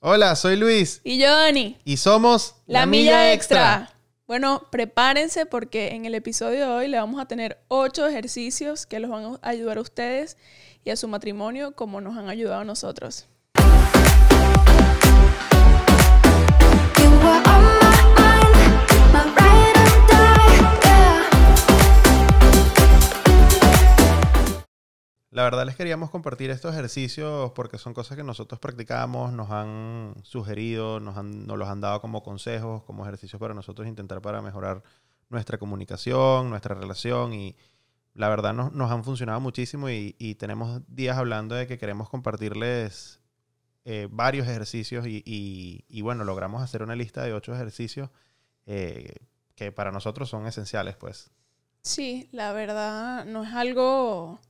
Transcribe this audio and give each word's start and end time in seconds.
Hola, 0.00 0.36
soy 0.36 0.54
Luis. 0.54 1.00
Y 1.02 1.18
yo, 1.18 1.26
Dani. 1.26 1.76
Y 1.84 1.96
somos 1.96 2.54
La, 2.66 2.86
Milla, 2.86 3.32
Extra. 3.32 3.90
Bueno, 4.28 4.62
prepárense 4.70 5.44
porque 5.44 5.88
en 5.88 6.04
el 6.04 6.14
episodio 6.14 6.66
de 6.68 6.72
hoy 6.72 6.88
le 6.88 6.98
vamos 6.98 7.20
a 7.20 7.26
tener 7.26 7.58
ocho 7.66 8.06
ejercicios 8.06 8.86
que 8.86 9.00
los 9.00 9.10
van 9.10 9.38
a 9.42 9.48
ayudar 9.48 9.78
a 9.78 9.80
ustedes 9.80 10.36
y 10.84 10.90
a 10.90 10.96
su 10.96 11.08
matrimonio 11.08 11.74
como 11.74 12.00
nos 12.00 12.16
han 12.16 12.28
ayudado 12.28 12.60
a 12.60 12.64
nosotros. 12.64 13.26
La 25.30 25.42
verdad 25.42 25.66
les 25.66 25.76
queríamos 25.76 26.08
compartir 26.10 26.50
estos 26.50 26.72
ejercicios 26.72 27.52
porque 27.52 27.76
son 27.76 27.92
cosas 27.92 28.16
que 28.16 28.24
nosotros 28.24 28.58
practicamos, 28.60 29.30
nos 29.32 29.50
han 29.50 30.14
sugerido, 30.22 31.00
nos, 31.00 31.18
han- 31.18 31.46
nos 31.46 31.58
los 31.58 31.68
han 31.68 31.82
dado 31.82 32.00
como 32.00 32.22
consejos, 32.22 32.82
como 32.84 33.04
ejercicios 33.04 33.38
para 33.38 33.52
nosotros 33.52 33.86
intentar 33.86 34.22
para 34.22 34.40
mejorar 34.40 34.82
nuestra 35.28 35.58
comunicación, 35.58 36.48
nuestra 36.48 36.74
relación 36.74 37.34
y 37.34 37.56
la 38.14 38.30
verdad 38.30 38.54
nos, 38.54 38.72
nos 38.72 38.90
han 38.90 39.04
funcionado 39.04 39.38
muchísimo 39.40 39.90
y, 39.90 40.14
tenemos 40.38 40.80
días 40.88 41.18
hablando 41.18 41.54
de 41.54 41.66
que 41.66 41.76
queremos 41.78 42.08
compartirles 42.08 43.20
eh, 43.84 44.08
varios 44.10 44.48
ejercicios 44.48 45.06
y, 45.06 45.22
y- 45.26 45.84
y, 45.88 46.00
bueno, 46.02 46.24
logramos 46.24 46.62
hacer 46.62 46.82
una 46.82 46.96
lista 46.96 47.22
de 47.22 47.34
ocho 47.34 47.54
ejercicios 47.54 48.08
eh, 48.66 49.14
que 49.54 49.72
para 49.72 49.92
nosotros 49.92 50.28
son 50.30 50.46
esenciales 50.46 50.96
pues. 50.96 51.30
Sí, 51.82 52.28
la 52.32 52.52
verdad 52.54 53.26
no 53.26 53.44
es 53.44 53.52
algo 53.52 54.40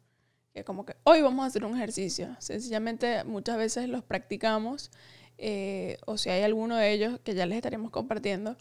como 0.64 0.84
que 0.84 0.96
hoy 1.04 1.22
vamos 1.22 1.44
a 1.44 1.46
hacer 1.48 1.64
un 1.64 1.76
ejercicio. 1.76 2.36
Sencillamente 2.38 3.24
muchas 3.24 3.56
veces 3.56 3.88
los 3.88 4.02
practicamos 4.02 4.90
eh, 5.38 5.98
o 6.06 6.18
si 6.18 6.30
hay 6.30 6.42
alguno 6.42 6.76
de 6.76 6.92
ellos 6.92 7.20
que 7.22 7.34
ya 7.34 7.46
les 7.46 7.56
estaremos 7.56 7.90
compartiendo 7.90 8.56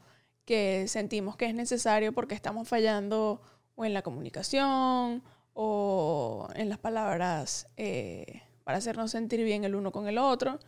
que 0.45 0.87
sentimos 0.87 1.35
que 1.35 1.45
es 1.45 1.54
necesario 1.54 2.13
porque 2.13 2.34
estamos 2.34 2.67
fallando 2.67 3.41
o 3.76 3.85
en 3.85 3.93
la 3.93 4.01
comunicación 4.01 5.23
o 5.54 6.48
en 6.55 6.70
las 6.70 6.77
palabras 6.77 7.67
eh, 7.77 8.43
para 8.63 8.77
hacernos 8.77 9.11
sentir 9.11 9.43
bien 9.43 9.65
el 9.65 9.76
uno 9.76 9.91
con 9.91 10.07
el 10.07 10.17
otro. 10.17 10.59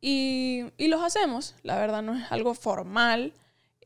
Y, 0.00 0.64
y 0.78 0.88
los 0.88 1.02
hacemos. 1.02 1.54
La 1.62 1.76
verdad 1.78 2.02
no 2.02 2.14
es 2.14 2.30
algo 2.30 2.54
formal, 2.54 3.34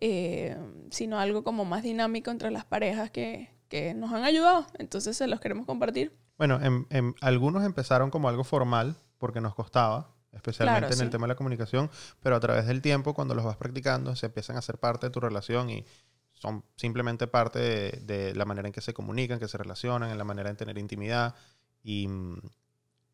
eh, 0.01 0.57
sino 0.91 1.19
algo 1.19 1.43
como 1.45 1.65
más 1.65 1.83
dinámico 1.83 2.31
entre 2.31 2.51
las 2.51 2.65
parejas 2.65 3.11
que, 3.11 3.51
que 3.69 3.95
nos 3.95 4.13
han 4.13 4.25
ayudado. 4.25 4.67
Entonces 4.79 5.17
se 5.17 5.27
los 5.27 5.41
queremos 5.41 5.67
compartir. 5.67 6.13
Bueno, 6.39 6.59
en- 6.63 6.87
en- 6.91 7.15
algunos 7.21 7.65
empezaron 7.65 8.11
como 8.11 8.29
algo 8.29 8.45
formal 8.45 8.97
porque 9.19 9.41
nos 9.41 9.55
costaba, 9.55 10.11
especialmente 10.33 10.89
Claro, 10.89 10.95
en 11.01 11.01
el 11.07 11.11
tema 11.11 11.27
de 11.27 11.29
la 11.33 11.37
comunicación, 11.37 11.91
pero 12.23 12.37
a 12.37 12.41
través 12.41 12.67
del 12.67 12.83
tiempo, 12.83 13.15
cuando 13.15 13.35
los 13.35 13.45
vas 13.45 13.57
practicando, 13.57 14.17
se 14.17 14.27
empiezan 14.27 14.57
a 14.57 14.63
ser 14.63 14.79
parte 14.79 15.07
de 15.07 15.11
tu 15.11 15.21
relación 15.21 15.71
y 15.71 15.85
son 16.33 16.65
simplemente 16.77 17.27
parte 17.29 17.59
de, 17.61 17.91
de 18.05 18.35
la 18.35 18.45
manera 18.45 18.67
en 18.69 18.73
que 18.73 18.81
se 18.81 18.93
comunican, 18.93 19.39
que 19.39 19.49
se 19.49 19.57
relacionan, 19.59 20.11
en 20.11 20.19
la 20.19 20.25
manera 20.25 20.51
de 20.51 20.57
tener 20.57 20.77
intimidad. 20.79 21.35
Y 21.83 22.09
mm, 22.09 22.39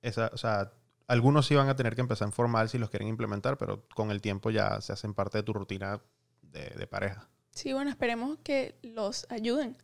esa, 0.02 0.30
o 0.32 0.38
sea, 0.38 0.72
algunos 1.06 1.46
sí 1.46 1.54
van 1.54 1.68
a 1.68 1.76
tener 1.76 1.94
que 1.94 2.00
empezar 2.00 2.26
en 2.26 2.32
formal 2.32 2.68
si 2.70 2.78
los 2.78 2.88
quieren 2.90 3.08
implementar, 3.08 3.58
pero 3.58 3.86
con 3.94 4.10
el 4.10 4.20
tiempo 4.22 4.50
ya 4.50 4.80
se 4.80 4.92
hacen 4.92 5.12
parte 5.12 5.38
de 5.38 5.42
tu 5.44 5.52
rutina 5.52 6.00
de, 6.42 6.70
de 6.70 6.86
pareja. 6.86 7.28
Sí, 7.50 7.72
bueno, 7.72 7.90
esperemos 7.90 8.38
que 8.42 8.78
los 8.82 9.26
ayuden. 9.28 9.76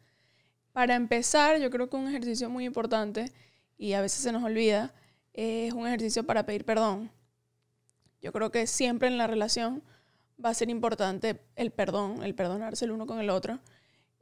Para 0.76 0.94
empezar, 0.94 1.58
yo 1.58 1.70
creo 1.70 1.88
que 1.88 1.96
un 1.96 2.06
ejercicio 2.06 2.50
muy 2.50 2.66
importante, 2.66 3.32
y 3.78 3.94
a 3.94 4.02
veces 4.02 4.20
se 4.20 4.30
nos 4.30 4.44
olvida, 4.44 4.92
es 5.32 5.72
un 5.72 5.86
ejercicio 5.86 6.26
para 6.26 6.44
pedir 6.44 6.66
perdón. 6.66 7.10
Yo 8.20 8.30
creo 8.30 8.50
que 8.50 8.66
siempre 8.66 9.08
en 9.08 9.16
la 9.16 9.26
relación 9.26 9.82
va 10.38 10.50
a 10.50 10.54
ser 10.54 10.68
importante 10.68 11.40
el 11.54 11.70
perdón, 11.70 12.22
el 12.22 12.34
perdonarse 12.34 12.84
el 12.84 12.90
uno 12.90 13.06
con 13.06 13.20
el 13.20 13.30
otro. 13.30 13.58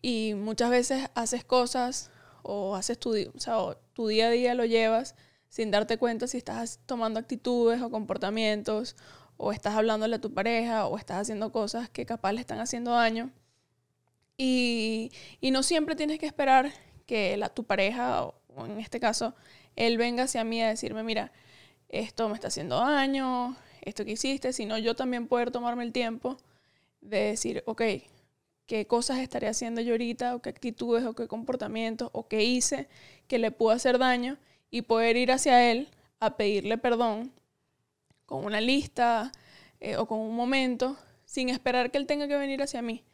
Y 0.01 0.35
muchas 0.35 0.71
veces 0.71 1.11
haces 1.17 1.43
cosas 1.43 2.13
o 2.45 2.77
haces 2.77 3.01
tu, 3.01 3.17
o 3.17 3.33
o 3.57 3.77
tu 3.93 4.07
día 4.07 4.29
a 4.29 4.31
día 4.31 4.55
lo 4.55 4.65
llevas 4.65 5.17
sin 5.49 5.73
darte 5.73 5.99
cuenta 5.99 6.29
si 6.29 6.39
estás 6.39 6.79
tomando 6.87 7.19
actitudes 7.19 7.83
o 7.83 7.91
comportamientos 7.91 8.95
o 9.39 9.51
estás 9.51 9.75
hablándole 9.75 10.15
a 10.15 10.21
tu 10.21 10.33
pareja 10.33 10.87
o 10.87 10.99
estás 10.99 11.23
haciendo 11.23 11.51
cosas 11.51 11.91
que 11.91 12.07
capaz 12.07 12.33
le 12.33 12.41
están 12.41 12.61
haciendo 12.61 12.93
daño. 12.93 13.33
Y, 14.37 15.13
no 15.43 15.63
siempre 15.63 15.97
tienes 15.97 16.19
que 16.19 16.27
esperar 16.27 16.73
que 17.07 17.37
la, 17.37 17.49
tu 17.49 17.65
pareja, 17.65 18.25
o, 18.25 18.35
o 18.55 18.67
en 18.67 18.81
este 18.81 19.01
caso, 19.01 19.35
él 19.77 19.99
venga 19.99 20.25
hacia 20.25 20.45
mí 20.45 20.63
a 20.63 20.69
decirme, 20.69 21.03
mira, 21.03 21.33
esto 21.89 22.29
me 22.29 22.35
está 22.35 22.49
haciendo 22.49 22.79
daño, 22.81 23.57
esto 23.83 24.05
que 24.05 24.13
hiciste, 24.13 24.53
sino 24.53 24.79
yo 24.79 24.97
también 24.97 25.29
poder 25.29 25.51
tomarme 25.51 25.85
el 25.85 25.93
tiempo 25.93 26.37
de 27.01 27.19
decir, 27.19 27.63
ok, 27.67 27.83
qué 28.67 28.87
cosas 28.87 29.19
estaré 29.19 29.49
haciendo 29.49 29.81
yo 29.81 29.93
ahorita, 29.93 30.35
o 30.35 30.43
qué 30.43 30.51
actitudes, 30.51 31.05
o 31.05 31.15
qué 31.15 31.29
comportamientos, 31.29 32.11
o 32.13 32.29
qué 32.29 32.45
hice 32.45 32.89
que 33.29 33.39
le 33.39 33.51
pudo 33.51 33.71
hacer 33.71 33.99
daño, 33.99 34.39
y 34.71 34.83
poder 34.83 35.17
ir 35.17 35.31
hacia 35.31 35.71
él 35.71 35.89
a 36.19 36.37
pedirle 36.37 36.79
perdón 36.79 37.33
con 38.27 38.45
una 38.45 38.61
lista 38.61 39.31
eh, 39.81 39.97
o 39.97 40.07
con 40.07 40.19
un 40.19 40.35
momento, 40.35 40.97
sin 41.25 41.49
esperar 41.49 41.91
que 41.91 41.99
él 41.99 42.07
tenga 42.07 42.27
que 42.27 42.37
venir 42.37 42.63
hacia 42.63 42.83
mí. 42.83 43.05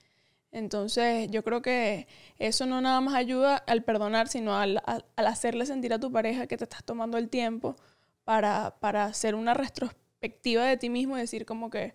Entonces, 0.53 1.31
yo 1.31 1.44
creo 1.44 1.62
que 1.62 2.06
eso 2.38 2.66
no 2.66 2.81
nada 2.81 3.00
más 3.00 3.15
ayuda 3.15 3.56
al 3.56 3.84
perdonar, 3.84 4.28
sino 4.28 4.56
al, 4.56 4.83
al- 4.87 5.05
hacerle 5.16 5.65
sentir 5.66 5.93
a 5.93 6.00
tu 6.00 6.11
pareja 6.12 6.47
que 6.47 6.56
te 6.56 6.65
estás 6.65 6.84
tomando 6.84 7.19
el 7.19 7.28
tiempo 7.28 7.77
para, 8.25 8.77
para 8.81 9.05
hacer 9.06 9.34
una 9.37 9.55
retrospectiva 9.55 10.65
de 10.65 10.77
ti 10.77 10.91
mismo 10.91 11.16
y 11.16 11.21
decir 11.21 11.47
como 11.47 11.71
que 11.71 11.94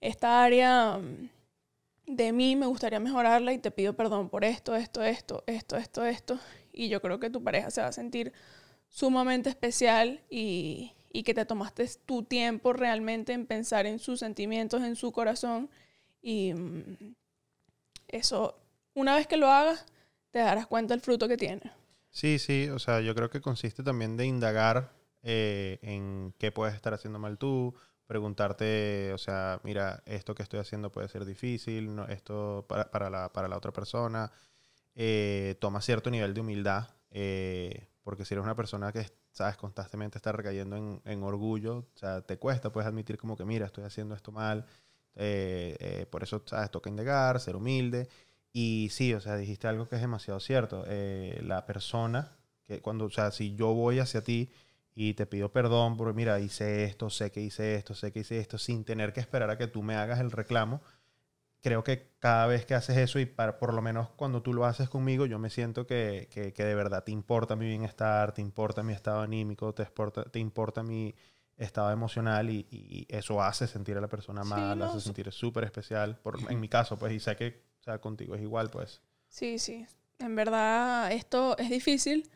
esta 0.00 0.44
área 0.44 0.98
mm, 0.98 1.30
de 2.06 2.32
mí 2.32 2.56
me 2.56 2.66
gustaría 2.66 3.00
mejorarla 3.00 3.52
y 3.52 3.58
te 3.58 3.70
pido 3.70 3.94
perdón 3.96 4.28
por 4.30 4.44
esto, 4.44 4.74
esto, 4.76 5.02
esto, 5.02 5.44
esto, 5.46 5.76
esto, 5.76 6.04
esto. 6.04 6.38
Y 6.72 6.88
yo 6.88 7.00
creo 7.00 7.20
que 7.20 7.30
tu 7.30 7.42
pareja 7.42 7.70
se 7.70 7.80
va 7.82 7.88
a 7.88 7.92
sentir 7.92 8.32
sumamente 8.88 9.50
especial 9.50 10.22
y, 10.30 10.92
y 11.12 11.22
que 11.24 11.34
te 11.34 11.44
tomaste 11.46 11.88
tu 12.06 12.24
tiempo 12.24 12.72
realmente 12.72 13.32
en 13.32 13.46
pensar 13.46 13.86
en 13.86 13.98
sus 13.98 14.20
sentimientos, 14.20 14.82
en 14.82 14.96
su 14.96 15.12
corazón. 15.12 15.70
Y 16.22 16.54
mm, 16.54 17.14
eso, 18.12 18.58
una 18.94 19.16
vez 19.16 19.26
que 19.26 19.36
lo 19.36 19.48
hagas, 19.48 19.86
te 20.30 20.38
darás 20.38 20.66
cuenta 20.66 20.94
del 20.94 21.00
fruto 21.00 21.28
que 21.28 21.36
tiene. 21.36 21.72
Sí, 22.10 22.38
sí, 22.38 22.68
o 22.68 22.78
sea, 22.78 23.00
yo 23.00 23.14
creo 23.14 23.30
que 23.30 23.40
consiste 23.40 23.82
también 23.82 24.16
de 24.16 24.26
indagar 24.26 24.92
eh, 25.22 25.78
en 25.82 26.34
qué 26.38 26.50
puedes 26.50 26.74
estar 26.74 26.92
haciendo 26.94 27.18
mal 27.18 27.38
tú, 27.38 27.74
preguntarte, 28.06 29.12
o 29.12 29.18
sea, 29.18 29.60
mira, 29.62 30.02
esto 30.06 30.34
que 30.34 30.42
estoy 30.42 30.58
haciendo 30.58 30.90
puede 30.90 31.08
ser 31.08 31.24
difícil, 31.24 31.94
no, 31.94 32.06
esto 32.08 32.66
para, 32.68 32.90
para 32.90 33.10
la, 33.10 33.32
para 33.32 33.46
la 33.46 33.56
otra 33.56 33.72
persona, 33.72 34.32
eh, 34.96 35.56
toma 35.60 35.80
cierto 35.80 36.10
nivel 36.10 36.34
de 36.34 36.40
humildad, 36.40 36.88
eh, 37.10 37.86
porque 38.02 38.24
si 38.24 38.34
eres 38.34 38.42
una 38.42 38.56
persona 38.56 38.90
que, 38.92 39.06
sabes, 39.30 39.56
constantemente 39.56 40.18
está 40.18 40.32
recayendo 40.32 40.76
en, 40.76 41.00
en 41.04 41.22
orgullo, 41.22 41.86
o 41.94 41.98
sea, 41.98 42.22
te 42.22 42.38
cuesta, 42.38 42.72
puedes 42.72 42.88
admitir 42.88 43.16
como 43.16 43.36
que, 43.36 43.44
mira, 43.44 43.66
estoy 43.66 43.84
haciendo 43.84 44.16
esto 44.16 44.32
mal, 44.32 44.66
eh, 45.16 45.76
eh, 45.80 46.06
por 46.10 46.22
eso, 46.22 46.42
sabes, 46.46 46.70
toca 46.70 46.90
indagar, 46.90 47.40
ser 47.40 47.56
humilde. 47.56 48.08
Y 48.52 48.88
sí, 48.90 49.14
o 49.14 49.20
sea, 49.20 49.36
dijiste 49.36 49.68
algo 49.68 49.88
que 49.88 49.96
es 49.96 50.00
demasiado 50.00 50.40
cierto. 50.40 50.84
Eh, 50.86 51.40
la 51.44 51.66
persona, 51.66 52.36
que 52.64 52.80
cuando, 52.80 53.06
o 53.06 53.10
sea, 53.10 53.30
si 53.30 53.54
yo 53.54 53.74
voy 53.74 53.98
hacia 54.00 54.22
ti 54.22 54.50
y 54.94 55.14
te 55.14 55.26
pido 55.26 55.52
perdón 55.52 55.96
por, 55.96 56.12
mira, 56.14 56.40
hice 56.40 56.84
esto, 56.84 57.10
sé 57.10 57.30
que 57.30 57.40
hice 57.40 57.74
esto, 57.76 57.94
sé 57.94 58.12
que 58.12 58.20
hice 58.20 58.38
esto, 58.40 58.58
sin 58.58 58.84
tener 58.84 59.12
que 59.12 59.20
esperar 59.20 59.50
a 59.50 59.58
que 59.58 59.68
tú 59.68 59.82
me 59.82 59.94
hagas 59.96 60.20
el 60.20 60.30
reclamo, 60.32 60.82
creo 61.62 61.84
que 61.84 62.10
cada 62.18 62.46
vez 62.46 62.66
que 62.66 62.74
haces 62.74 62.96
eso 62.96 63.18
y 63.18 63.26
por 63.26 63.74
lo 63.74 63.82
menos 63.82 64.10
cuando 64.10 64.42
tú 64.42 64.54
lo 64.54 64.64
haces 64.66 64.88
conmigo, 64.88 65.26
yo 65.26 65.38
me 65.38 65.50
siento 65.50 65.86
que, 65.86 66.28
que, 66.32 66.52
que 66.52 66.64
de 66.64 66.74
verdad 66.74 67.04
te 67.04 67.12
importa 67.12 67.56
mi 67.56 67.66
bienestar, 67.66 68.32
te 68.32 68.42
importa 68.42 68.82
mi 68.82 68.92
estado 68.92 69.20
anímico, 69.20 69.74
te 69.74 69.82
importa, 69.84 70.24
te 70.24 70.38
importa 70.38 70.82
mi 70.82 71.14
estado 71.64 71.90
emocional 71.90 72.50
y, 72.50 72.66
y 72.70 73.06
eso 73.08 73.42
hace 73.42 73.66
sentir 73.66 73.96
a 73.96 74.00
la 74.00 74.08
persona 74.08 74.42
Sí, 74.42 74.50
mal, 74.50 74.78
no, 74.78 74.86
hace 74.86 75.00
sentir 75.00 75.30
súper 75.32 75.64
especial, 75.64 76.16
por, 76.18 76.38
en 76.50 76.60
mi 76.60 76.68
caso, 76.68 76.98
pues, 76.98 77.12
y 77.12 77.20
sé 77.20 77.36
que 77.36 77.62
o 77.80 77.82
sea, 77.82 77.98
contigo 77.98 78.34
es 78.34 78.42
igual, 78.42 78.70
pues. 78.70 79.00
Sí, 79.28 79.58
sí. 79.58 79.86
En 80.18 80.36
verdad, 80.36 81.10
esto 81.12 81.56
es 81.56 81.70
difícil 81.70 82.30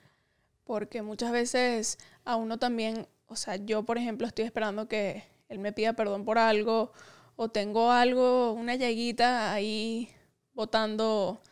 porque 0.64 1.02
muchas 1.02 1.32
veces 1.32 1.98
a 2.24 2.36
uno 2.36 2.58
también, 2.58 3.06
o 3.26 3.36
sea, 3.36 3.56
yo 3.56 3.82
por 3.82 3.98
ejemplo 3.98 4.26
estoy 4.26 4.46
esperando 4.46 4.88
que 4.88 5.22
él 5.50 5.58
me 5.58 5.72
pida 5.72 5.92
perdón 5.92 6.24
por 6.24 6.38
algo 6.38 6.92
o 7.36 7.50
tengo 7.50 7.90
algo, 7.90 8.52
una 8.52 8.74
llaguita 8.74 9.52
ahí 9.52 10.08
botando 10.54 11.42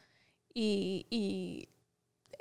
y, 0.54 1.06
y 1.10 1.68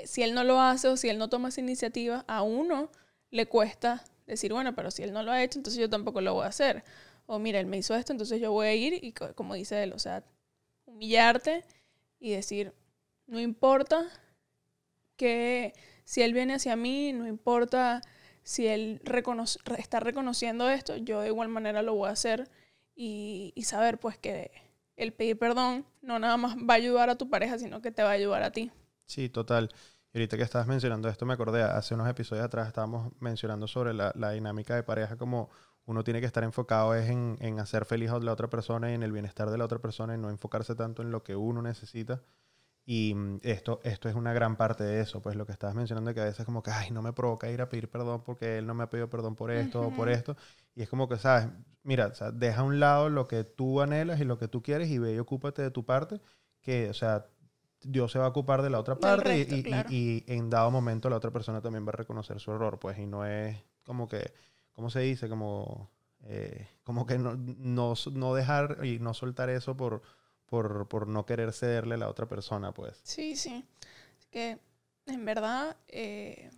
si 0.06 0.24
él 0.24 0.34
no 0.34 0.46
lo 0.46 0.62
hace 0.62 0.88
o 0.88 0.96
si 0.96 1.10
él 1.10 1.18
no 1.18 1.30
toma 1.30 1.50
esa 1.50 1.60
iniciativa, 1.60 2.24
a 2.28 2.44
uno 2.44 2.90
le 3.30 3.48
cuesta 3.48 4.06
decir, 4.28 4.54
bueno, 4.54 4.76
pero 4.76 4.92
si 4.92 5.04
él 5.04 5.14
no 5.14 5.24
lo 5.24 5.32
ha 5.32 5.44
hecho, 5.44 5.60
entonces 5.60 5.80
yo 5.80 5.90
tampoco 5.90 6.22
lo 6.22 6.34
voy 6.34 6.46
a 6.46 6.48
hacer. 6.50 6.84
O 7.28 7.40
mira, 7.40 7.60
él 7.60 7.66
me 7.68 7.78
hizo 7.78 7.96
esto, 7.96 8.12
entonces 8.14 8.42
yo 8.42 8.52
voy 8.52 8.68
a 8.68 8.76
ir 8.76 9.04
y 9.04 9.14
co- 9.14 9.34
como 9.36 9.54
dice 9.56 9.84
él, 9.84 9.94
o 9.94 10.00
sea, 10.00 10.24
humillarte 10.86 11.64
y 12.20 12.32
decir, 12.34 12.74
no 13.28 13.40
importa 13.40 14.10
que 15.16 15.74
si 16.04 16.22
él 16.22 16.34
viene 16.34 16.56
hacia 16.56 16.76
mí, 16.76 17.14
no 17.14 17.28
importa 17.28 18.02
si 18.44 18.68
él 18.68 19.02
reconoce- 19.04 19.60
re- 19.66 19.80
está 19.80 20.00
reconociendo 20.00 20.70
esto, 20.70 20.98
yo 20.98 21.22
de 21.22 21.28
igual 21.28 21.50
manera 21.50 21.82
lo 21.84 21.96
voy 21.96 22.10
a 22.10 22.14
hacer 22.14 22.50
y, 22.96 23.54
y 23.56 23.64
saber 23.64 24.00
pues 24.00 24.18
que 24.18 24.52
el 24.98 25.14
pedir 25.14 25.38
perdón 25.38 25.86
no 26.02 26.20
nada 26.20 26.38
más 26.38 26.56
va 26.58 26.74
a 26.74 26.78
ayudar 26.78 27.10
a 27.10 27.18
tu 27.18 27.30
pareja, 27.30 27.58
sino 27.60 27.82
que 27.82 27.92
te 27.92 28.04
va 28.04 28.10
a 28.10 28.14
ayudar 28.14 28.44
a 28.44 28.52
ti. 28.52 28.72
Sí, 29.06 29.30
total. 29.30 29.70
Y 30.14 30.18
ahorita 30.18 30.38
que 30.38 30.44
estabas 30.44 30.68
mencionando 30.68 31.08
esto, 31.08 31.26
me 31.26 31.34
acordé, 31.34 31.64
hace 31.64 31.94
unos 31.96 32.10
episodios 32.10 32.46
atrás 32.46 32.68
estábamos 32.68 33.12
mencionando 33.20 33.68
sobre 33.68 33.94
la, 33.94 34.12
la 34.16 34.32
dinámica 34.32 34.76
de 34.76 34.84
pareja, 34.84 35.18
como 35.18 35.50
uno 35.86 36.04
tiene 36.04 36.20
que 36.20 36.26
estar 36.26 36.44
enfocado 36.44 36.94
es 36.96 37.10
en, 37.10 37.38
en 37.40 37.60
hacer 37.60 37.86
feliz 37.86 38.12
a 38.12 38.20
la 38.20 38.34
otra 38.34 38.50
persona 38.50 38.92
y 38.92 38.94
en 38.94 39.04
el 39.04 39.12
bienestar 39.12 39.50
de 39.50 39.58
la 39.58 39.66
otra 39.66 39.80
persona 39.80 40.14
y 40.16 40.18
no 40.18 40.30
enfocarse 40.30 40.76
tanto 40.76 41.02
en 41.02 41.12
lo 41.12 41.24
que 41.24 41.36
uno 41.36 41.62
necesita. 41.62 42.22
Y 42.86 43.14
mm, 43.14 43.40
esto, 43.44 43.80
esto 43.84 44.10
es 44.10 44.16
una 44.16 44.34
gran 44.34 44.56
parte 44.58 44.84
de 44.84 45.02
eso, 45.02 45.22
pues 45.22 45.36
lo 45.36 45.46
que 45.46 45.52
estabas 45.52 45.76
mencionando, 45.76 46.14
que 46.14 46.22
a 46.22 46.26
veces 46.26 46.46
como 46.46 46.64
que, 46.64 46.72
ay, 46.72 46.92
no 46.92 47.02
me 47.02 47.14
provoca 47.14 47.50
ir 47.50 47.62
a 47.62 47.70
pedir 47.70 47.90
perdón 47.90 48.24
porque 48.24 48.58
él 48.58 48.68
no 48.68 48.74
me 48.74 48.84
ha 48.84 48.90
pedido 48.90 49.10
perdón 49.10 49.36
por 49.36 49.52
esto 49.52 49.82
o 49.82 49.92
por 49.92 50.10
esto. 50.10 50.36
Y 50.76 50.84
es 50.84 50.90
como 50.90 51.08
que, 51.08 51.18
¿sabes? 51.18 51.48
Mira, 51.84 52.08
o 52.08 52.14
sea, 52.16 52.32
deja 52.32 52.62
a 52.62 52.64
un 52.64 52.80
lado 52.80 53.10
lo 53.10 53.28
que 53.28 53.44
tú 53.44 53.82
anhelas 53.82 54.20
y 54.20 54.26
lo 54.26 54.38
que 54.38 54.48
tú 54.48 54.62
quieres 54.62 54.90
y 54.90 55.00
ve 55.00 55.14
y 55.14 55.20
ocúpate 55.20 55.62
de 55.62 55.72
tu 55.72 55.86
parte, 55.86 56.22
que, 56.62 56.90
o 56.90 56.94
sea, 56.94 57.28
Dios 57.84 58.12
se 58.12 58.20
va 58.20 58.26
a 58.26 58.30
ocupar 58.30 58.62
de 58.62 58.70
la 58.70 58.80
otra 58.80 58.96
parte 59.00 59.38
y- 59.38 59.44
resto, 59.44 59.56
y, 59.56 59.60
y- 59.60 59.64
claro. 59.64 59.90
y 59.92 60.24
en 60.28 60.50
dado 60.50 60.70
momento 60.72 61.10
la 61.10 61.18
otra 61.18 61.32
persona 61.32 61.62
también 61.62 61.86
va 61.86 61.90
a 61.90 61.94
reconocer 61.98 62.40
su 62.40 62.52
error, 62.52 62.80
pues, 62.80 62.98
y 63.00 63.06
no 63.08 63.26
es 63.26 63.58
como 63.84 64.08
que, 64.08 64.34
¿cómo 64.74 64.90
se 64.90 65.00
dice? 65.02 65.28
Como, 65.28 65.90
eh, 66.26 66.68
como 66.84 67.06
que 67.06 67.18
no, 67.18 67.36
no, 67.36 67.94
no 68.14 68.34
dejar 68.36 68.86
y 68.86 69.00
no 69.00 69.14
soltar 69.14 69.50
eso 69.50 69.76
por, 69.76 70.02
por, 70.46 70.88
por 70.88 71.08
no 71.08 71.26
querer 71.26 71.52
cederle 71.54 71.96
a 71.96 71.98
la 71.98 72.10
otra 72.10 72.28
persona, 72.28 72.72
pues. 72.74 73.00
Sí, 73.04 73.36
sí. 73.36 73.66
Así 74.20 74.28
que 74.30 74.60
en 75.08 75.26
verdad 75.26 75.76
eh, 75.88 76.52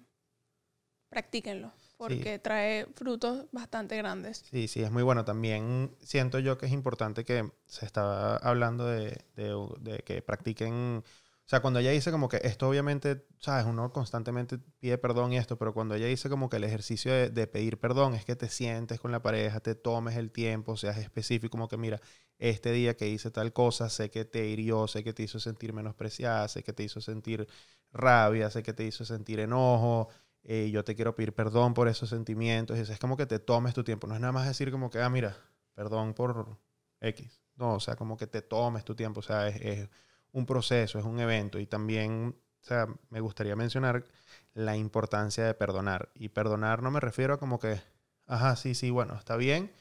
practíquenlo 1.10 1.72
porque 1.98 2.40
trae 2.40 2.86
frutos 2.96 3.46
bastante 3.52 3.98
grandes. 3.98 4.46
Sí, 4.52 4.68
sí, 4.68 4.82
es 4.84 4.92
muy 4.92 5.04
bueno. 5.04 5.26
También 5.26 5.96
siento 6.02 6.40
yo 6.40 6.58
que 6.58 6.66
es 6.68 6.72
importante 6.72 7.24
que 7.24 7.52
se 7.66 7.86
estaba 7.86 8.38
hablando 8.38 8.86
de, 8.86 9.26
de- 9.36 9.56
de 9.80 10.00
que 10.04 10.22
practiquen. 10.22 11.04
O 11.46 11.50
sea, 11.50 11.62
cuando 11.62 11.80
ella 11.80 11.92
dice 11.92 12.12
como 12.12 12.30
que 12.30 12.40
esto 12.44 12.70
obviamente, 12.70 13.26
sabes, 13.40 13.66
uno 13.66 13.92
constantemente 13.92 14.60
pide 14.80 14.98
perdón 14.98 15.34
y 15.34 15.38
esto, 15.38 15.58
pero 15.58 15.74
cuando 15.74 15.96
ella 15.96 16.06
dice 16.08 16.30
como 16.30 16.50
que 16.50 16.58
el 16.58 16.64
ejercicio 16.64 17.12
de, 17.12 17.30
de 17.30 17.48
pedir 17.48 17.80
perdón 17.80 18.14
es 18.16 18.26
que 18.26 18.36
te 18.36 18.48
sientes 18.50 19.00
con 19.00 19.12
la 19.12 19.22
pareja, 19.22 19.60
te 19.60 19.76
tomes 19.76 20.16
el 20.18 20.32
tiempo, 20.32 20.78
seas 20.78 20.98
específico, 20.98 21.52
como 21.52 21.68
que 21.68 21.78
mira, 21.78 22.00
este 22.40 22.72
día 22.72 22.96
que 22.96 23.10
hice 23.10 23.30
tal 23.32 23.52
cosa, 23.54 23.90
sé 23.90 24.10
que 24.10 24.24
te 24.26 24.46
hirió, 24.48 24.88
sé 24.88 25.04
que 25.04 25.14
te 25.14 25.24
hizo 25.24 25.40
sentir 25.40 25.74
menospreciada, 25.74 26.48
sé 26.48 26.64
que 26.64 26.74
te 26.74 26.84
hizo 26.84 27.02
sentir 27.02 27.48
rabia, 27.92 28.50
sé 28.50 28.64
que 28.64 28.74
te 28.74 28.84
hizo 28.86 29.06
sentir 29.06 29.40
enojo, 29.40 30.10
eh, 30.44 30.70
yo 30.72 30.84
te 30.84 30.96
quiero 30.96 31.16
pedir 31.16 31.34
perdón 31.34 31.74
por 31.74 31.88
esos 31.88 32.10
sentimientos. 32.10 32.78
Es 32.78 33.00
como 33.00 33.18
que 33.18 33.26
te 33.26 33.40
tomes 33.40 33.74
tu 33.74 33.84
tiempo. 33.84 34.08
No 34.08 34.16
es 34.16 34.22
nada 34.22 34.34
más 34.34 34.48
decir 34.48 34.72
como 34.72 34.90
que, 34.90 35.02
ah, 35.02 35.10
mira, 35.10 35.38
perdón 35.74 36.14
por 36.14 36.58
X. 37.02 37.42
No, 37.56 37.76
o 37.76 37.80
sea, 37.80 37.96
como 37.96 38.18
que 38.18 38.28
te 38.28 38.42
tomes 38.42 38.84
tu 38.84 38.96
tiempo. 38.96 39.20
O 39.22 39.24
sea, 39.24 39.48
es, 39.48 39.90
un 40.32 40.46
proceso, 40.46 41.00
es 41.00 41.06
un 41.06 41.20
evento. 41.20 41.60
Y 41.60 41.68
también, 41.68 42.36
o 42.62 42.66
sea, 42.66 42.88
me 43.10 43.22
gustaría 43.22 43.56
mencionar 43.56 44.06
la 44.54 44.76
importancia 44.78 45.46
de 45.46 45.54
perdonar. 45.54 46.10
Y 46.16 46.30
perdonar 46.30 46.82
no 46.84 46.92
me 46.92 47.00
refiero 47.00 47.36
a 47.36 47.40
como 47.40 47.60
que, 47.60 47.82
ajá, 48.28 48.56
sí, 48.56 48.76
sí, 48.76 48.90
bueno, 48.90 49.16
está 49.16 49.38
bien. 49.38 49.72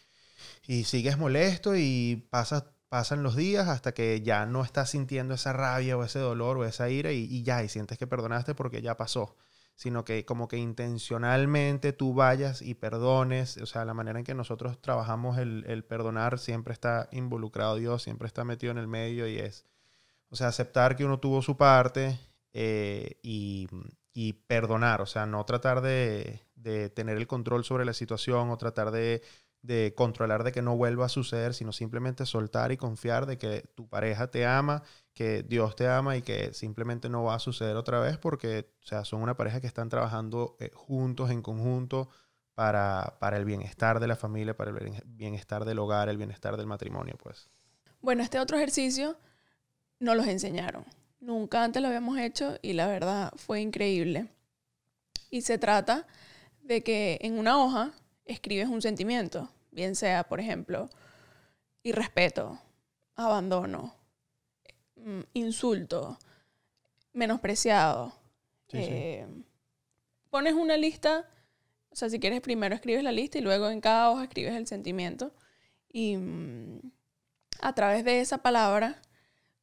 Y 0.66 0.84
sigues 0.84 1.18
molesto 1.18 1.76
y 1.76 2.28
pasan 2.30 3.22
los 3.22 3.36
días 3.36 3.68
hasta 3.68 3.92
que 3.94 4.22
ya 4.22 4.46
no 4.46 4.62
estás 4.64 4.90
sintiendo 4.90 5.34
esa 5.34 5.52
rabia 5.52 5.96
o 5.96 6.04
ese 6.04 6.18
dolor 6.18 6.58
o 6.58 6.64
esa 6.64 6.90
ira 6.90 7.12
y, 7.12 7.24
y 7.24 7.42
ya, 7.42 7.62
y 7.64 7.68
sientes 7.68 7.98
que 7.98 8.06
perdonaste 8.06 8.54
porque 8.54 8.82
ya 8.82 8.96
pasó 8.96 9.36
sino 9.82 10.04
que 10.04 10.24
como 10.24 10.46
que 10.46 10.58
intencionalmente 10.58 11.92
tú 11.92 12.14
vayas 12.14 12.62
y 12.62 12.74
perdones, 12.74 13.56
o 13.56 13.66
sea, 13.66 13.84
la 13.84 13.94
manera 13.94 14.20
en 14.20 14.24
que 14.24 14.32
nosotros 14.32 14.80
trabajamos 14.80 15.38
el, 15.38 15.64
el 15.66 15.84
perdonar 15.84 16.38
siempre 16.38 16.72
está 16.72 17.08
involucrado 17.10 17.74
Dios, 17.74 18.04
siempre 18.04 18.28
está 18.28 18.44
metido 18.44 18.70
en 18.70 18.78
el 18.78 18.86
medio 18.86 19.26
y 19.26 19.38
es, 19.40 19.66
o 20.28 20.36
sea, 20.36 20.46
aceptar 20.46 20.94
que 20.94 21.04
uno 21.04 21.18
tuvo 21.18 21.42
su 21.42 21.56
parte 21.56 22.16
eh, 22.52 23.18
y, 23.24 23.66
y 24.12 24.34
perdonar, 24.34 25.00
o 25.00 25.06
sea, 25.06 25.26
no 25.26 25.44
tratar 25.44 25.80
de, 25.80 26.42
de 26.54 26.88
tener 26.88 27.16
el 27.16 27.26
control 27.26 27.64
sobre 27.64 27.84
la 27.84 27.92
situación 27.92 28.50
o 28.50 28.58
tratar 28.58 28.92
de, 28.92 29.20
de 29.62 29.94
controlar 29.96 30.44
de 30.44 30.52
que 30.52 30.62
no 30.62 30.76
vuelva 30.76 31.06
a 31.06 31.08
suceder, 31.08 31.54
sino 31.54 31.72
simplemente 31.72 32.24
soltar 32.24 32.70
y 32.70 32.76
confiar 32.76 33.26
de 33.26 33.36
que 33.36 33.62
tu 33.74 33.88
pareja 33.88 34.30
te 34.30 34.46
ama, 34.46 34.84
que 35.14 35.42
Dios 35.42 35.76
te 35.76 35.86
ama 35.88 36.16
y 36.16 36.22
que 36.22 36.54
simplemente 36.54 37.08
no 37.08 37.24
va 37.24 37.34
a 37.34 37.38
suceder 37.38 37.76
otra 37.76 38.00
vez 38.00 38.16
porque, 38.18 38.70
o 38.82 38.86
sea, 38.86 39.04
son 39.04 39.22
una 39.22 39.36
pareja 39.36 39.60
que 39.60 39.66
están 39.66 39.88
trabajando 39.88 40.56
eh, 40.58 40.70
juntos, 40.74 41.30
en 41.30 41.42
conjunto, 41.42 42.08
para, 42.54 43.16
para 43.18 43.36
el 43.36 43.44
bienestar 43.44 44.00
de 44.00 44.06
la 44.06 44.16
familia, 44.16 44.56
para 44.56 44.70
el 44.70 44.76
bien- 44.78 45.02
bienestar 45.06 45.64
del 45.64 45.78
hogar, 45.78 46.08
el 46.08 46.16
bienestar 46.18 46.56
del 46.56 46.66
matrimonio, 46.66 47.16
pues. 47.22 47.48
Bueno, 48.00 48.22
este 48.22 48.38
otro 48.40 48.56
ejercicio 48.56 49.16
nos 50.00 50.16
los 50.16 50.26
enseñaron. 50.26 50.84
Nunca 51.20 51.62
antes 51.62 51.80
lo 51.80 51.88
habíamos 51.88 52.18
hecho 52.18 52.58
y 52.62 52.72
la 52.72 52.86
verdad 52.88 53.32
fue 53.36 53.60
increíble. 53.60 54.28
Y 55.30 55.42
se 55.42 55.56
trata 55.56 56.06
de 56.62 56.82
que 56.82 57.18
en 57.22 57.38
una 57.38 57.62
hoja 57.62 57.92
escribes 58.24 58.68
un 58.68 58.82
sentimiento, 58.82 59.48
bien 59.70 59.94
sea, 59.94 60.24
por 60.24 60.40
ejemplo, 60.40 60.90
irrespeto, 61.82 62.58
abandono, 63.14 63.94
mm, 65.04 65.20
insulto, 65.34 66.18
menospreciado. 67.12 68.12
Sí. 68.68 68.78
Eh, 68.80 69.26
Pones 70.30 70.54
una 70.54 70.78
lista, 70.78 71.28
o 71.90 71.94
sea, 71.94 72.08
si 72.08 72.18
quieres 72.18 72.40
primero 72.40 72.74
escribes 72.74 73.04
la 73.04 73.12
lista 73.12 73.36
y 73.38 73.42
luego 73.42 73.68
en 73.68 73.82
cada 73.82 74.10
hoja 74.10 74.24
escribes 74.24 74.54
el 74.54 74.66
sentimiento. 74.66 75.34
Y 75.92 76.16
mm, 76.16 76.80
a 77.60 77.74
través 77.74 78.04
de 78.04 78.20
esa 78.20 78.38
palabra, 78.38 79.02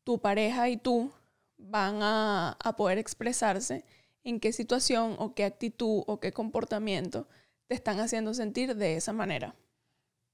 tu 0.04 0.22
pareja 0.22 0.70
y 0.70 0.78
tú 0.78 1.12
van 1.58 2.04
a, 2.04 2.52
a 2.64 2.76
poder 2.76 3.00
expresarse 3.00 3.84
en 4.24 4.40
qué 4.40 4.54
situación 4.54 5.16
o 5.18 5.34
qué 5.34 5.44
actitud 5.44 6.04
o 6.06 6.20
qué 6.20 6.32
comportamiento 6.32 7.28
te 7.68 7.76
están 7.76 8.00
haciendo 8.00 8.34
sentir 8.34 8.76
de 8.76 8.96
esa 8.96 9.14
manera. 9.14 9.56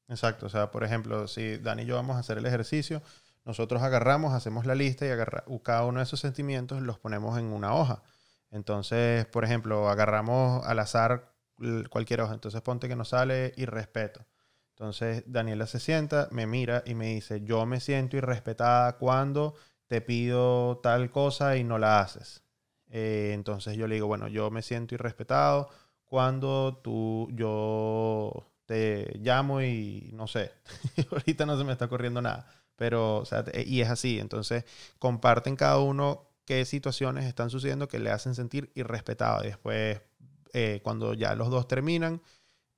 Exacto, 0.08 0.46
o 0.46 0.50
sea, 0.50 0.70
por 0.70 0.84
ejemplo, 0.84 1.28
si 1.28 1.58
Dani 1.58 1.84
y 1.84 1.86
yo 1.86 1.96
vamos 1.96 2.16
a 2.16 2.20
hacer 2.20 2.38
el 2.38 2.46
ejercicio, 2.46 3.02
nosotros 3.46 3.82
agarramos, 3.84 4.34
hacemos 4.34 4.66
la 4.66 4.76
lista 4.76 5.06
y 5.06 5.10
agarra, 5.10 5.44
cada 5.64 5.86
uno 5.86 6.00
de 6.00 6.04
esos 6.04 6.20
sentimientos 6.20 6.82
los 6.82 7.00
ponemos 7.00 7.38
en 7.38 7.46
una 7.46 7.74
hoja. 7.74 8.04
Entonces, 8.52 9.26
por 9.28 9.44
ejemplo, 9.46 9.90
agarramos 9.90 10.66
al 10.66 10.80
azar 10.80 11.32
cualquier 11.90 12.22
hoja. 12.22 12.34
Entonces, 12.34 12.62
ponte 12.62 12.88
que 12.88 12.96
nos 12.96 13.10
sale 13.10 13.54
irrespeto. 13.58 14.26
Entonces, 14.72 15.24
Daniela 15.28 15.68
se 15.68 15.80
sienta, 15.80 16.28
me 16.32 16.48
mira 16.48 16.84
y 16.86 16.96
me 16.96 17.14
dice, 17.14 17.42
yo 17.44 17.66
me 17.66 17.80
siento 17.80 18.18
irrespetada 18.18 18.98
cuando 18.98 19.56
te 19.88 20.02
pido 20.02 20.80
tal 20.80 21.12
cosa 21.12 21.56
y 21.58 21.64
no 21.64 21.78
la 21.78 22.02
haces. 22.02 22.44
Eh, 22.90 23.32
entonces 23.34 23.78
yo 23.78 23.88
le 23.88 23.96
digo, 23.96 24.08
bueno, 24.08 24.28
yo 24.28 24.52
me 24.52 24.62
siento 24.62 24.96
irrespetado 24.96 25.70
cuando 26.06 26.78
tú, 26.84 27.30
yo 27.34 28.52
te 28.66 29.18
llamo 29.20 29.62
y 29.62 30.12
no 30.14 30.28
sé, 30.28 30.52
ahorita 31.12 31.46
no 31.46 31.58
se 31.58 31.64
me 31.64 31.74
está 31.74 31.86
ocurriendo 31.86 32.22
nada, 32.22 32.48
pero, 32.76 33.24
te- 33.46 33.64
y 33.68 33.82
es 33.82 33.90
así, 33.90 34.20
entonces 34.20 34.66
comparten 35.00 35.56
cada 35.56 35.80
uno 35.80 36.28
qué 36.46 36.66
situaciones 36.66 37.26
están 37.26 37.50
sucediendo 37.50 37.88
que 37.88 38.00
le 38.00 38.12
hacen 38.12 38.36
sentir 38.36 38.72
irrespetado 38.76 39.44
y 39.44 39.48
después, 39.48 40.02
eh, 40.54 40.82
cuando 40.84 41.14
ya 41.14 41.36
los 41.36 41.50
dos 41.50 41.68
terminan, 41.68 42.22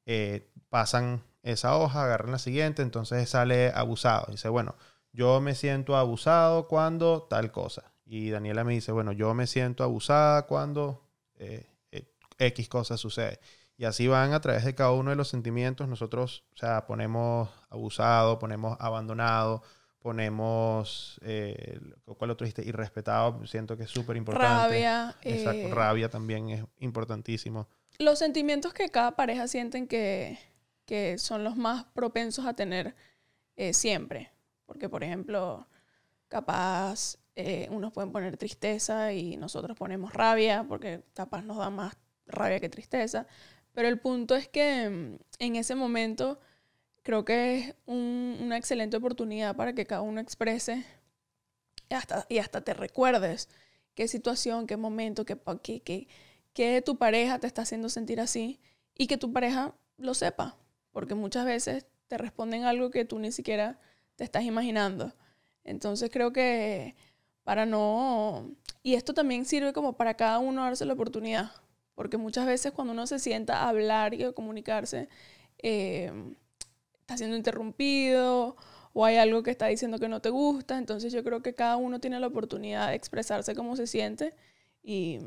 eh, 0.06 0.50
pasan 0.70 1.24
esa 1.44 1.78
hoja, 1.78 2.04
agarran 2.04 2.32
la 2.32 2.40
siguiente, 2.40 2.82
entonces 2.82 3.30
sale 3.30 3.72
abusado, 3.74 4.28
dice, 4.32 4.50
bueno, 4.50 4.76
yo 5.14 5.40
me 5.42 5.56
siento 5.56 5.96
abusado 5.96 6.68
cuando 6.68 7.24
tal 7.30 7.52
cosa. 7.52 7.94
Y 8.06 8.30
Daniela 8.30 8.64
me 8.64 8.74
dice, 8.74 8.92
bueno, 8.92 9.12
yo 9.12 9.34
me 9.34 9.48
siento 9.48 9.84
abusada 9.84 10.44
cuando 10.48 11.04
eh, 11.36 11.68
eh, 11.92 12.10
X 12.38 12.70
cosa 12.70 12.98
sucede. 12.98 13.40
Y 13.78 13.86
así 13.86 14.08
van 14.08 14.34
a 14.34 14.42
través 14.42 14.64
de 14.66 14.76
cada 14.76 14.92
uno 14.92 15.10
de 15.12 15.16
los 15.16 15.28
sentimientos. 15.28 15.88
Nosotros, 15.88 16.44
o 16.54 16.58
sea, 16.58 16.86
ponemos 16.88 17.50
abusado, 17.70 18.40
ponemos 18.40 18.78
abandonado, 18.80 19.62
ponemos, 20.08 21.20
eh, 21.22 21.82
¿cuál 22.18 22.32
otro 22.32 22.46
dijiste? 22.46 22.66
Irrespetado, 22.66 23.46
siento 23.46 23.76
que 23.76 23.84
es 23.84 23.90
súper 23.90 24.16
importante. 24.16 24.56
Rabia. 24.56 25.14
Exacto, 25.22 25.68
eh, 25.68 25.70
rabia 25.70 26.10
también 26.10 26.50
es 26.50 26.64
importantísimo. 26.80 27.68
los 28.00 28.18
sentimientos 28.18 28.74
que 28.74 28.88
cada 28.88 29.18
pareja 29.18 29.50
sienten 29.50 29.86
que, 29.86 30.40
que 30.86 31.18
son 31.18 31.44
los 31.44 31.58
más 31.58 31.84
propensos 31.94 32.46
a 32.46 32.54
tener 32.54 32.96
eh, 33.58 33.74
siempre. 33.74 34.32
Porque, 34.66 34.88
por 34.88 35.04
ejemplo, 35.04 35.68
capaz 36.30 37.18
eh, 37.36 37.68
unos 37.70 37.92
pueden 37.92 38.14
poner 38.14 38.38
tristeza 38.38 39.12
y 39.12 39.36
nosotros 39.36 39.78
ponemos 39.78 40.14
rabia, 40.14 40.64
porque 40.70 41.02
capaz 41.14 41.42
nos 41.42 41.58
da 41.58 41.70
más 41.70 41.98
rabia 42.28 42.62
que 42.62 42.70
tristeza. 42.70 43.28
Pero 43.74 43.90
el 43.90 44.00
punto 44.00 44.38
es 44.38 44.48
que 44.48 44.90
mm, 44.90 45.18
en 45.40 45.56
ese 45.58 45.76
momento 45.76 46.40
creo 47.08 47.24
que 47.24 47.58
es 47.60 47.76
un- 47.86 48.38
una 48.42 48.58
excelente 48.58 48.98
oportunidad 48.98 49.56
para 49.56 49.72
que 49.72 49.86
cada 49.86 50.02
uno 50.02 50.20
exprese 50.20 50.84
y 51.90 51.94
hasta, 51.94 52.26
y 52.28 52.40
hasta 52.40 52.60
te 52.60 52.74
recuerdes 52.74 53.48
qué 53.96 54.10
situación, 54.10 54.68
qué 54.68 54.76
momento, 54.76 55.24
qué, 55.26 55.38
qué, 55.64 55.80
qué, 55.80 56.08
qué 56.52 56.82
tu 56.82 56.98
pareja 56.98 57.40
te 57.40 57.48
está 57.48 57.62
haciendo 57.62 57.88
sentir 57.88 58.20
así 58.20 58.60
y 58.94 59.08
que 59.08 59.16
tu 59.16 59.32
pareja 59.32 59.74
lo 59.96 60.14
sepa, 60.16 60.58
porque 60.92 61.16
muchas 61.16 61.46
veces 61.46 61.86
te 62.10 62.18
responden 62.18 62.66
algo 62.66 62.92
que 62.92 63.06
tú 63.06 63.20
ni 63.20 63.32
siquiera 63.32 63.80
te 64.18 64.26
estás 64.26 64.44
imaginando. 64.44 65.14
Entonces 65.64 66.10
creo 66.12 66.34
que 66.34 66.94
para 67.46 67.66
no... 67.66 68.52
Y 68.84 68.96
esto 68.96 69.14
también 69.14 69.46
sirve 69.46 69.72
como 69.72 69.94
para 69.94 70.16
cada 70.16 70.40
uno 70.40 70.64
darse 70.64 70.84
la 70.84 70.92
oportunidad, 70.94 71.52
porque 71.96 72.18
muchas 72.18 72.46
veces 72.46 72.74
cuando 72.74 72.92
uno 72.92 73.08
se 73.08 73.18
sienta 73.20 73.60
a 73.62 73.70
hablar 73.70 74.14
y 74.14 74.26
a 74.26 74.34
comunicarse, 74.34 75.08
eh, 75.60 76.12
está 77.08 77.18
siendo 77.18 77.38
interrumpido 77.38 78.58
o 78.92 79.06
hay 79.06 79.16
algo 79.16 79.42
que 79.42 79.52
está 79.52 79.68
diciendo 79.68 79.98
que 79.98 80.10
no 80.10 80.20
te 80.20 80.30
gusta, 80.30 80.78
entonces 80.78 81.14
yo 81.14 81.24
creo 81.24 81.42
que 81.42 81.56
cada 81.56 81.78
uno 81.78 82.02
tiene 82.02 82.20
la 82.20 82.28
oportunidad 82.28 82.90
de 82.90 82.96
expresarse 82.96 83.56
cómo 83.56 83.78
se 83.78 83.88
siente 83.88 84.36
y, 84.84 85.20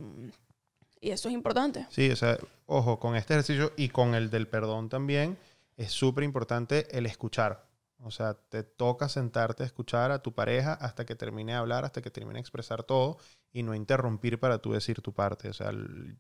y 1.01 1.11
eso 1.11 1.29
es 1.31 1.35
importante. 1.35 1.87
Sí, 1.89 2.11
o 2.11 2.17
sea, 2.17 2.37
ojo, 2.67 2.99
con 2.99 3.17
este 3.17 3.33
ejercicio 3.33 3.73
y 3.79 3.89
con 3.89 4.15
el 4.15 4.29
del 4.29 4.47
perdón 4.47 4.91
también, 4.91 5.39
es 5.79 5.91
súper 5.91 6.23
importante 6.25 6.87
el 6.91 7.07
escuchar. 7.07 7.67
O 8.03 8.11
sea, 8.11 8.35
te 8.35 8.63
toca 8.63 9.09
sentarte 9.09 9.63
a 9.63 9.67
escuchar 9.67 10.11
a 10.11 10.23
tu 10.23 10.35
pareja 10.35 10.75
hasta 10.75 11.07
que 11.07 11.15
termine 11.15 11.53
de 11.53 11.59
hablar, 11.59 11.87
hasta 11.87 12.03
que 12.03 12.11
termine 12.11 12.35
de 12.35 12.41
expresar 12.41 12.83
todo 12.83 13.17
y 13.55 13.63
no 13.63 13.75
interrumpir 13.75 14.39
para 14.39 14.59
tú 14.59 14.73
decir 14.73 15.01
tu 15.01 15.15
parte. 15.15 15.49
O 15.49 15.55
sea, 15.55 15.71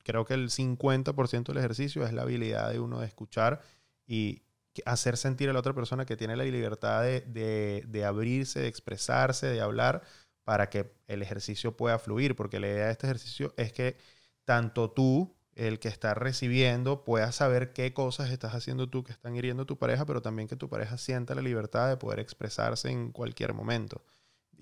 creo 0.04 0.24
que 0.24 0.34
el 0.34 0.48
50% 0.48 1.48
del 1.48 1.58
ejercicio 1.58 2.06
es 2.06 2.14
la 2.14 2.22
habilidad 2.22 2.70
de 2.70 2.80
uno 2.80 3.00
de 3.00 3.06
escuchar 3.06 3.60
y 4.06 4.42
hacer 4.84 5.16
sentir 5.16 5.50
a 5.50 5.52
la 5.52 5.58
otra 5.60 5.74
persona 5.74 6.06
que 6.06 6.16
tiene 6.16 6.36
la 6.36 6.44
libertad 6.44 7.02
de, 7.02 7.84
de- 7.86 8.04
abrirse, 8.04 8.60
de 8.60 8.68
expresarse, 8.68 9.46
de 9.46 9.60
hablar, 9.60 10.02
para 10.44 10.70
que 10.70 10.92
el 11.06 11.22
ejercicio 11.22 11.76
pueda 11.76 11.98
fluir. 11.98 12.36
Porque 12.36 12.60
la 12.60 12.68
idea 12.68 12.86
de 12.86 12.92
este 12.92 13.06
ejercicio 13.06 13.54
es 13.56 13.72
que 13.72 13.96
tanto 14.44 14.90
tú, 14.90 15.36
el 15.54 15.78
que 15.78 15.88
está 15.88 16.14
recibiendo, 16.14 17.04
puedas 17.04 17.34
saber 17.36 17.72
qué 17.72 17.92
cosas 17.92 18.30
estás 18.30 18.54
haciendo 18.54 18.88
tú 18.88 19.04
que 19.04 19.12
están 19.12 19.36
hiriendo 19.36 19.64
a 19.64 19.66
tu 19.66 19.78
pareja, 19.78 20.06
pero 20.06 20.22
también 20.22 20.48
que 20.48 20.56
tu 20.56 20.68
pareja 20.68 20.96
sienta 20.98 21.34
la 21.34 21.42
libertad 21.42 21.88
de 21.88 21.96
poder 21.96 22.20
expresarse 22.20 22.90
en 22.90 23.12
cualquier 23.12 23.52
momento 23.54 24.04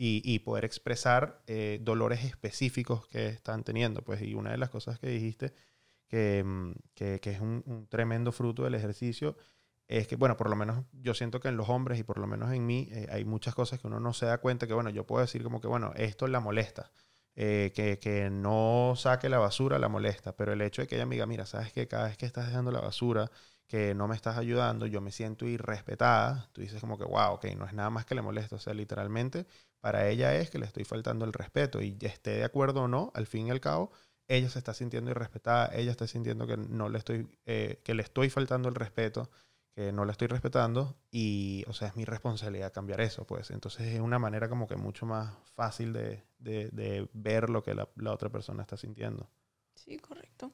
y, 0.00 0.38
poder 0.40 0.64
expresar 0.64 1.42
eh, 1.46 1.80
dolores 1.82 2.24
específicos 2.24 3.06
que 3.08 3.28
están 3.28 3.64
teniendo. 3.64 4.02
Pues, 4.02 4.22
y 4.22 4.34
una 4.34 4.52
de 4.52 4.58
las 4.58 4.70
cosas 4.70 4.98
que 4.98 5.08
dijiste 5.08 5.52
que, 6.08 6.42
mm, 6.44 6.72
que- 6.94 7.20
es 7.22 7.40
un 7.40 7.86
tremendo 7.90 8.32
fruto 8.32 8.64
del 8.64 8.74
ejercicio 8.74 9.36
es 9.88 10.06
que, 10.08 10.16
bueno, 10.16 10.36
por 10.36 10.50
lo 10.50 10.56
menos 10.56 10.84
yo 10.92 11.14
siento 11.14 11.40
que 11.40 11.48
en 11.48 11.56
los 11.56 11.68
hombres 11.68 11.98
y 11.98 12.04
por 12.04 12.18
lo 12.18 12.26
menos 12.26 12.52
en 12.52 12.66
mí 12.66 12.88
eh, 12.92 13.06
hay 13.10 13.24
muchas 13.24 13.54
cosas 13.54 13.80
que 13.80 13.86
uno 13.86 14.00
no 14.00 14.12
se 14.12 14.26
da 14.26 14.38
cuenta 14.38 14.66
que, 14.66 14.74
bueno, 14.74 14.90
yo 14.90 15.06
puedo 15.06 15.22
decir 15.22 15.42
como 15.42 15.60
que, 15.60 15.68
bueno, 15.68 15.92
esto 15.96 16.26
la 16.28 16.40
molesta. 16.40 16.90
eh, 17.36 17.72
que, 17.74 17.98
que 17.98 18.30
no 18.30 18.94
saque 18.96 19.28
la 19.28 19.38
basura 19.38 19.78
la 19.78 19.88
molesta, 19.88 20.36
pero 20.36 20.52
el 20.52 20.60
hecho 20.62 20.82
de 20.82 20.88
que 20.88 20.96
ella 20.96 21.06
me 21.06 21.14
diga, 21.14 21.26
mira, 21.26 21.46
sabes 21.46 21.72
que 21.72 21.86
cada 21.88 22.04
vez 22.08 22.16
que 22.16 22.26
estás 22.26 22.46
dejando 22.46 22.70
la 22.72 22.80
basura, 22.80 23.30
que 23.68 23.94
no 23.94 24.08
me 24.08 24.16
estás 24.16 24.36
ayudando, 24.38 24.86
yo 24.86 25.00
me 25.00 25.12
siento 25.12 25.46
irrespetada, 25.46 26.48
tú 26.52 26.62
dices 26.62 26.80
como 26.80 26.98
que, 26.98 27.04
wow, 27.04 27.34
ok, 27.34 27.46
no 27.56 27.66
es 27.66 27.74
nada 27.74 27.90
más 27.90 28.06
que 28.06 28.14
le 28.14 28.22
molesta, 28.22 28.56
o 28.56 28.58
sea, 28.58 28.74
literalmente 28.74 29.46
para 29.80 30.08
ella 30.08 30.34
es 30.34 30.50
que 30.50 30.58
le 30.58 30.66
estoy 30.66 30.84
faltando 30.84 31.24
el 31.24 31.32
respeto 31.32 31.80
y 31.82 31.96
esté 32.00 32.30
de 32.30 32.44
acuerdo 32.44 32.82
o 32.82 32.88
no, 32.88 33.12
al 33.14 33.26
fin 33.26 33.46
y 33.46 33.50
al 33.50 33.60
cabo, 33.60 33.92
ella 34.26 34.48
se 34.50 34.58
está 34.58 34.74
sintiendo 34.74 35.10
irrespetada, 35.10 35.70
ella 35.74 35.90
está 35.90 36.06
sintiendo 36.06 36.46
que 36.46 36.56
no 36.56 36.88
le 36.88 36.98
estoy, 36.98 37.28
eh, 37.46 37.80
que 37.84 37.94
le 37.94 38.02
estoy 38.02 38.30
faltando 38.30 38.68
el 38.68 38.74
respeto, 38.74 39.30
que 39.78 39.92
no 39.92 40.04
la 40.04 40.12
estoy 40.12 40.28
respetando 40.28 40.96
y, 41.10 41.64
o 41.68 41.72
sea, 41.72 41.88
es 41.88 41.96
mi 41.96 42.04
responsabilidad 42.04 42.72
cambiar 42.72 43.00
eso, 43.00 43.26
pues. 43.26 43.50
Entonces 43.52 43.86
es 43.94 44.00
una 44.00 44.18
manera 44.18 44.48
como 44.48 44.66
que 44.66 44.76
mucho 44.76 45.06
más 45.06 45.34
fácil 45.54 45.92
de, 45.92 46.24
de- 46.38 46.68
de 46.70 47.08
ver 47.12 47.50
lo 47.50 47.62
que 47.62 47.74
la, 47.74 47.88
la 47.96 48.12
otra 48.12 48.28
persona 48.30 48.62
está 48.62 48.76
sintiendo. 48.76 49.30
Sí, 49.74 49.96
correcto. 49.98 50.52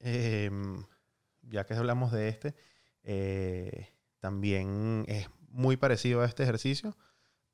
Em, 0.00 0.84
ya 1.42 1.64
que 1.66 1.74
hablamos 1.74 2.12
de 2.12 2.28
este, 2.28 2.54
eh, 3.04 3.88
también 4.20 5.04
es 5.08 5.28
muy 5.50 5.76
parecido 5.76 6.22
a 6.22 6.26
este 6.26 6.42
ejercicio, 6.42 6.96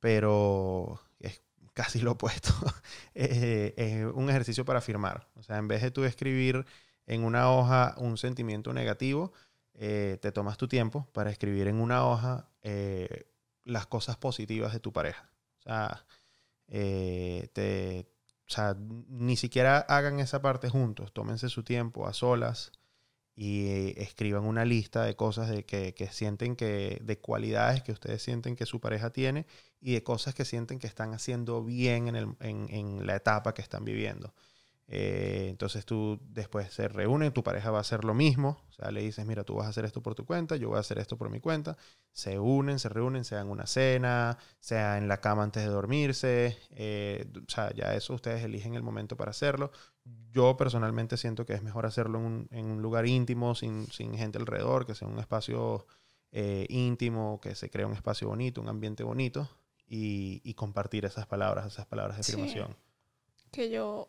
pero 0.01 1.01
es 1.21 1.43
casi 1.75 2.01
lo 2.01 2.13
opuesto. 2.13 2.51
Eh, 3.15 3.75
es 3.79 4.07
un 4.15 4.31
ejercicio 4.31 4.65
para 4.65 4.81
afirmar. 4.81 5.29
O 5.37 5.43
sea, 5.43 5.59
en 5.59 5.69
vez 5.69 5.83
de 5.83 5.91
tú 5.91 6.05
escribir 6.05 6.67
en 7.07 7.25
una 7.25 7.51
hoja 7.51 7.95
un 7.99 8.19
sentimiento 8.19 8.73
negativo, 8.73 9.33
eh, 9.75 10.19
te 10.21 10.33
tomas 10.33 10.59
tu 10.59 10.69
tiempo 10.69 11.09
para 11.13 11.31
escribir 11.31 11.69
en 11.69 11.81
una 11.81 12.07
hoja 12.07 12.49
eh, 12.63 13.27
las 13.65 13.87
cosas 13.87 14.17
positivas 14.17 14.73
de 14.73 14.81
tu 14.81 14.93
pareja. 14.93 15.31
O 15.61 15.63
sea, 15.63 16.07
eh, 16.69 17.49
te, 17.53 18.07
ni 19.09 19.37
siquiera 19.37 19.79
hagan 19.79 20.21
esa 20.21 20.43
parte 20.43 20.69
juntos. 20.69 21.13
Tómense 21.13 21.49
su 21.49 21.63
tiempo 21.63 22.07
a 22.07 22.13
solas 22.13 22.73
y 23.35 23.95
escriban 23.97 24.45
una 24.45 24.65
lista 24.65 25.05
de 25.05 25.17
cosas 25.17 25.49
de 25.49 25.65
que, 25.65 26.09
sienten 26.13 26.55
que, 26.55 27.01
de 27.03 27.19
cualidades 27.19 27.83
que 27.83 27.93
ustedes 27.93 28.23
sienten 28.23 28.57
que 28.57 28.67
su 28.67 28.79
pareja 28.81 29.11
tiene 29.11 29.47
y 29.81 29.95
de 29.95 30.03
cosas 30.03 30.35
que 30.35 30.45
sienten 30.45 30.79
que 30.79 30.87
están 30.87 31.15
haciendo 31.15 31.65
bien 31.65 32.15
en 32.15 33.07
la 33.07 33.17
etapa 33.17 33.55
que 33.55 33.63
están 33.63 33.85
viviendo. 33.85 34.35
Eh, 34.89 35.47
entonces 35.49 35.87
tú 35.87 36.21
después 36.29 36.71
se 36.73 36.87
reúnen, 36.89 37.33
tu 37.33 37.43
pareja 37.43 37.71
va 37.71 37.79
a 37.79 37.83
hacer 37.83 38.05
lo 38.05 38.13
mismo, 38.15 38.61
o 38.69 38.73
sea, 38.73 38.91
le 38.91 39.01
dices, 39.01 39.25
mira, 39.25 39.43
tú 39.45 39.55
vas 39.55 39.67
a 39.67 39.71
hacer 39.71 39.85
esto 39.87 40.03
por 40.03 40.15
tu 40.15 40.27
cuenta, 40.27 40.57
yo 40.57 40.69
voy 40.69 40.77
a 40.77 40.81
hacer 40.81 40.99
esto 40.99 41.17
por 41.17 41.31
mi 41.31 41.41
cuenta, 41.41 41.79
se 42.11 42.39
unen, 42.39 42.79
se 42.79 42.89
reúnen, 42.91 43.25
sea 43.25 43.41
en 43.41 43.49
una 43.49 43.67
cena, 43.67 44.37
sea 44.61 44.99
en 44.99 45.09
la 45.09 45.21
cama 45.21 45.45
antes 45.45 45.63
de 45.63 45.71
dormirse, 45.71 46.59
eh, 46.71 47.27
o 47.37 47.51
sea, 47.51 47.73
ya 47.75 47.95
eso 47.95 48.13
ustedes 48.13 48.43
eligen 48.45 48.75
el 48.75 48.83
momento 48.83 49.17
para 49.17 49.31
hacerlo. 49.31 49.71
Yo 50.31 50.57
personalmente 50.57 51.17
siento 51.17 51.47
que 51.47 51.55
es 51.55 51.63
mejor 51.63 51.87
hacerlo 51.87 52.19
en 52.19 52.25
un, 52.27 52.49
en 52.51 52.67
un 52.67 52.83
lugar 52.83 53.07
íntimo, 53.07 53.55
sin, 53.55 53.87
sin 53.93 54.15
gente 54.15 54.39
alrededor, 54.39 54.85
que 54.85 54.95
sea 54.95 55.09
un 55.09 55.19
espacio 55.21 55.87
eh, 56.33 56.67
íntimo, 56.69 57.41
que 57.41 57.55
se 57.55 57.71
crea 57.71 57.87
un 57.87 57.95
espacio 57.95 58.29
bonito, 58.29 58.61
un 58.61 58.69
ambiente 58.69 59.05
bonito, 59.05 59.49
y, 59.87 60.41
y 60.45 60.55
compartir 60.55 61.05
esas 61.05 61.27
palabras, 61.27 61.67
esas 61.67 61.87
palabras 61.87 62.17
de 62.17 62.25
Sí. 62.25 62.33
afirmación. 62.33 62.77
que 63.53 63.71
yo, 63.71 64.09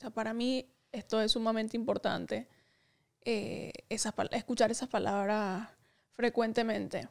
sea, 0.00 0.10
para 0.10 0.34
mí 0.34 0.66
esto 0.92 1.20
es 1.20 1.32
sumamente 1.32 1.76
importante, 1.76 2.48
eh, 3.24 3.72
esas 3.88 4.14
escuchar 4.32 4.70
esas 4.70 4.88
palabras 4.88 5.68
frecuentemente. 6.12 7.08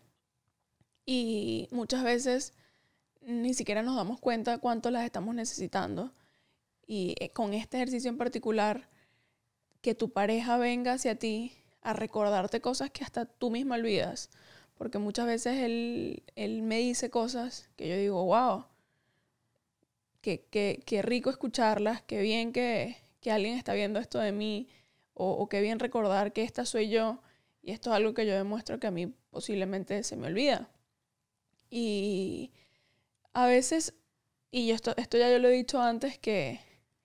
Y 1.05 1.67
muchas 1.72 2.03
veces 2.03 2.53
ni 3.22 3.53
siquiera 3.53 3.84
nos 3.84 3.96
damos 3.96 4.19
cuenta 4.19 4.58
cuánto 4.60 4.91
las 4.91 5.05
estamos 5.05 5.36
necesitando. 5.36 6.13
Y 6.88 7.15
eh, 7.19 7.29
con 7.31 7.53
este 7.53 7.77
ejercicio 7.77 8.10
en 8.10 8.17
particular, 8.17 8.89
que 9.81 9.96
tu 9.96 10.12
pareja 10.12 10.58
venga 10.58 10.93
hacia 10.93 11.15
ti 11.15 11.53
a 11.81 11.93
recordarte 11.93 12.62
cosas 12.62 12.91
que 12.91 13.03
hasta 13.03 13.25
tú 13.25 13.51
misma 13.51 13.75
olvidas. 13.75 14.29
Porque 14.77 14.98
muchas 14.98 15.25
veces 15.27 15.58
él, 15.58 16.24
él 16.36 16.62
me 16.63 16.79
dice 16.79 17.10
cosas 17.10 17.69
que 17.75 17.88
yo 17.88 17.96
digo, 17.96 18.24
wow, 18.25 18.65
qué, 20.22 20.46
qué- 20.52 20.82
qué 20.86 21.02
rico 21.02 21.30
escucharlas, 21.30 22.02
qué 22.04 22.22
bien 22.22 22.52
que, 22.54 22.98
que 23.22 23.32
alguien 23.32 23.56
está 23.58 23.74
viendo 23.74 24.00
esto 24.00 24.20
de 24.20 24.32
mí, 24.32 24.68
o, 25.14 25.50
qué 25.50 25.62
bien 25.62 25.80
recordar 25.80 26.32
que 26.34 26.44
esta 26.44 26.66
soy 26.66 26.90
yo, 26.90 27.22
y 27.62 27.72
esto 27.72 27.90
es 27.92 27.98
algo 27.98 28.14
que 28.14 28.26
yo 28.26 28.34
demuestro 28.36 28.80
que 28.80 28.88
a 28.88 28.92
mí 28.92 29.08
posiblemente 29.32 30.04
se 30.04 30.16
me 30.18 30.28
olvida. 30.28 30.70
Y 31.70 32.52
a 33.34 33.48
veces, 33.48 33.96
y 34.52 34.68
yo 34.68 34.76
esto, 34.76 34.96
esto 34.98 35.18
ya 35.18 35.32
yo 35.32 35.40
lo 35.40 35.50
he 35.50 35.54
dicho 35.54 35.82
antes, 35.82 36.20
que 36.20 36.62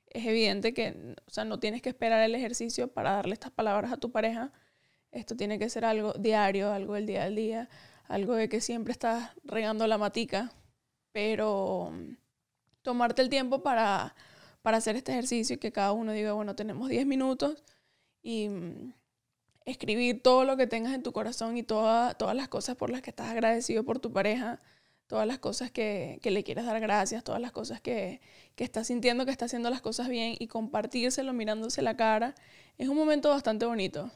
es 0.09 0.27
evidente 0.27 0.75
que 0.75 1.17
o 1.27 1.31
sea, 1.31 1.45
no 1.45 1.61
tienes 1.61 1.83
que 1.83 1.91
esperar 1.91 2.23
el 2.23 2.35
ejercicio 2.35 2.89
para 2.93 3.13
darle 3.13 3.35
estas 3.35 3.53
palabras 3.53 3.93
a 3.93 3.99
tu 3.99 4.13
pareja. 4.13 4.53
Esto 5.13 5.37
tiene 5.37 5.59
que 5.59 5.71
ser 5.71 5.85
algo 5.87 6.15
diario, 6.15 6.73
algo 6.73 6.95
del 6.95 7.07
día 7.07 7.25
al 7.25 7.37
día, 7.37 7.69
algo 8.09 8.35
de 8.37 8.49
que 8.49 8.61
siempre 8.61 8.93
estás 8.93 9.33
regando 9.45 9.87
la 9.89 9.99
matica, 9.99 10.53
pero 11.13 11.93
tomarte 12.85 13.23
el 13.23 13.31
tiempo 13.31 13.65
para, 13.65 14.15
para 14.63 14.79
hacer 14.79 14.97
este 14.97 15.13
ejercicio 15.13 15.57
y 15.57 15.59
que 15.61 15.73
cada 15.73 15.93
uno 15.93 16.13
diga, 16.13 16.35
bueno, 16.35 16.55
tenemos 16.57 16.89
10 16.91 17.07
minutos 17.07 17.65
y 18.23 18.49
mm, 18.51 18.95
escribir 19.67 20.23
todo 20.23 20.45
lo 20.45 20.57
que 20.57 20.67
tengas 20.67 20.95
en 20.95 21.03
tu 21.03 21.13
corazón 21.13 21.57
y 21.57 21.63
toda- 21.63 22.15
todas 22.15 22.37
las 22.37 22.49
cosas 22.49 22.77
por 22.77 22.91
las 22.91 23.03
que 23.03 23.11
estás 23.11 23.31
agradecido 23.31 23.85
por 23.85 23.99
tu 23.99 24.13
pareja, 24.13 24.61
todas 25.07 25.27
las 25.27 25.39
cosas 25.39 25.71
que, 25.71 26.19
que 26.23 26.31
le 26.31 26.45
quieres 26.45 26.67
dar 26.67 26.81
gracias, 26.81 27.25
todas 27.25 27.41
las 27.41 27.53
cosas 27.53 27.81
que, 27.81 28.21
que 28.57 28.65
estás 28.65 28.87
sintiendo 28.89 29.25
que 29.27 29.33
está 29.33 29.47
haciendo 29.47 29.71
las 29.71 29.81
cosas 29.83 30.09
bien 30.09 30.37
y 30.39 30.49
compartírselo 30.49 31.33
mirándose 31.33 31.83
la 31.83 31.97
cara, 31.97 32.35
es 32.79 32.89
un 32.89 32.97
momento 32.97 33.31
bastante 33.31 33.67
bonito. 33.67 34.11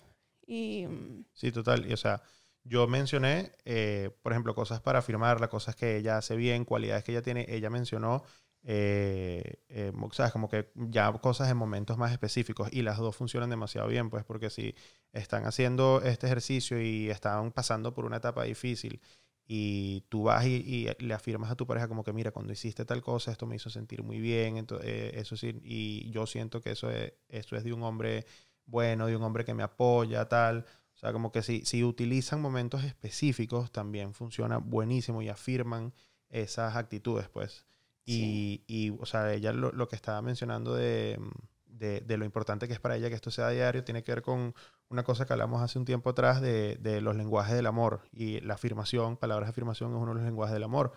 Y 0.47 0.87
mm, 0.87 1.25
Sí, 1.35 1.53
total. 1.53 1.87
Y 1.89 1.93
o 1.93 1.97
sea, 1.97 2.23
yo 2.65 2.87
mencioné, 2.87 3.53
eh, 3.65 4.11
por 4.23 4.33
ejemplo, 4.33 4.55
cosas 4.55 4.81
para 4.81 4.99
afirmarla, 5.01 5.49
cosas 5.49 5.77
que 5.77 5.97
ella 5.97 6.19
hace 6.19 6.37
bien, 6.37 6.65
cualidades 6.65 7.05
que 7.05 7.13
ella 7.13 7.23
tiene. 7.23 7.47
Ella 7.49 7.71
mencionó, 7.71 8.25
eh, 8.71 9.63
eh, 9.71 9.93
sabes, 10.13 10.31
como 10.33 10.49
que 10.49 10.71
ya 10.75 11.11
cosas 11.15 11.51
en 11.51 11.57
momentos 11.57 11.97
más 11.99 12.13
específicos 12.13 12.69
y 12.73 12.83
las 12.83 12.99
dos 12.99 13.17
funcionan 13.17 13.49
demasiado 13.51 13.89
bien, 13.89 14.11
pues 14.11 14.25
porque 14.25 14.51
si 14.51 14.75
están 15.13 15.47
haciendo 15.47 16.03
este 16.05 16.27
ejercicio 16.27 16.81
y 16.81 17.09
están 17.11 17.51
pasando 17.53 17.95
por 17.95 18.05
una 18.05 18.19
etapa 18.19 18.45
difícil 18.45 19.01
y 19.47 20.03
tú 20.11 20.25
vas 20.25 20.45
y, 20.47 20.57
y 20.57 21.03
le 21.05 21.15
afirmas 21.15 21.51
a 21.51 21.57
tu 21.57 21.67
pareja 21.67 21.89
como 21.89 22.05
que, 22.05 22.13
mira, 22.13 22.31
cuando 22.33 22.53
hiciste 22.53 22.85
tal 22.85 23.01
cosa, 23.03 23.33
esto 23.33 23.47
me 23.47 23.57
hizo 23.57 23.71
sentir 23.71 24.03
muy 24.03 24.21
bien, 24.21 24.57
ento- 24.59 24.81
eh, 24.83 25.13
eso 25.15 25.37
sí, 25.37 25.59
y 25.63 26.11
yo 26.11 26.27
siento 26.27 26.61
que 26.61 26.73
eso 26.73 26.91
es, 26.91 27.15
eso 27.29 27.57
es 27.57 27.65
de 27.65 27.73
un 27.73 27.83
hombre 27.83 28.27
bueno, 28.67 29.07
de 29.07 29.17
un 29.17 29.23
hombre 29.23 29.45
que 29.47 29.55
me 29.55 29.63
apoya, 29.63 30.29
tal. 30.29 30.67
O 30.95 30.99
sea, 30.99 31.13
como 31.13 31.33
que 31.33 31.43
si, 31.43 31.65
si 31.65 31.85
utilizan 31.85 32.43
momentos 32.43 32.85
específicos, 32.85 33.73
también 33.73 34.13
funciona 34.15 34.59
buenísimo 34.59 35.23
y 35.23 35.29
afirman 35.31 35.95
esas 36.29 36.77
actitudes, 36.77 37.29
pues. 37.31 37.65
Y, 38.11 38.65
y, 38.67 38.91
o 38.91 39.05
sea, 39.07 39.33
ella 39.33 39.53
lo, 39.53 39.71
lo 39.73 39.87
que 39.89 39.97
estaba 39.97 40.23
mencionando 40.23 40.75
de, 40.75 41.19
de, 41.67 42.01
de 42.01 42.17
lo 42.17 42.25
importante 42.25 42.67
que 42.67 42.73
es 42.75 42.81
para 42.81 42.97
ella 42.97 43.09
que 43.09 43.15
esto 43.15 43.31
sea 43.31 43.51
diario, 43.51 43.85
tiene 43.85 44.03
que 44.03 44.13
ver 44.13 44.23
con 44.23 44.55
una 44.89 45.03
cosa 45.03 45.27
que 45.27 45.33
hablamos 45.35 45.61
hace 45.63 45.79
un 45.79 45.85
tiempo 45.85 46.11
atrás 46.11 46.41
de, 46.41 46.77
de 46.81 47.01
los 47.03 47.15
lenguajes 47.17 47.55
del 47.55 47.67
amor. 47.67 48.01
Y 48.13 48.41
la 48.41 48.55
afirmación, 48.55 49.17
palabras 49.19 49.49
de 49.49 49.51
afirmación, 49.51 49.91
es 49.91 49.97
uno 49.99 50.09
de 50.13 50.15
los 50.21 50.25
lenguajes 50.25 50.55
del 50.55 50.63
amor. 50.65 50.93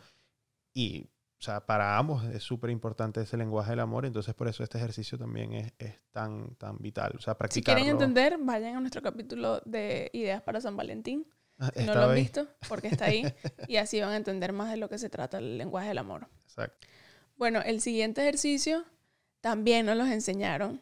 Y, 0.73 1.09
o 1.39 1.43
sea, 1.43 1.65
para 1.65 1.97
ambos 1.97 2.23
es 2.25 2.43
súper 2.43 2.69
importante 2.69 3.19
ese 3.21 3.35
lenguaje 3.35 3.71
del 3.71 3.81
amor. 3.81 4.05
Entonces, 4.05 4.33
por 4.33 4.47
eso 4.47 4.63
este 4.63 4.77
ejercicio 4.77 5.17
también 5.17 5.51
es, 5.53 5.73
es 5.79 5.95
tan, 6.11 6.55
tan 6.55 6.77
vital. 6.77 7.13
O 7.17 7.19
sea, 7.21 7.33
Si 7.33 7.37
practicarlo. 7.39 7.77
quieren 7.81 7.91
entender, 7.91 8.37
vayan 8.39 8.77
a 8.77 8.79
nuestro 8.79 9.01
capítulo 9.01 9.59
de 9.65 10.09
Ideas 10.13 10.41
para 10.43 10.61
San 10.61 10.77
Valentín. 10.77 11.27
Ah, 11.59 11.71
Si 11.75 11.83
no 11.83 11.93
lo 11.93 12.03
han 12.03 12.11
ahí. 12.11 12.21
visto, 12.21 12.47
porque 12.69 12.87
está 12.87 13.05
ahí. 13.05 13.23
y 13.67 13.75
así 13.75 13.99
van 13.99 14.11
a 14.11 14.15
entender 14.15 14.53
más 14.53 14.69
de 14.71 14.77
lo 14.77 14.87
que 14.87 14.97
se 14.97 15.09
trata 15.09 15.39
el 15.39 15.57
lenguaje 15.57 15.89
del 15.89 15.97
amor. 15.97 16.27
Exacto. 16.43 16.87
Bueno, 17.41 17.59
el 17.65 17.81
siguiente 17.81 18.21
ejercicio 18.21 18.85
también 19.39 19.87
nos 19.87 19.97
los 19.97 20.07
enseñaron 20.09 20.79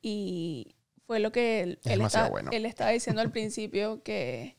y 0.00 0.74
fue 1.06 1.20
lo 1.20 1.30
que 1.30 1.60
él, 1.60 1.78
Es 1.84 1.92
él, 1.92 1.98
demasiado 1.98 2.24
está- 2.26 2.32
bueno. 2.32 2.50
él 2.52 2.66
estaba 2.66 2.90
diciendo 2.90 3.22
al 3.22 3.30
principio 3.30 4.02
que 4.02 4.56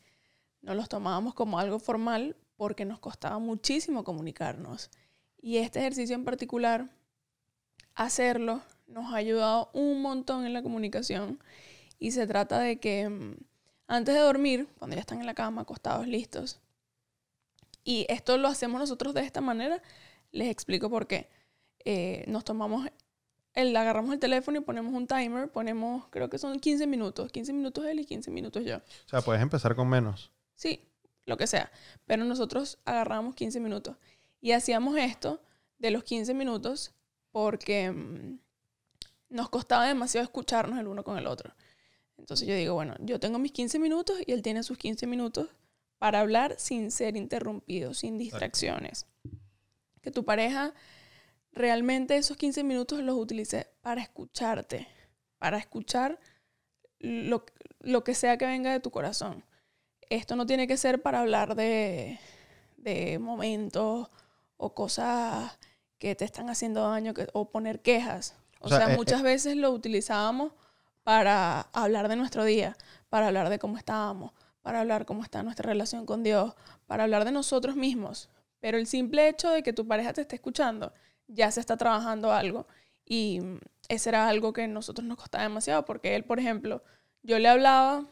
no 0.62 0.74
los 0.74 0.88
tomábamos 0.88 1.34
como 1.34 1.60
algo 1.60 1.80
formal 1.80 2.38
porque 2.56 2.86
nos 2.86 3.00
costaba 3.00 3.40
muchísimo 3.40 4.06
comunicarnos. 4.06 4.90
Y 5.42 5.58
este 5.58 5.80
ejercicio 5.80 6.16
en 6.16 6.24
particular, 6.24 6.90
hacerlo, 7.94 8.62
nos 8.88 9.14
ha 9.14 9.18
ayudado 9.18 9.70
un 9.74 10.02
montón 10.02 10.46
en 10.46 10.54
la 10.54 10.64
comunicación 10.64 11.44
y 12.00 12.12
se 12.12 12.26
trata 12.26 12.62
de 12.62 12.80
que 12.80 13.10
mm, 13.10 13.36
antes 13.88 14.16
de 14.16 14.22
dormir, 14.22 14.70
cuando 14.80 14.96
ya 14.96 15.02
están 15.02 15.20
en 15.20 15.26
la 15.26 15.34
cama, 15.34 15.64
acostados, 15.64 16.08
listos, 16.08 16.62
y 17.84 18.06
esto 18.08 18.38
lo 18.38 18.48
hacemos 18.48 18.80
nosotros 18.80 19.14
de 19.14 19.26
esta 19.26 19.42
manera, 19.42 19.82
les 20.34 20.50
explico 20.50 20.90
por 20.90 21.08
qué. 21.08 21.30
Eh, 21.86 22.26
nos 22.28 22.44
tomamos, 22.44 22.88
el, 23.54 23.76
agarramos 23.76 24.14
el 24.14 24.20
teléfono 24.20 24.58
y 24.58 24.62
ponemos 24.62 24.94
un 24.94 25.08
timer, 25.08 25.50
ponemos, 25.50 26.08
creo 26.10 26.30
que 26.30 26.38
son 26.38 26.60
15 26.60 26.88
minutos, 26.88 27.32
15 27.32 27.54
minutos 27.54 27.86
él 27.86 28.02
y 28.02 28.06
15 28.06 28.32
minutos 28.32 28.66
yo. 28.66 28.78
O 28.78 29.10
sea, 29.10 29.22
puedes 29.22 29.42
empezar 29.42 29.76
con 29.76 29.88
menos. 29.88 30.32
Sí, 30.56 30.90
lo 31.26 31.38
que 31.38 31.48
sea. 31.48 31.72
Pero 32.06 32.26
nosotros 32.26 32.80
agarramos 32.84 33.36
15 33.36 33.60
minutos. 33.62 33.96
Y 34.42 34.52
hacíamos 34.52 34.98
esto 34.98 35.42
de 35.78 35.92
los 35.92 36.04
15 36.04 36.34
minutos 36.34 36.94
porque 37.32 37.92
mm, 37.92 38.40
nos 39.30 39.50
costaba 39.50 39.88
demasiado 39.88 40.24
escucharnos 40.26 40.80
el 40.80 40.88
uno 40.88 41.04
con 41.04 41.18
el 41.18 41.28
otro. 41.28 41.54
Entonces 42.18 42.48
yo 42.48 42.56
digo, 42.56 42.74
bueno, 42.74 42.96
yo 43.00 43.20
tengo 43.20 43.40
mis 43.40 43.52
15 43.52 43.80
minutos 43.80 44.18
y 44.26 44.32
él 44.32 44.42
tiene 44.42 44.64
sus 44.64 44.78
15 44.78 45.08
minutos 45.08 45.48
para 45.98 46.20
hablar 46.20 46.56
sin 46.58 46.92
ser 46.92 47.16
interrumpido, 47.16 47.94
sin 47.94 48.18
distracciones. 48.18 49.08
Que 50.04 50.12
tu 50.12 50.24
pareja 50.24 50.74
realmente 51.52 52.16
esos 52.18 52.38
15 52.38 52.64
minutos 52.64 53.00
los 53.00 53.18
utilice 53.18 53.68
para 53.82 54.02
escucharte, 54.02 54.88
para 55.40 55.58
escuchar 55.58 56.20
lo, 57.00 57.46
lo 57.80 58.04
que 58.04 58.14
sea 58.14 58.38
que 58.38 58.46
venga 58.46 58.72
de 58.72 58.80
tu 58.80 58.92
corazón 58.92 59.44
esto 60.10 60.36
no 60.36 60.46
tiene 60.46 60.68
que 60.68 60.78
ser 60.78 61.02
para 61.02 61.22
hablar 61.22 61.56
de, 61.56 62.20
de 62.78 63.18
momentos 63.18 64.10
o 64.58 64.76
cosas 64.76 65.58
que 65.98 66.14
te 66.14 66.24
están 66.26 66.50
haciendo 66.52 66.88
daño 66.88 67.14
que- 67.16 67.28
o 67.34 67.50
poner 67.50 67.82
quejas. 67.82 68.36
O, 68.60 68.66
O 68.66 68.70
sea, 68.70 68.80
sea, 68.86 68.94
eh, 68.94 68.98
muchas 68.98 69.24
veces 69.24 69.56
lo 69.56 69.72
utilizábamos 69.72 70.52
para 71.04 71.62
hablar 71.74 72.10
de 72.10 72.16
nuestro 72.16 72.44
día, 72.44 72.78
para 73.10 73.28
hablar 73.28 73.50
de 73.50 73.58
cómo 73.58 73.78
estábamos, 73.78 74.34
para 74.62 74.82
hablar 74.82 75.06
cómo 75.06 75.24
está 75.24 75.42
nuestra 75.42 75.68
relación 75.68 76.06
con 76.06 76.22
Dios, 76.22 76.54
para 76.86 77.04
hablar 77.06 77.26
de 77.26 77.32
nosotros 77.32 77.76
mismos. 77.76 78.30
Pero 78.64 78.78
el 78.78 78.88
simple 78.88 79.28
hecho 79.28 79.50
de 79.50 79.62
que 79.62 79.74
tu 79.74 79.86
pareja 79.86 80.14
te 80.14 80.22
esté 80.22 80.36
escuchando, 80.38 80.94
ya 81.28 81.52
se 81.52 81.60
está 81.60 81.76
trabajando 81.76 82.32
algo. 82.32 82.66
Y 83.04 83.42
mm, 83.42 83.60
ese 83.90 84.08
era 84.10 84.30
algo 84.30 84.54
que 84.54 84.64
a 84.64 84.68
nosotros 84.70 85.06
nos 85.06 85.18
costaba 85.18 85.44
demasiado, 85.44 85.84
porque 85.84 86.16
él, 86.16 86.24
por 86.24 86.40
ejemplo, 86.40 86.82
yo 87.24 87.40
le 87.40 87.50
hablaba 87.50 88.08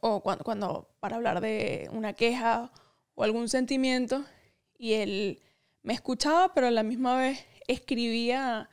o 0.00 0.22
cuando, 0.22 0.44
cuando 0.44 0.88
para 1.00 1.16
hablar 1.16 1.40
de 1.40 1.88
una 1.92 2.12
queja 2.12 2.70
o 3.16 3.24
algún 3.24 3.48
sentimiento 3.48 4.24
y 4.78 4.92
él 4.94 5.42
me 5.82 5.92
escuchaba, 5.92 6.54
pero 6.54 6.68
a 6.68 6.70
la 6.70 6.84
misma 6.84 7.16
vez 7.16 7.44
escribía, 7.66 8.70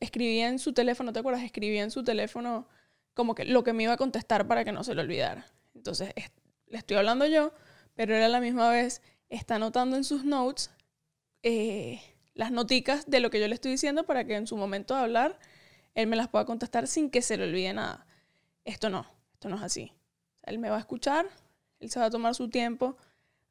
escribía 0.00 0.48
en 0.48 0.58
su 0.58 0.72
teléfono, 0.72 1.12
¿te 1.12 1.18
acuerdas? 1.18 1.42
Escribía 1.44 1.82
en 1.82 1.90
su 1.90 2.04
teléfono 2.04 2.68
como 3.12 3.34
que 3.34 3.44
lo 3.44 3.62
que 3.64 3.74
me 3.74 3.82
iba 3.82 3.92
a 3.92 3.98
contestar 3.98 4.48
para 4.48 4.64
que 4.64 4.72
no 4.72 4.82
se 4.82 4.94
lo 4.94 5.02
olvidara. 5.02 5.44
Entonces, 5.74 6.14
es- 6.16 6.30
le 6.68 6.78
estoy 6.78 6.96
hablando 6.96 7.26
yo, 7.26 7.52
pero 7.94 8.16
él 8.16 8.22
a 8.22 8.28
la 8.30 8.40
misma 8.40 8.70
vez 8.70 9.02
está 9.36 9.56
anotando 9.56 9.96
en 9.96 10.04
sus 10.04 10.24
notes 10.24 10.70
eh, 11.42 12.00
las 12.34 12.50
noticas 12.50 13.06
de 13.06 13.20
lo 13.20 13.30
que 13.30 13.40
yo 13.40 13.48
le 13.48 13.54
estoy 13.54 13.72
diciendo 13.72 14.04
para 14.04 14.24
que 14.24 14.36
en 14.36 14.46
su 14.46 14.56
momento 14.56 14.94
de 14.94 15.00
hablar 15.00 15.38
él 15.94 16.06
me 16.06 16.16
las 16.16 16.28
pueda 16.28 16.44
contestar 16.44 16.86
sin 16.86 17.10
que 17.10 17.22
se 17.22 17.36
le 17.36 17.44
olvide 17.44 17.72
nada. 17.72 18.06
Esto 18.64 18.88
no, 18.88 19.06
esto 19.34 19.48
no 19.48 19.56
es 19.56 19.62
así. 19.62 19.92
Él 20.42 20.58
me 20.58 20.70
va 20.70 20.76
a 20.76 20.80
escuchar, 20.80 21.26
él 21.80 21.90
se 21.90 21.98
va 21.98 22.06
a 22.06 22.10
tomar 22.10 22.34
su 22.34 22.48
tiempo 22.48 22.96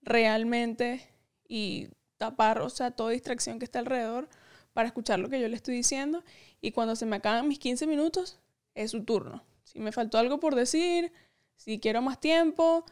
realmente 0.01 1.07
y 1.47 1.89
tapar, 2.17 2.61
o 2.61 2.69
sea, 2.69 2.91
toda 2.91 3.11
distracción 3.11 3.59
que 3.59 3.65
está 3.65 3.79
alrededor 3.79 4.29
para 4.73 4.87
escuchar 4.87 5.19
lo 5.19 5.29
que 5.29 5.39
yo 5.39 5.47
le 5.47 5.55
estoy 5.55 5.75
diciendo. 5.75 6.23
Y 6.61 6.71
cuando 6.71 6.95
se 6.95 7.05
me 7.05 7.17
acaban 7.17 7.47
mis 7.47 7.59
15 7.59 7.87
minutos, 7.87 8.39
es 8.73 8.91
su 8.91 9.03
turno. 9.03 9.43
Si 9.63 9.79
me 9.79 9.91
faltó 9.91 10.17
algo 10.17 10.39
por 10.39 10.55
decir, 10.55 11.11
si 11.55 11.79
quiero 11.79 12.01
más 12.01 12.19
tiempo, 12.19 12.85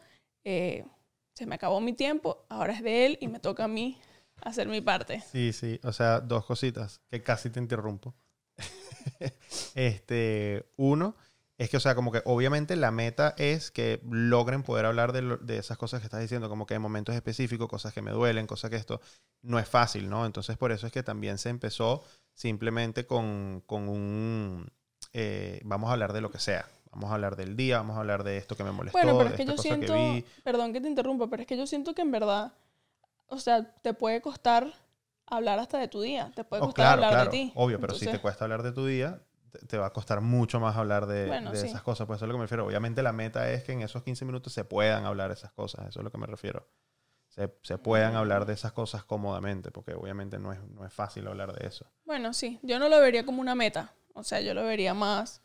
eh, 0.44 0.84
me 1.46 1.56
acabó 1.56 1.80
mi 1.80 1.92
tiempo, 1.92 2.44
ahora 2.48 2.72
es 2.72 2.82
de 2.82 3.06
él 3.06 3.18
y 3.20 3.28
me 3.28 3.40
toca 3.40 3.64
a 3.64 3.68
mí 3.68 3.98
hacer 4.42 4.68
mi 4.68 4.80
parte. 4.80 5.22
Sí, 5.32 5.52
sí. 5.52 5.80
O 5.82 5.92
sea, 5.92 6.20
dos 6.20 6.44
cositas 6.46 7.00
que 7.10 7.22
casi 7.22 7.50
te 7.50 7.60
interrumpo. 7.60 8.14
este, 9.74 10.66
uno, 10.76 11.16
es 11.58 11.68
que, 11.68 11.76
o 11.76 11.80
sea, 11.80 11.94
como 11.94 12.10
que 12.10 12.22
obviamente 12.24 12.76
la 12.76 12.90
meta 12.90 13.34
es 13.36 13.70
que 13.70 14.00
logren 14.10 14.62
poder 14.62 14.86
hablar 14.86 15.12
de, 15.12 15.36
de 15.42 15.58
esas 15.58 15.76
cosas 15.76 16.00
que 16.00 16.06
estás 16.06 16.20
diciendo, 16.20 16.48
como 16.48 16.66
que 16.66 16.74
en 16.74 16.82
momentos 16.82 17.14
específicos, 17.14 17.68
cosas 17.68 17.92
que 17.92 18.02
me 18.02 18.12
duelen, 18.12 18.46
cosas 18.46 18.70
que 18.70 18.76
esto 18.76 19.00
no 19.42 19.58
es 19.58 19.68
fácil, 19.68 20.08
¿no? 20.08 20.26
Entonces, 20.26 20.56
por 20.56 20.72
eso 20.72 20.86
es 20.86 20.92
que 20.92 21.02
también 21.02 21.38
se 21.38 21.50
empezó 21.50 22.02
simplemente 22.34 23.06
con, 23.06 23.62
con 23.66 23.88
un, 23.88 24.72
eh, 25.12 25.60
vamos 25.64 25.90
a 25.90 25.92
hablar 25.92 26.12
de 26.12 26.20
lo 26.20 26.30
que 26.30 26.38
sea. 26.38 26.66
Vamos 26.92 27.10
a 27.10 27.14
hablar 27.14 27.36
del 27.36 27.56
día, 27.56 27.78
vamos 27.78 27.96
a 27.96 28.00
hablar 28.00 28.24
de 28.24 28.36
esto 28.36 28.56
que 28.56 28.64
me 28.64 28.72
molestó, 28.72 28.98
Bueno, 28.98 29.16
pero 29.18 29.30
es 29.30 29.36
que 29.36 29.44
yo 29.46 29.56
siento, 29.58 29.92
que 29.92 30.24
perdón 30.42 30.72
que 30.72 30.80
te 30.80 30.88
interrumpa, 30.88 31.28
pero 31.28 31.42
es 31.42 31.46
que 31.46 31.56
yo 31.56 31.66
siento 31.66 31.94
que 31.94 32.02
en 32.02 32.10
verdad, 32.10 32.52
o 33.28 33.38
sea, 33.38 33.74
te 33.82 33.94
puede 33.94 34.20
costar 34.20 34.72
hablar 35.26 35.58
hasta 35.60 35.78
de 35.78 35.86
tu 35.88 36.00
día, 36.00 36.32
te 36.34 36.42
puede 36.44 36.62
Oh, 36.62 36.66
costar 36.66 36.86
claro, 36.86 37.04
hablar 37.04 37.12
claro, 37.12 37.30
de 37.30 37.38
ti. 37.38 37.52
obvio, 37.54 37.80
pero 37.80 37.94
si 37.94 38.06
te 38.06 38.18
cuesta 38.18 38.44
hablar 38.44 38.62
de 38.64 38.72
tu 38.72 38.84
día, 38.86 39.22
te, 39.68 39.78
va 39.78 39.86
a 39.86 39.92
costar 39.92 40.20
mucho 40.20 40.58
más 40.60 40.76
hablar 40.76 41.06
de, 41.06 41.26
Bueno, 41.26 41.50
de 41.52 41.58
sí. 41.58 41.68
esas 41.68 41.82
cosas. 41.82 42.06
Pues 42.06 42.18
eso 42.18 42.24
es 42.24 42.28
lo 42.28 42.34
que 42.34 42.38
me 42.38 42.44
refiero. 42.44 42.66
Obviamente 42.66 43.02
la 43.02 43.12
meta 43.12 43.50
es 43.50 43.62
que 43.64 43.72
en 43.72 43.82
esos 43.82 44.02
15 44.02 44.24
minutos 44.24 44.52
se 44.52 44.64
puedan 44.64 45.04
hablar 45.06 45.30
esas 45.30 45.52
cosas, 45.52 45.88
eso 45.88 46.00
es 46.00 46.04
lo 46.04 46.10
que 46.10 46.18
me 46.18 46.26
refiero. 46.26 46.68
Se, 47.28 47.52
se 47.62 47.78
puedan 47.78 48.14
Mm. 48.14 48.16
hablar 48.16 48.46
de 48.46 48.54
esas 48.54 48.72
cosas 48.72 49.04
cómodamente, 49.04 49.70
porque 49.70 49.94
obviamente 49.94 50.38
no 50.40 50.52
es, 50.52 50.60
no 50.70 50.84
es 50.84 50.92
fácil 50.92 51.28
hablar 51.28 51.52
de 51.52 51.66
eso. 51.68 51.86
Bueno, 52.04 52.32
sí, 52.32 52.58
yo 52.62 52.78
no 52.80 52.88
lo 52.88 53.00
vería 53.00 53.24
como 53.24 53.40
una 53.40 53.54
meta, 53.54 53.94
o 54.14 54.24
sea, 54.24 54.40
yo 54.40 54.52
lo 54.52 54.64
vería 54.64 54.94
más, 54.94 55.40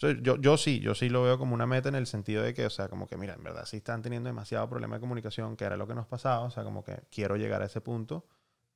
Yo, 0.00 0.36
yo 0.36 0.56
sí, 0.56 0.80
yo 0.80 0.94
sí 0.94 1.08
lo 1.10 1.22
veo 1.22 1.38
como 1.38 1.54
una 1.54 1.66
meta 1.66 1.88
en 1.90 1.94
el 1.94 2.06
sentido 2.06 2.42
de 2.42 2.54
que, 2.54 2.64
o 2.66 2.70
sea, 2.70 2.88
como 2.88 3.06
que, 3.06 3.16
mira, 3.16 3.34
en 3.34 3.42
verdad 3.42 3.66
sí 3.66 3.78
están 3.78 4.02
teniendo 4.02 4.28
demasiado 4.28 4.68
problema 4.68 4.96
de 4.96 5.00
comunicación, 5.00 5.56
que 5.56 5.64
era 5.64 5.76
lo 5.76 5.86
que 5.86 5.94
nos 5.94 6.06
pasaba, 6.06 6.40
o 6.46 6.50
sea, 6.50 6.64
como 6.64 6.82
que 6.84 7.02
quiero 7.10 7.36
llegar 7.36 7.62
a 7.62 7.66
ese 7.66 7.80
punto 7.82 8.26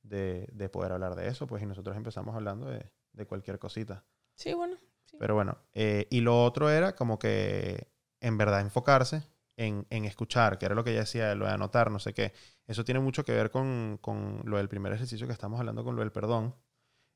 de, 0.03 0.47
de 0.53 0.69
poder 0.69 0.91
hablar 0.91 1.15
de 1.15 1.27
eso, 1.27 1.47
pues, 1.47 1.63
y 1.63 1.65
nosotros 1.65 1.97
empezamos 1.97 2.35
hablando 2.35 2.67
de, 2.67 2.91
de 3.13 3.25
cualquier 3.25 3.59
cosita. 3.59 4.05
sí, 4.35 4.53
bueno, 4.53 4.77
sí. 5.05 5.17
Pero 5.17 5.33
bueno, 5.35 5.57
eh, 5.73 6.07
y 6.09 6.21
lo 6.21 6.43
otro 6.43 6.69
era 6.69 6.95
como 6.95 7.17
que 7.19 7.87
en 8.19 8.37
verdad 8.37 8.61
enfocarse 8.61 9.23
en, 9.57 9.87
en 9.89 10.05
escuchar, 10.05 10.57
que 10.57 10.65
era 10.65 10.75
lo 10.75 10.83
que 10.83 10.91
ella 10.91 11.01
decía, 11.01 11.33
lo 11.35 11.45
de 11.45 11.51
anotar, 11.53 11.89
no 11.91 11.99
sé 11.99 12.13
qué. 12.13 12.33
Eso 12.67 12.83
tiene 12.83 12.99
mucho 12.99 13.23
que 13.23 13.31
ver 13.31 13.49
con, 13.51 13.97
con 14.01 14.41
lo 14.45 14.57
del 14.57 14.67
primer 14.69 14.91
ejercicio 14.93 15.27
que 15.27 15.33
estamos 15.33 15.59
hablando, 15.59 15.83
con 15.83 15.95
lo 15.95 16.01
del 16.01 16.11
perdón. 16.11 16.55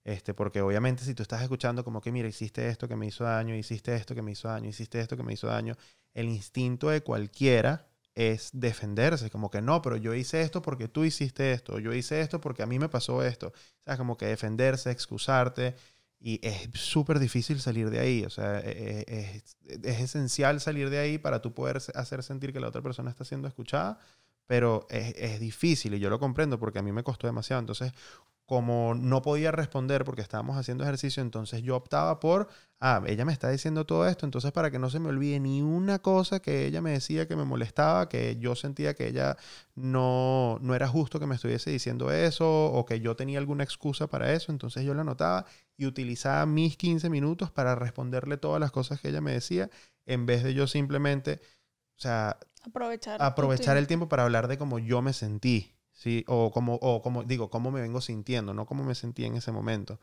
Este, 0.10 0.34
porque 0.34 0.62
obviamente 0.62 1.04
si 1.04 1.14
tú 1.14 1.22
estás 1.24 1.42
escuchando 1.44 1.84
como 1.84 2.02
que, 2.02 2.12
mira, 2.12 2.28
hiciste 2.28 2.68
esto 2.68 2.88
que 2.88 2.96
me 2.96 3.06
hizo 3.08 3.24
daño, 3.26 3.56
hiciste 3.56 3.94
esto 3.96 4.16
que 4.16 4.22
me 4.22 4.32
hizo 4.32 4.48
daño, 4.48 4.68
hiciste 4.70 5.00
esto 5.00 5.16
que 5.16 5.24
me 5.24 5.34
hizo 5.34 5.48
daño, 5.48 5.76
el 6.14 6.28
instinto 6.30 6.90
de 6.90 7.02
cualquiera 7.02 7.86
es 8.16 8.50
defenderse, 8.54 9.30
como 9.30 9.52
que 9.52 9.62
no, 9.62 9.82
pero 9.82 9.98
yo 9.98 10.14
hice 10.16 10.42
esto 10.42 10.62
porque 10.62 10.88
tú 10.88 11.04
hiciste 11.06 11.52
esto, 11.52 11.80
yo 11.80 11.94
hice 11.94 12.22
esto 12.22 12.42
porque 12.42 12.64
a 12.64 12.66
mí 12.66 12.80
me 12.80 12.90
pasó 12.90 13.24
esto. 13.24 13.48
O 13.50 13.54
sea, 13.86 13.98
como 13.98 14.18
que 14.18 14.26
defenderse, 14.26 14.90
excusarte, 14.92 15.76
y 16.20 16.40
es 16.46 16.70
súper 16.74 17.20
difícil 17.20 17.62
salir 17.62 17.90
de 17.90 18.00
ahí. 18.00 18.24
O 18.26 18.30
sea, 18.30 18.60
e- 18.60 19.06
e- 19.08 19.36
es, 19.38 19.58
es 19.84 20.00
esencial 20.02 20.60
salir 20.60 20.90
de 20.90 21.00
ahí 21.00 21.18
para 21.18 21.42
tú 21.42 21.54
poder 21.54 21.78
hacer 21.96 22.24
sentir 22.24 22.52
que 22.52 22.60
la 22.60 22.68
otra 22.68 22.82
persona 22.82 23.10
está 23.10 23.24
siendo 23.26 23.48
escuchada, 23.48 24.00
pero 24.48 24.88
es, 24.90 25.14
es 25.16 25.40
difícil 25.40 25.94
y 25.94 26.00
yo 26.00 26.10
lo 26.10 26.20
comprendo 26.20 26.60
porque 26.60 26.80
a 26.80 26.82
mí 26.82 26.92
me 26.92 27.04
costó 27.04 27.28
demasiado. 27.28 27.60
Entonces, 27.62 27.94
como 28.50 28.96
no 28.96 29.22
podía 29.22 29.52
responder 29.52 30.04
porque 30.04 30.24
estábamos 30.24 30.58
haciendo 30.58 30.84
ejercicio, 30.84 31.22
entonces 31.22 31.62
yo 31.62 31.76
optaba 31.76 32.20
por, 32.20 32.48
ah, 32.80 33.00
ella 33.06 33.24
me 33.24 33.32
está 33.32 33.48
diciendo 33.48 33.86
todo 33.86 34.08
esto, 34.08 34.26
entonces 34.26 34.52
para 34.52 34.72
que 34.72 34.80
no 34.80 34.90
se 34.90 35.00
me 35.00 35.10
olvide 35.10 35.40
ni 35.40 35.62
una 35.62 36.00
cosa 36.00 36.40
que 36.40 36.66
ella 36.66 36.82
me 36.82 36.90
decía 36.90 37.28
que 37.28 37.36
me 37.36 37.44
molestaba, 37.46 38.10
que 38.10 38.38
yo 38.38 38.56
sentía 38.56 38.96
que 38.96 39.08
ella 39.08 39.38
no, 39.76 40.58
no 40.62 40.74
era 40.74 40.88
justo 40.88 41.20
que 41.20 41.28
me 41.28 41.36
estuviese 41.36 41.70
diciendo 41.70 42.12
eso 42.12 42.48
o 42.72 42.86
que 42.88 43.00
yo 43.02 43.16
tenía 43.16 43.38
alguna 43.38 43.64
excusa 43.64 44.08
para 44.08 44.34
eso, 44.34 44.52
entonces 44.52 44.84
yo 44.84 44.96
la 44.96 45.02
anotaba 45.02 45.46
y 45.78 45.86
utilizaba 45.86 46.48
mis 46.48 46.76
15 46.76 47.08
minutos 47.12 47.52
para 47.52 47.76
responderle 47.76 48.38
todas 48.38 48.60
las 48.60 48.72
cosas 48.72 49.00
que 49.00 49.10
ella 49.10 49.22
me 49.22 49.34
decía, 49.34 49.70
en 50.08 50.26
vez 50.26 50.44
de 50.44 50.56
yo 50.56 50.66
simplemente, 50.66 51.40
o 51.96 52.02
sea, 52.02 52.40
Aprovechar. 52.64 53.22
aprovechar 53.22 53.78
el 53.78 53.86
tiempo 53.86 54.10
para 54.10 54.24
hablar 54.24 54.48
de 54.48 54.58
cómo 54.58 54.80
yo 54.80 55.04
me 55.04 55.14
sentí, 55.14 55.76
¿sí? 56.00 56.26
O 56.28 56.52
como, 56.52 56.76
o 56.78 57.04
como 57.04 57.24
digo, 57.26 57.52
cómo 57.52 57.72
me 57.72 57.82
vengo 57.82 58.02
sintiendo, 58.02 58.56
no 58.56 58.66
cómo 58.68 58.84
me 58.86 58.96
sentí 58.96 59.26
en 59.26 59.36
ese 59.38 59.52
momento. 59.54 60.00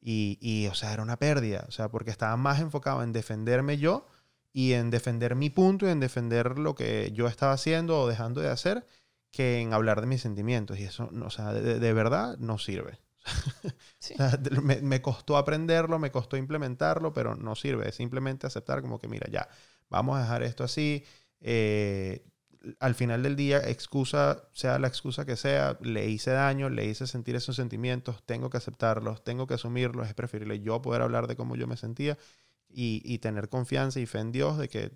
Y, 0.00 0.38
y, 0.40 0.66
o 0.68 0.74
sea, 0.74 0.92
era 0.92 1.02
una 1.02 1.18
pérdida, 1.18 1.64
o 1.68 1.72
sea, 1.72 1.90
porque 1.90 2.10
estaba 2.10 2.36
más 2.36 2.60
enfocado 2.60 3.02
en 3.02 3.12
defenderme 3.12 3.78
yo 3.78 4.06
y 4.52 4.72
en 4.74 4.90
defender 4.90 5.34
mi 5.36 5.50
punto 5.50 5.86
y 5.86 5.90
en 5.90 6.00
defender 6.00 6.58
lo 6.58 6.74
que 6.74 7.10
yo 7.14 7.26
estaba 7.28 7.52
haciendo 7.54 8.00
o 8.00 8.08
dejando 8.08 8.40
de 8.40 8.48
hacer 8.50 8.86
que 9.32 9.60
en 9.60 9.72
hablar 9.72 10.00
de 10.00 10.06
mis 10.06 10.20
sentimientos. 10.22 10.78
Y 10.78 10.84
eso, 10.84 11.10
o 11.24 11.30
sea, 11.30 11.52
de, 11.54 11.78
de 11.80 11.92
verdad 11.92 12.36
no 12.38 12.58
sirve. 12.58 12.98
Sí. 13.98 14.14
O 14.14 14.16
sea, 14.18 14.36
de- 14.36 14.60
me, 14.60 14.80
me 14.82 15.00
costó 15.02 15.36
aprenderlo, 15.36 15.98
me 15.98 16.10
costó 16.10 16.36
implementarlo, 16.36 17.12
pero 17.12 17.34
no 17.36 17.54
sirve. 17.54 17.88
Es 17.88 17.96
simplemente 17.96 18.46
aceptar 18.46 18.82
como 18.82 18.98
que, 18.98 19.08
mira, 19.08 19.26
ya, 19.30 19.48
vamos 19.88 20.16
a 20.18 20.20
dejar 20.22 20.42
esto 20.42 20.64
así. 20.64 21.04
eh, 21.40 22.24
al 22.80 22.94
final 22.94 23.22
del 23.22 23.36
día, 23.36 23.58
excusa, 23.68 24.44
sea 24.52 24.78
la 24.78 24.88
excusa 24.88 25.24
que 25.24 25.36
sea, 25.36 25.78
le 25.82 26.08
hice 26.08 26.30
daño, 26.30 26.68
le 26.70 26.86
hice 26.86 27.06
sentir 27.06 27.36
esos 27.36 27.56
sentimientos, 27.56 28.22
tengo 28.24 28.50
que 28.50 28.56
aceptarlos, 28.56 29.22
tengo 29.24 29.46
que 29.46 29.54
asumirlos, 29.54 30.08
es 30.08 30.14
preferible 30.14 30.60
yo 30.60 30.80
poder 30.82 31.02
hablar 31.02 31.26
de 31.26 31.36
cómo 31.36 31.56
yo 31.56 31.66
me 31.66 31.76
sentía 31.76 32.16
y, 32.68 33.02
y 33.04 33.18
tener 33.18 33.48
confianza 33.48 34.00
y 34.00 34.06
fe 34.06 34.18
en 34.20 34.32
Dios 34.32 34.58
de 34.58 34.68
que 34.68 34.92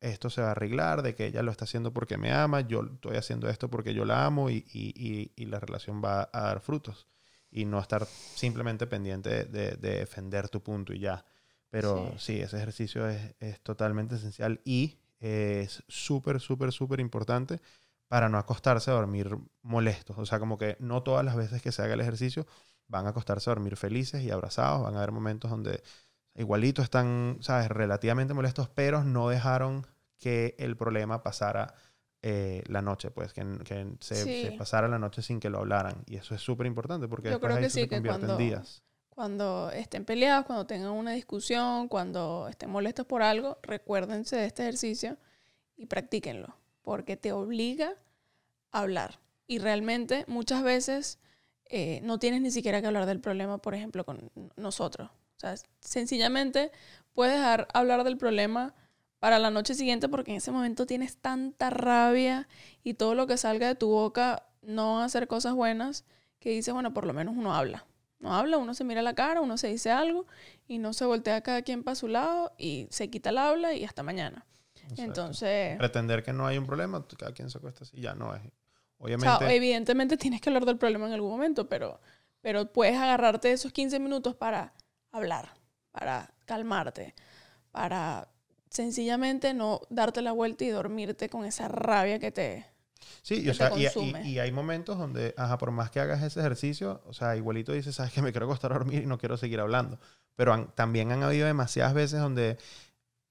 esto 0.00 0.30
se 0.30 0.40
va 0.40 0.48
a 0.48 0.50
arreglar, 0.52 1.02
de 1.02 1.14
que 1.14 1.26
ella 1.26 1.42
lo 1.42 1.50
está 1.50 1.64
haciendo 1.64 1.92
porque 1.92 2.16
me 2.16 2.32
ama, 2.32 2.62
yo 2.62 2.82
estoy 2.84 3.16
haciendo 3.16 3.48
esto 3.50 3.68
porque 3.68 3.92
yo 3.92 4.04
la 4.04 4.24
amo 4.24 4.48
y, 4.48 4.64
y- 4.72 5.32
y- 5.36 5.44
la 5.46 5.60
relación 5.60 6.00
va 6.02 6.30
a 6.32 6.40
dar 6.42 6.60
frutos 6.60 7.06
y 7.50 7.64
no 7.66 7.78
estar 7.80 8.06
simplemente 8.06 8.86
pendiente 8.86 9.28
de, 9.28 9.44
de- 9.44 9.76
de 9.76 9.98
defender 9.98 10.48
tu 10.48 10.62
punto 10.62 10.92
y 10.94 11.00
ya. 11.00 11.24
Pero 11.70 12.14
sí, 12.18 12.40
ese 12.40 12.56
ejercicio 12.56 13.08
es, 13.08 13.34
es 13.40 13.60
totalmente 13.60 14.14
esencial 14.16 14.60
y 14.64 14.98
es 15.20 15.82
súper, 15.88 16.40
súper, 16.40 16.72
súper 16.72 17.00
importante 17.00 17.60
para 18.08 18.28
no 18.28 18.38
acostarse 18.38 18.90
a 18.90 18.94
dormir 18.94 19.36
molestos. 19.62 20.18
O 20.18 20.26
sea, 20.26 20.38
como 20.40 20.58
que 20.58 20.76
no 20.80 21.02
todas 21.02 21.24
las 21.24 21.36
veces 21.36 21.62
que 21.62 21.70
se 21.72 21.82
haga 21.82 21.94
el 21.94 22.00
ejercicio 22.00 22.46
van 22.88 23.06
a 23.06 23.10
acostarse 23.10 23.48
a 23.48 23.54
dormir 23.54 23.76
felices 23.76 24.22
y 24.24 24.30
abrazados. 24.30 24.82
Van 24.82 24.94
a 24.94 24.98
haber 24.98 25.12
momentos 25.12 25.50
donde 25.50 25.82
igualito 26.34 26.82
están, 26.82 27.38
¿sabes?, 27.40 27.68
relativamente 27.68 28.34
molestos, 28.34 28.68
pero 28.68 29.04
no 29.04 29.28
dejaron 29.28 29.86
que 30.18 30.56
el 30.58 30.76
problema 30.76 31.22
pasara 31.22 31.74
eh, 32.22 32.62
la 32.66 32.82
noche, 32.82 33.10
pues, 33.10 33.32
que, 33.32 33.42
que 33.64 33.94
se, 34.00 34.14
Sí. 34.16 34.42
se 34.42 34.52
pasara 34.52 34.88
la 34.88 34.98
noche 34.98 35.22
sin 35.22 35.40
que 35.40 35.48
lo 35.48 35.58
hablaran. 35.58 36.02
Y 36.06 36.16
eso 36.16 36.34
es 36.34 36.40
súper 36.42 36.66
importante 36.66 37.08
porque 37.08 37.28
Yo 37.28 37.38
después 37.38 37.48
creo 37.52 37.60
que 37.60 37.66
eso 37.66 37.74
sí, 37.74 37.80
se 37.82 37.88
que 37.88 38.02
cuando- 38.02 38.32
en 38.32 38.38
días. 38.38 38.82
Cuando 39.10 39.70
estén 39.70 40.04
peleados, 40.04 40.46
cuando 40.46 40.66
tengan 40.66 40.92
una 40.92 41.12
discusión, 41.12 41.88
cuando 41.88 42.48
estén 42.48 42.70
molestos 42.70 43.06
por 43.06 43.22
algo, 43.22 43.58
recuérdense 43.62 44.36
de 44.36 44.46
este 44.46 44.62
ejercicio 44.62 45.18
y 45.76 45.86
practíquenlo, 45.86 46.56
porque 46.82 47.16
te 47.16 47.32
obliga 47.32 47.94
a 48.72 48.80
hablar. 48.80 49.20
Y 49.46 49.58
realmente 49.58 50.24
muchas 50.26 50.62
veces 50.62 51.18
eh, 51.66 52.00
no 52.02 52.18
tienes 52.18 52.40
ni 52.40 52.50
siquiera 52.50 52.80
que 52.80 52.86
hablar 52.86 53.06
del 53.06 53.20
problema, 53.20 53.58
por 53.58 53.74
ejemplo, 53.74 54.04
con 54.04 54.30
nosotros. 54.56 55.10
O 55.36 55.40
sea, 55.40 55.54
sencillamente 55.80 56.70
puedes 57.12 57.34
dejar 57.34 57.68
hablar 57.72 58.04
del 58.04 58.16
problema 58.16 58.74
para 59.18 59.38
la 59.38 59.50
noche 59.50 59.74
siguiente 59.74 60.08
porque 60.08 60.32
en 60.32 60.38
ese 60.38 60.50
momento 60.50 60.86
tienes 60.86 61.16
tanta 61.16 61.70
rabia 61.70 62.48
y 62.82 62.94
todo 62.94 63.14
lo 63.14 63.26
que 63.26 63.36
salga 63.36 63.68
de 63.68 63.74
tu 63.74 63.88
boca 63.88 64.44
no 64.62 64.96
va 64.96 65.04
a 65.04 65.08
ser 65.08 65.28
cosas 65.28 65.54
buenas 65.54 66.04
que 66.40 66.50
dices, 66.50 66.72
bueno, 66.74 66.92
por 66.92 67.06
lo 67.06 67.12
menos 67.12 67.36
uno 67.36 67.54
habla. 67.54 67.86
No 68.20 68.34
habla, 68.34 68.58
uno 68.58 68.74
se 68.74 68.84
mira 68.84 69.02
la 69.02 69.14
cara, 69.14 69.40
uno 69.40 69.56
se 69.56 69.68
dice 69.68 69.90
algo 69.90 70.26
y 70.68 70.78
no 70.78 70.92
se 70.92 71.04
voltea 71.06 71.40
cada 71.40 71.62
quien 71.62 71.82
para 71.82 71.94
su 71.94 72.06
lado 72.06 72.52
y 72.58 72.86
se 72.90 73.08
quita 73.08 73.30
el 73.30 73.38
habla 73.38 73.74
y 73.74 73.84
hasta 73.84 74.02
mañana. 74.02 74.46
Exacto. 74.82 75.02
Entonces, 75.02 75.78
Pretender 75.78 76.22
que 76.22 76.32
no 76.32 76.46
hay 76.46 76.58
un 76.58 76.66
problema, 76.66 77.04
cada 77.18 77.32
quien 77.32 77.50
se 77.50 77.58
acuesta 77.58 77.84
así, 77.84 78.00
ya 78.00 78.14
no 78.14 78.34
es. 78.34 78.42
o 78.98 79.04
Obviamente, 79.04 79.38
sea, 79.38 79.52
evidentemente 79.52 80.16
tienes 80.16 80.40
que 80.40 80.50
hablar 80.50 80.66
del 80.66 80.76
problema 80.76 81.06
en 81.06 81.14
algún 81.14 81.30
momento, 81.30 81.68
pero, 81.68 82.00
pero 82.40 82.70
puedes 82.70 82.96
agarrarte 82.96 83.52
esos 83.52 83.72
15 83.72 83.98
minutos 83.98 84.34
para 84.34 84.74
hablar, 85.12 85.54
para 85.90 86.34
calmarte, 86.44 87.14
para 87.70 88.28
sencillamente 88.68 89.54
no 89.54 89.80
darte 89.90 90.22
la 90.22 90.32
vuelta 90.32 90.64
y 90.64 90.68
dormirte 90.68 91.28
con 91.28 91.44
esa 91.44 91.68
rabia 91.68 92.18
que 92.18 92.30
te... 92.30 92.66
Sí, 93.22 93.42
y, 93.42 93.48
o 93.50 93.54
sea, 93.54 93.72
y, 93.76 93.86
y- 93.86 94.28
y 94.32 94.38
hay 94.38 94.52
momentos 94.52 94.98
donde, 94.98 95.34
ajá, 95.36 95.58
por 95.58 95.70
más 95.70 95.90
que 95.90 96.00
hagas 96.00 96.22
ese 96.22 96.40
ejercicio, 96.40 97.02
o 97.06 97.12
sea, 97.12 97.36
igualito 97.36 97.72
dices, 97.72 97.94
sabes 97.94 98.12
que 98.12 98.22
me 98.22 98.32
quiero 98.32 98.46
acostar 98.46 98.72
a 98.72 98.74
dormir 98.74 99.02
y 99.02 99.06
no 99.06 99.18
quiero 99.18 99.36
seguir 99.36 99.60
hablando. 99.60 99.98
Pero 100.36 100.52
han- 100.52 100.74
también 100.74 101.12
han 101.12 101.22
habido 101.22 101.46
demasiadas 101.46 101.94
veces 101.94 102.20
donde, 102.20 102.56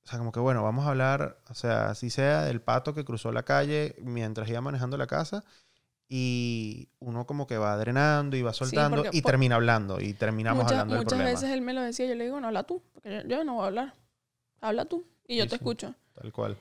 o 0.04 0.08
sea, 0.08 0.20
como 0.20 0.32
que 0.32 0.40
bueno, 0.40 0.64
vamos 0.64 0.86
a 0.86 0.90
hablar, 0.90 1.40
o 1.50 1.54
sea, 1.54 1.90
así 1.92 2.10
sea 2.10 2.44
del 2.44 2.62
pato 2.62 2.94
que 2.94 3.06
cruzó 3.06 3.32
la 3.32 3.44
calle 3.44 3.96
mientras 4.02 4.50
iba 4.50 4.62
manejando 4.62 4.98
la 4.98 5.08
casa 5.08 5.44
y 6.08 6.90
uno 7.00 7.26
como 7.28 7.46
que 7.48 7.58
va 7.58 7.78
drenando 7.78 8.36
y 8.36 8.42
va 8.42 8.54
soltando 8.54 9.04
porque 9.04 9.18
y 9.18 9.22
termina 9.22 9.56
hablando 9.56 10.02
y 10.02 10.14
terminamos 10.14 10.64
muchas 10.64 10.72
hablando 10.80 10.96
del 10.96 11.04
muchas 11.04 11.18
problema. 11.20 11.40
veces 11.40 11.50
él 11.52 11.62
me 11.62 11.74
lo 11.74 11.82
decía, 11.82 12.08
yo 12.08 12.16
le 12.16 12.24
digo, 12.26 12.40
no, 12.40 12.48
habla 12.48 12.64
tú, 12.64 12.82
porque 12.94 13.24
yo, 13.24 13.38
yo 13.38 13.44
no 13.44 13.56
voy 13.56 13.64
a 13.64 13.68
hablar. 13.68 13.94
Habla 14.62 14.86
tú 14.86 15.06
y 15.28 15.38
yo 15.38 15.44
Sí, 15.44 15.50
te 15.50 15.56
sí. 15.58 15.62
escucho. 15.62 15.94
Tal 16.16 16.32
cual. 16.34 16.58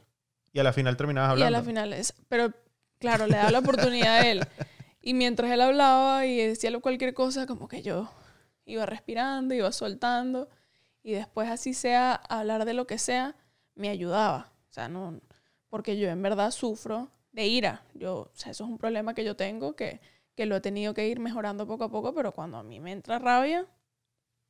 Y 0.53 0.59
a 0.61 0.62
la 0.62 0.73
final 0.73 0.97
terminabas 0.97 1.31
Y 1.31 1.33
hablando. 1.33 1.57
a 1.57 1.61
la 1.61 1.64
final 1.66 1.92
es, 1.94 2.14
pero 2.29 2.53
claro, 2.98 3.26
le 3.26 3.37
da 3.37 3.50
la 3.50 3.61
oportunidad 3.61 4.14
a 4.14 4.30
él. 4.30 4.46
Y 5.00 5.14
mientras 5.14 5.50
él 5.50 5.61
hablaba 5.61 6.26
y 6.26 6.37
decía 6.37 6.78
cualquier 6.80 7.14
cosa, 7.14 7.46
como 7.46 7.68
que 7.68 7.82
yo 7.82 8.11
iba 8.64 8.84
respirando, 8.87 9.54
iba 9.54 9.72
soltando. 9.72 10.48
Y 11.02 11.12
después 11.12 11.48
así 11.48 11.74
sea, 11.74 12.14
hablar 12.14 12.64
de 12.64 12.74
lo 12.74 12.87
que 12.87 12.98
sea, 12.98 13.34
me 13.74 13.88
ayudaba. 13.88 14.52
O 14.68 14.72
sea, 14.72 14.88
no, 14.88 15.20
porque 15.68 15.98
yo 15.98 16.08
en 16.08 16.20
verdad 16.22 16.50
sufro 16.50 17.11
de 17.32 17.46
ira. 17.46 17.82
Yo, 17.94 18.16
o 18.16 18.30
sea, 18.34 18.52
eso 18.52 18.64
es 18.64 18.70
un 18.70 18.78
problema 18.78 19.14
que 19.14 19.24
yo 19.24 19.37
tengo, 19.37 19.74
que, 19.76 20.00
que 20.34 20.46
lo 20.46 20.56
he 20.56 20.61
tenido 20.61 20.94
que 20.94 21.08
ir 21.08 21.20
mejorando 21.20 21.66
poco 21.66 21.84
a 21.84 21.90
poco, 21.90 22.14
pero 22.14 22.32
cuando 22.32 22.58
a 22.58 22.62
mí 22.62 22.80
me 22.80 22.92
entra 22.92 23.18
rabia, 23.18 23.66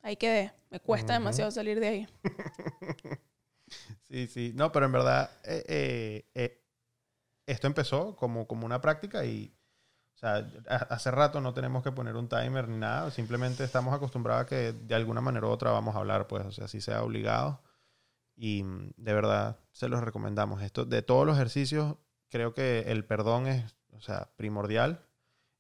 ahí 0.03 0.17
quedé. 0.17 0.53
Me 0.71 0.81
cuesta 0.81 1.15
demasiado 1.15 1.51
salir 1.51 1.81
de 1.81 1.89
ahí. 1.89 2.09
Sí, 4.09 4.27
sí. 4.27 4.53
No, 4.55 4.73
pero 4.73 4.87
en 4.87 4.93
verdad, 4.93 5.31
eh, 5.45 5.63
eh, 5.69 6.25
eh, 6.35 6.63
esto 7.51 7.67
empezó 7.67 8.15
como, 8.17 8.47
como 8.47 8.67
una 8.67 8.81
práctica 8.81 9.25
y, 9.25 9.55
o 10.15 10.19
sea, 10.19 10.49
a- 10.69 10.77
hace 10.95 11.11
rato 11.11 11.41
no 11.41 11.55
tenemos 11.55 11.83
que 11.83 11.93
poner 11.93 12.17
un 12.17 12.29
timer 12.29 12.69
ni 12.69 12.77
nada, 12.79 13.11
simplemente 13.11 13.65
estamos 13.65 13.95
acostumbrados 13.95 14.45
a 14.45 14.47
que 14.47 14.73
de 14.73 14.95
alguna 14.95 15.21
manera 15.21 15.47
u 15.47 15.51
otra 15.51 15.71
vamos 15.71 15.95
a 15.97 15.99
hablar, 15.99 16.27
pues, 16.29 16.45
o 16.47 16.53
sea, 16.53 16.69
si 16.69 16.81
sea 16.81 17.03
obligado. 17.03 17.63
Y 18.37 18.63
mm, 18.63 18.93
de 18.97 19.13
verdad, 19.13 19.59
se 19.73 19.89
los 19.89 20.01
recomendamos. 20.03 20.63
Esto, 20.63 20.85
de 20.85 21.03
todos 21.03 21.27
los 21.27 21.37
ejercicios, 21.37 21.97
creo 22.31 22.55
que 22.55 22.81
el 22.89 23.05
perdón 23.05 23.47
es, 23.49 23.77
o 23.93 24.01
sea, 24.01 24.31
primordial, 24.37 25.05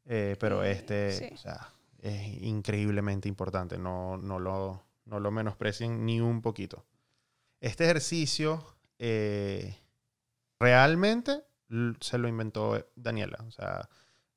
eh, 0.04 0.36
pero 0.38 0.62
este, 0.64 1.12
sí. 1.12 1.30
o 1.34 1.36
sea, 1.38 1.72
es 1.98 2.40
increíblemente 2.42 3.28
importante. 3.28 3.78
No, 3.78 4.16
no, 4.16 4.38
lo, 4.38 4.82
no 5.06 5.18
lo 5.20 5.30
menosprecien 5.30 6.04
ni 6.06 6.20
un 6.20 6.40
poquito. 6.42 6.84
Este 7.60 7.84
ejercicio 7.84 8.64
eh, 9.00 9.76
realmente 10.60 11.42
se 12.00 12.18
lo 12.18 12.28
inventó 12.28 12.84
Daniela. 12.96 13.38
O 13.46 13.50
sea, 13.50 13.88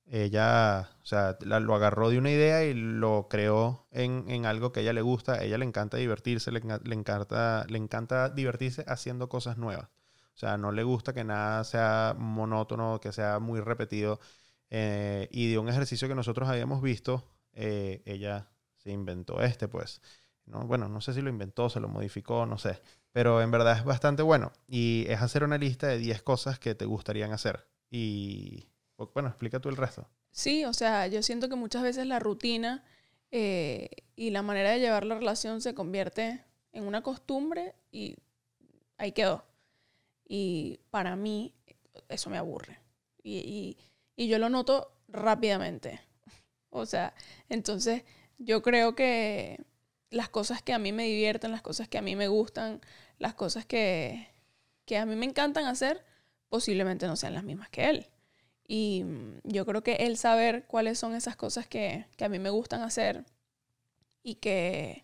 ella 0.06 0.90
o 1.02 1.06
sea, 1.06 1.38
lo 1.42 1.76
agarró 1.76 2.10
de 2.10 2.18
una 2.18 2.32
idea 2.32 2.64
y 2.64 2.74
lo 2.74 3.28
creó 3.30 3.88
en, 3.92 4.26
en 4.30 4.46
algo 4.46 4.72
que 4.72 4.82
a 4.82 4.84
ella 4.84 4.94
le 4.94 5.02
gusta. 5.02 5.34
A 5.34 5.44
ella 5.44 5.58
le 5.58 5.66
encanta 5.66 5.98
divertirse, 5.98 6.52
le 6.52 6.60
encanta, 6.60 7.66
le 7.68 7.78
encanta 7.78 8.30
divertirse 8.30 8.84
haciendo 8.88 9.30
cosas 9.30 9.58
nuevas. 9.58 9.90
O 10.34 10.38
sea, 10.38 10.58
no 10.58 10.72
le 10.72 10.84
gusta 10.84 11.14
que 11.14 11.24
nada 11.24 11.64
sea 11.64 12.16
monótono, 12.18 13.00
que 13.00 13.12
sea 13.12 13.40
muy 13.40 13.60
repetido. 13.62 14.20
Eh, 14.70 15.28
y 15.32 15.52
de 15.52 15.58
un 15.60 15.70
ejercicio 15.70 16.08
que 16.08 16.16
nosotros 16.16 16.48
habíamos 16.50 16.82
visto, 16.82 17.28
eh, 17.54 18.02
ella 18.06 18.50
se 18.78 18.92
inventó 18.92 19.42
este, 19.42 19.68
pues. 19.68 20.02
¿No? 20.46 20.66
Bueno, 20.68 20.88
no 20.90 21.02
sé 21.02 21.14
si 21.14 21.22
lo 21.22 21.30
inventó, 21.30 21.70
se 21.70 21.80
lo 21.80 21.88
modificó, 21.88 22.46
no 22.46 22.58
sé. 22.58 22.82
Pero 23.12 23.42
en 23.42 23.52
verdad 23.52 23.78
es 23.78 23.84
bastante 23.84 24.24
bueno. 24.24 24.52
Y 24.68 25.06
es 25.10 25.22
hacer 25.22 25.44
una 25.44 25.58
lista 25.58 25.88
de 25.88 25.98
10 25.98 26.22
cosas 26.22 26.60
que 26.60 26.76
te 26.76 26.86
gustarían 26.86 27.32
hacer. 27.34 27.68
Y 27.90 28.68
bueno, 29.14 29.30
explica 29.30 29.60
tú 29.60 29.70
el 29.70 29.78
resto. 29.78 30.08
Sí, 30.32 30.64
o 30.66 30.74
sea, 30.74 31.08
yo 31.08 31.22
siento 31.24 31.50
que 31.50 31.56
muchas 31.56 31.84
veces 31.84 32.06
la 32.08 32.20
rutina 32.20 32.84
eh, 33.32 33.90
y 34.16 34.30
la 34.30 34.42
manera 34.44 34.72
de 34.72 34.80
llevar 34.80 35.06
la 35.06 35.16
relación 35.16 35.62
se 35.62 35.74
convierte 35.74 36.44
en 36.72 36.86
una 36.86 37.02
costumbre 37.04 37.76
y 37.92 38.16
ahí 38.98 39.12
quedó. 39.12 39.44
Y 40.28 40.80
para 40.90 41.16
mí 41.16 41.54
eso 42.08 42.30
me 42.30 42.38
aburre. 42.38 42.80
Y- 43.24 43.78
y 44.16 44.28
yo 44.28 44.38
lo 44.40 44.50
noto 44.50 44.94
rápidamente. 45.08 46.00
O 46.74 46.86
sea, 46.86 47.14
entonces 47.50 48.04
yo 48.38 48.62
creo 48.62 48.96
que 48.96 49.60
las 50.12 50.30
cosas 50.30 50.62
que 50.62 50.74
a 50.74 50.80
mí 50.80 50.92
me 50.92 51.06
divierten, 51.06 51.52
las 51.52 51.62
cosas 51.62 51.88
que 51.88 51.98
a 51.98 52.02
mí 52.02 52.16
me 52.16 52.28
gustan, 52.28 52.82
las 53.18 53.34
cosas 53.34 53.66
que, 53.66 54.28
que 54.86 54.98
a 54.98 55.06
mí 55.06 55.16
me 55.16 55.26
encantan 55.26 55.66
hacer, 55.66 56.06
posiblemente 56.50 57.08
no 57.08 57.16
sean 57.16 57.34
las 57.34 57.46
mismas 57.46 57.70
que 57.70 57.90
él. 57.90 58.08
Y 58.68 59.04
mm, 59.06 59.40
yo 59.46 59.66
creo 59.66 59.82
que 59.84 59.94
él 59.96 60.18
saber 60.18 60.66
cuáles 60.68 61.00
son 61.00 61.16
esas 61.16 61.38
cosas 61.38 61.66
que, 61.66 62.06
que 62.18 62.26
a 62.26 62.30
mí 62.30 62.38
me 62.40 62.50
gustan 62.50 62.82
hacer 62.82 63.26
y 64.22 64.36
que... 64.36 65.04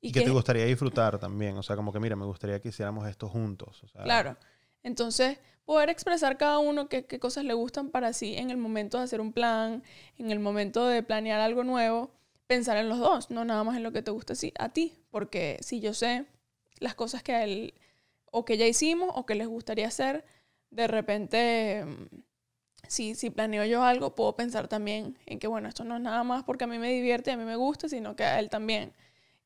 Y, 0.00 0.12
que, 0.12 0.20
te 0.20 0.30
gustaría 0.30 0.64
disfrutar 0.64 1.18
también. 1.18 1.56
O 1.58 1.62
sea, 1.64 1.74
como 1.74 1.92
que, 1.92 1.98
mira, 1.98 2.14
me 2.14 2.24
gustaría 2.24 2.60
que 2.60 2.68
hiciéramos 2.68 3.08
esto 3.08 3.28
juntos. 3.28 3.82
O 3.82 3.88
sea, 3.88 4.04
Claro. 4.04 4.36
Entonces, 4.84 5.38
poder 5.64 5.90
expresar 5.90 6.38
cada 6.38 6.58
uno 6.58 6.88
qué, 6.88 7.04
qué 7.04 7.18
cosas 7.18 7.44
le 7.44 7.54
gustan 7.54 7.90
para 7.90 8.12
sí 8.12 8.36
en 8.36 8.50
el 8.50 8.56
momento 8.56 8.98
de 8.98 9.04
hacer 9.04 9.20
un 9.20 9.32
plan, 9.32 9.82
en 10.16 10.30
el 10.30 10.38
momento 10.38 10.86
de 10.86 11.02
planear 11.02 11.40
algo 11.40 11.64
nuevo, 11.64 12.12
pensar 12.48 12.78
en 12.78 12.88
los 12.88 12.98
dos, 12.98 13.30
no 13.30 13.44
nada 13.44 13.62
más 13.62 13.76
en 13.76 13.84
lo 13.84 13.92
que 13.92 14.02
te 14.02 14.10
gusta 14.10 14.34
a 14.58 14.70
ti. 14.70 14.94
Porque 15.10 15.58
si 15.60 15.78
yo 15.78 15.94
sé 15.94 16.26
las 16.80 16.96
cosas 16.96 17.22
que 17.22 17.44
él 17.44 17.74
o 18.24 18.44
que 18.44 18.56
ya 18.56 18.66
hicimos 18.66 19.10
o 19.14 19.26
que 19.26 19.36
les 19.36 19.46
gustaría 19.46 19.86
hacer, 19.86 20.24
de 20.70 20.86
repente, 20.88 21.84
mm, 21.84 22.22
si, 22.88 23.14
si 23.14 23.30
planeo 23.30 23.64
yo 23.64 23.84
algo, 23.84 24.14
puedo 24.14 24.34
pensar 24.36 24.68
también 24.68 25.16
en 25.26 25.38
que, 25.38 25.46
bueno, 25.46 25.68
esto 25.68 25.84
no 25.84 25.96
es 25.96 26.02
nada 26.02 26.24
más 26.24 26.44
porque 26.44 26.64
a 26.64 26.66
mí 26.66 26.78
me 26.78 26.92
divierte 26.92 27.30
a 27.30 27.36
mí 27.36 27.44
me 27.44 27.56
gusta, 27.56 27.88
sino 27.88 28.16
que 28.16 28.24
a 28.24 28.40
él 28.40 28.48
también. 28.50 28.94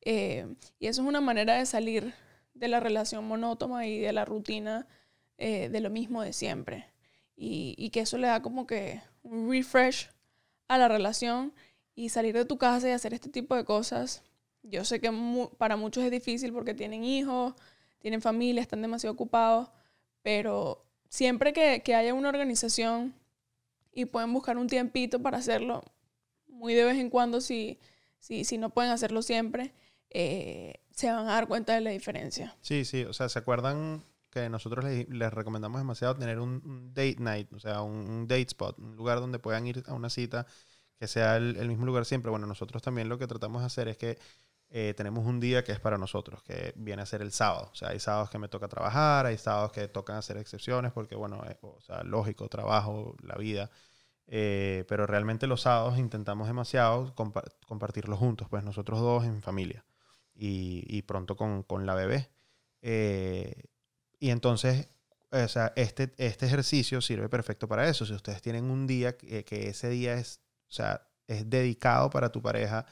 Eh, 0.02 0.46
y 0.78 0.86
eso 0.88 1.02
es 1.02 1.08
una 1.08 1.20
manera 1.20 1.58
de 1.58 1.66
salir 1.66 2.14
de 2.54 2.68
la 2.68 2.80
relación 2.80 3.26
monótona 3.26 3.86
y 3.86 3.98
de 4.00 4.12
la 4.12 4.24
rutina 4.24 4.86
eh, 5.38 5.68
de 5.68 5.80
lo 5.80 5.90
mismo 5.90 6.22
de 6.22 6.32
siempre. 6.32 6.86
Y, 7.36 7.74
y 7.78 7.90
que 7.90 8.00
eso 8.00 8.18
le 8.18 8.28
da 8.28 8.42
como 8.42 8.66
que 8.66 9.00
un 9.22 9.50
refresh 9.50 10.10
a 10.68 10.78
la 10.78 10.88
relación 10.88 11.52
y 11.94 12.09
salir 12.09 12.35
de 12.35 12.44
tu 12.44 12.59
casa 12.59 12.88
y 12.88 12.92
hacer 12.92 13.14
este 13.14 13.28
tipo 13.28 13.55
de 13.55 13.64
cosas. 13.64 14.22
Yo 14.62 14.85
sé 14.85 15.00
que 15.00 15.11
para 15.59 15.76
muchos 15.76 16.05
es 16.05 16.11
difícil 16.11 16.52
porque 16.52 16.74
tienen 16.74 17.05
hijos, 17.05 17.55
tienen 17.98 18.22
familia, 18.22 18.62
están 18.62 18.83
demasiado 18.83 19.14
ocupados, 19.14 19.70
pero 20.22 20.85
siempre 21.09 21.52
que, 21.52 21.83
que 21.85 21.94
haya 21.94 22.14
una 22.14 22.28
organización 22.28 23.14
y 23.92 24.07
pueden 24.07 24.33
buscar 24.33 24.57
un 24.57 24.68
tiempito 24.68 25.20
para 25.20 25.38
hacerlo, 25.38 25.83
muy 26.46 26.74
de 26.74 26.85
vez 26.85 26.98
en 26.98 27.11
cuando, 27.11 27.40
si, 27.40 27.78
si, 28.18 28.44
si 28.44 28.59
no 28.59 28.70
pueden 28.70 28.90
hacerlo 28.90 29.22
siempre, 29.22 29.74
eh, 30.11 30.81
se 30.90 31.11
van 31.11 31.26
a 31.26 31.33
dar 31.35 31.48
cuenta 31.48 31.74
de 31.74 31.81
la 31.81 31.90
diferencia. 31.90 32.57
Sí, 32.61 32.85
sí. 32.85 33.05
O 33.05 33.12
sea, 33.12 33.28
¿se 33.28 33.38
acuerdan 33.38 34.05
que 34.31 34.48
nosotros 34.48 34.85
les, 34.85 35.09
les 35.09 35.33
recomendamos 35.33 35.81
demasiado 35.81 36.16
tener 36.16 36.38
un, 36.38 36.92
date 36.94 37.16
night? 37.18 37.52
O 37.52 37.61
sea, 37.61 37.83
un 37.83 38.26
date 38.26 38.42
spot, 38.42 38.78
un 38.78 38.96
lugar 38.96 39.20
donde 39.20 39.38
puedan 39.38 39.66
ir 39.66 39.83
a 39.87 39.94
una 39.94 40.11
cita 40.11 40.46
sea 41.08 41.36
el, 41.36 41.68
mismo 41.68 41.86
lugar 41.86 42.04
siempre. 42.04 42.30
Bueno, 42.30 42.46
nosotros 42.46 42.82
también 42.82 43.08
lo 43.08 43.18
que 43.18 43.26
tratamos 43.26 43.62
de 43.62 43.66
hacer 43.66 43.88
es 43.88 43.96
que 43.96 44.18
eh, 44.70 44.94
tenemos 44.96 45.26
un 45.26 45.40
día 45.40 45.64
que 45.64 45.72
es 45.72 45.80
para 45.80 45.98
nosotros, 45.98 46.42
que 46.42 46.72
viene 46.76 47.02
a 47.02 47.06
ser 47.06 47.22
el 47.22 47.32
sábado. 47.32 47.70
O 47.72 47.74
sea, 47.74 47.90
hay 47.90 48.00
sábados 48.00 48.30
que 48.30 48.38
me 48.38 48.48
toca 48.48 48.68
trabajar, 48.68 49.26
hay 49.26 49.38
sábados 49.38 49.72
que 49.72 49.88
tocan 49.88 50.16
hacer 50.16 50.36
excepciones, 50.38 50.92
porque, 50.92 51.14
bueno, 51.14 51.42
eh, 51.46 51.58
o 51.62 51.80
sea, 51.80 52.02
lógico, 52.02 52.48
trabajo, 52.48 53.16
la 53.22 53.36
vida. 53.36 53.70
Eh, 54.28 54.84
pero 54.88 55.06
realmente 55.06 55.46
los 55.46 55.62
sábados 55.62 55.98
intentamos 55.98 56.46
demasiado 56.46 57.14
compa- 57.14 57.44
compartirlos 57.66 58.18
juntos, 58.18 58.48
pues 58.48 58.64
nosotros 58.64 59.00
dos 59.00 59.24
en 59.24 59.42
familia 59.42 59.84
y, 60.34 61.02
pronto 61.02 61.36
con, 61.36 61.62
con 61.62 61.86
la 61.86 61.94
bebé. 61.94 62.30
Y 64.22 64.30
entonces, 64.30 64.88
o 65.32 65.48
sea, 65.48 65.72
este, 65.76 66.12
este 66.16 66.46
ejercicio 66.46 67.00
sirve 67.00 67.28
perfecto 67.28 67.66
para 67.66 67.88
eso. 67.88 68.06
Si 68.06 68.12
ustedes 68.12 68.40
tienen 68.40 68.70
un 68.70 68.86
día 68.86 69.16
que, 69.16 69.44
que 69.44 69.68
ese 69.68 69.88
día 69.88 70.14
es, 70.14 70.40
o 70.72 70.74
sea, 70.74 71.06
es 71.26 71.48
dedicado 71.50 72.11
para 72.11 72.32
tu 72.32 72.42
pareja, 72.42 72.87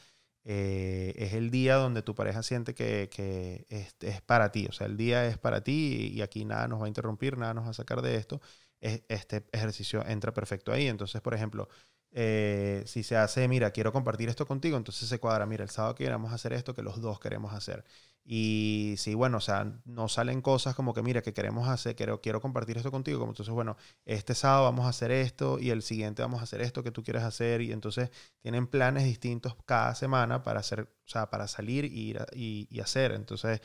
eh, 0.45 1.14
es 1.16 1.33
el 1.35 1.51
día 1.51 1.77
donde 1.77 2.03
tu 2.03 2.14
pareja 2.14 2.43
siente 2.43 2.75
que, 2.75 3.09
que 3.11 3.66
es, 3.71 3.95
es 4.01 4.21
para 4.23 4.53
ti. 4.53 4.66
O 4.69 4.73
sea, 4.73 4.87
el 4.87 4.97
día 4.97 5.27
es 5.27 5.38
para 5.38 5.62
ti 5.62 6.11
y 6.14 6.23
aquí 6.23 6.45
nada 6.45 6.69
nos 6.69 6.81
va 6.81 6.87
a 6.87 6.88
interrumpir, 6.88 7.37
nada 7.38 7.55
nos 7.55 7.66
va 7.66 7.71
a 7.71 7.75
sacar 7.75 8.03
de 8.03 8.16
esto. 8.16 8.40
Es- 8.81 9.03
este 9.09 9.45
ejercicio 9.53 10.05
entra 10.07 10.33
perfecto 10.35 10.73
ahí. 10.73 10.87
Entonces, 10.88 11.21
por 11.23 11.35
ejemplo, 11.35 11.69
eh, 12.12 12.83
si 12.87 13.03
se 13.03 13.16
hace, 13.16 13.46
mira, 13.49 13.70
quiero 13.70 13.92
compartir 13.92 14.29
esto 14.29 14.46
contigo, 14.46 14.77
entonces 14.77 15.09
se 15.09 15.20
cuadra, 15.20 15.46
mira, 15.46 15.64
el 15.64 15.70
sábado 15.70 15.94
queremos 15.94 16.33
hacer 16.33 16.53
esto 16.53 16.75
que 16.75 16.83
los 16.83 17.01
dos 17.01 17.20
queremos 17.20 17.53
hacer. 17.55 17.85
Y 18.25 18.94
si, 18.99 19.14
bueno, 19.14 19.38
o 19.38 19.40
sea, 19.40 19.81
no 19.85 20.09
salen 20.09 20.42
cosas 20.42 20.75
como 20.75 20.92
que, 20.94 21.03
mira, 21.03 21.23
que 21.23 21.33
queremos 21.33 21.68
hacer, 21.68 21.96
quiero, 21.96 22.20
quiero 22.20 22.40
compartir 22.40 22.77
esto 22.77 22.90
contigo, 22.90 23.18
como 23.18 23.33
entonces, 23.33 23.53
bueno, 23.55 23.77
este 24.05 24.35
sábado 24.35 24.64
vamos 24.64 24.87
a 24.87 24.90
hacer 24.90 25.11
esto 25.11 25.59
y 25.59 25.70
el 25.70 25.83
siguiente 25.83 26.23
vamos 26.23 26.40
a 26.40 26.44
hacer 26.44 26.61
esto 26.61 26.83
que 26.83 26.92
tú 26.92 27.03
quieres 27.03 27.23
hacer 27.23 27.61
y 27.62 27.73
entonces 27.73 28.11
tienen 28.40 28.66
planes 28.66 29.05
distintos 29.05 29.57
cada 29.64 29.94
semana 29.94 30.42
para 30.42 30.61
hacer, 30.61 30.83
o 30.83 31.09
sea, 31.09 31.31
para 31.31 31.49
salir 31.49 31.85
y, 31.87 32.11
ir 32.11 32.27
y 32.70 32.81
hacer. 32.81 33.12
Entonces, 33.12 33.61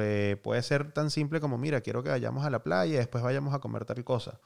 eh, 0.00 0.36
puede 0.42 0.62
ser 0.62 0.92
tan 0.92 1.10
simple 1.10 1.40
como, 1.40 1.58
mira, 1.58 1.80
quiero 1.80 2.02
que 2.02 2.10
vayamos 2.10 2.44
a 2.44 2.50
la 2.50 2.62
playa 2.62 2.94
y 2.94 2.96
después 2.96 3.22
vayamos 3.22 3.54
a 3.54 3.60
comer 3.60 3.84
tal 3.84 4.02
cosa. 4.04 4.40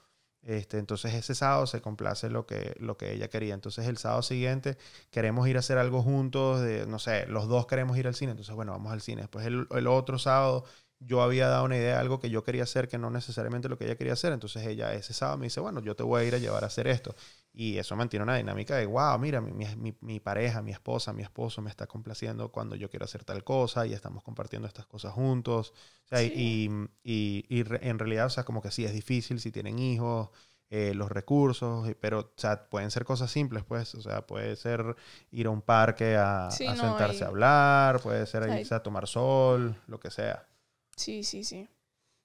Este, 0.46 0.78
entonces 0.78 1.12
ese 1.14 1.34
sábado 1.34 1.66
se 1.66 1.80
complace 1.80 2.30
lo 2.30 2.46
que, 2.46 2.74
lo 2.78 2.96
que 2.96 3.12
ella 3.12 3.28
quería. 3.28 3.54
Entonces 3.54 3.86
el 3.88 3.98
sábado 3.98 4.22
siguiente 4.22 4.78
queremos 5.10 5.48
ir 5.48 5.56
a 5.56 5.58
hacer 5.60 5.76
algo 5.78 6.02
juntos, 6.02 6.60
de, 6.60 6.86
no 6.86 6.98
sé, 7.00 7.26
los 7.26 7.48
dos 7.48 7.66
queremos 7.66 7.98
ir 7.98 8.06
al 8.06 8.14
cine, 8.14 8.30
entonces 8.32 8.54
bueno, 8.54 8.72
vamos 8.72 8.92
al 8.92 9.00
cine. 9.02 9.22
Después 9.22 9.44
el, 9.46 9.66
el 9.70 9.86
otro 9.88 10.18
sábado 10.18 10.64
yo 11.00 11.20
había 11.22 11.48
dado 11.48 11.64
una 11.64 11.76
idea 11.76 11.94
de 11.94 12.00
algo 12.00 12.20
que 12.20 12.30
yo 12.30 12.44
quería 12.44 12.62
hacer, 12.62 12.88
que 12.88 12.96
no 12.98 13.10
necesariamente 13.10 13.68
lo 13.68 13.76
que 13.76 13.84
ella 13.86 13.96
quería 13.96 14.12
hacer, 14.14 14.32
entonces 14.32 14.64
ella 14.66 14.94
ese 14.94 15.12
sábado 15.14 15.36
me 15.38 15.46
dice, 15.46 15.60
bueno, 15.60 15.80
yo 15.80 15.96
te 15.96 16.02
voy 16.04 16.22
a 16.22 16.24
ir 16.24 16.34
a 16.34 16.38
llevar 16.38 16.62
a 16.64 16.68
hacer 16.68 16.86
esto. 16.86 17.14
Y 17.58 17.78
eso 17.78 17.96
mantiene 17.96 18.22
una 18.24 18.36
dinámica 18.36 18.76
de, 18.76 18.84
wow, 18.86 19.18
mira, 19.18 19.40
mi, 19.40 19.52
mi, 19.76 19.96
mi- 20.02 20.20
pareja, 20.20 20.60
mi 20.62 20.72
esposa, 20.72 21.14
mi 21.14 21.22
esposo 21.22 21.62
me 21.62 21.70
está 21.70 21.86
complaciendo 21.86 22.52
cuando 22.52 22.76
yo 22.76 22.90
quiero 22.90 23.06
hacer 23.06 23.24
tal 23.24 23.44
cosa 23.44 23.86
y 23.86 23.94
estamos 23.94 24.22
compartiendo 24.22 24.68
estas 24.68 24.84
cosas 24.86 25.14
juntos. 25.14 25.72
O 26.04 26.08
sea, 26.08 26.22
y- 26.22 26.28
Sí. 26.28 26.68
y, 27.02 27.44
y, 27.48 27.60
y 27.60 27.64
en 27.88 27.98
realidad, 27.98 28.26
o 28.26 28.30
sea, 28.30 28.44
como 28.44 28.60
que 28.60 28.70
sí 28.70 28.84
es 28.84 28.92
difícil 28.92 29.40
si 29.40 29.50
tienen 29.52 29.78
hijos, 29.78 30.28
eh, 30.68 30.92
los 30.94 31.10
recursos, 31.10 31.88
pero, 32.00 32.18
o 32.20 32.32
sea, 32.36 32.68
pueden 32.68 32.90
ser 32.90 33.04
cosas 33.06 33.30
simples, 33.30 33.64
pues, 33.64 33.94
o 33.94 34.02
sea, 34.02 34.26
puede 34.26 34.56
ser 34.56 34.94
ir 35.30 35.46
a 35.46 35.50
un 35.50 35.62
parque 35.62 36.16
a, 36.16 36.48
Sí, 36.50 36.66
a 36.66 36.74
no, 36.74 36.76
sentarse 36.76 37.24
y- 37.24 37.26
a 37.26 37.28
hablar, 37.28 38.02
puede 38.02 38.26
ser 38.26 38.42
irse 38.58 38.74
a 38.74 38.82
tomar 38.82 39.06
sol, 39.06 39.76
lo 39.86 39.98
que 40.00 40.10
sea. 40.10 40.46
Sí, 40.96 41.22
sí, 41.24 41.44
sí. 41.44 41.68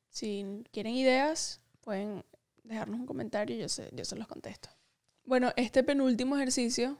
Si 0.10 0.64
quieren 0.74 0.96
ideas, 0.96 1.62
pueden 1.82 2.26
dejarnos 2.64 3.00
un 3.02 3.08
comentario 3.08 3.56
y 3.58 3.60
yo 3.62 3.70
se, 3.70 3.90
yo 3.94 4.06
se 4.06 4.16
los 4.18 4.28
contesto. 4.28 4.70
Bueno, 5.24 5.52
este 5.56 5.84
penúltimo 5.84 6.36
ejercicio 6.36 6.98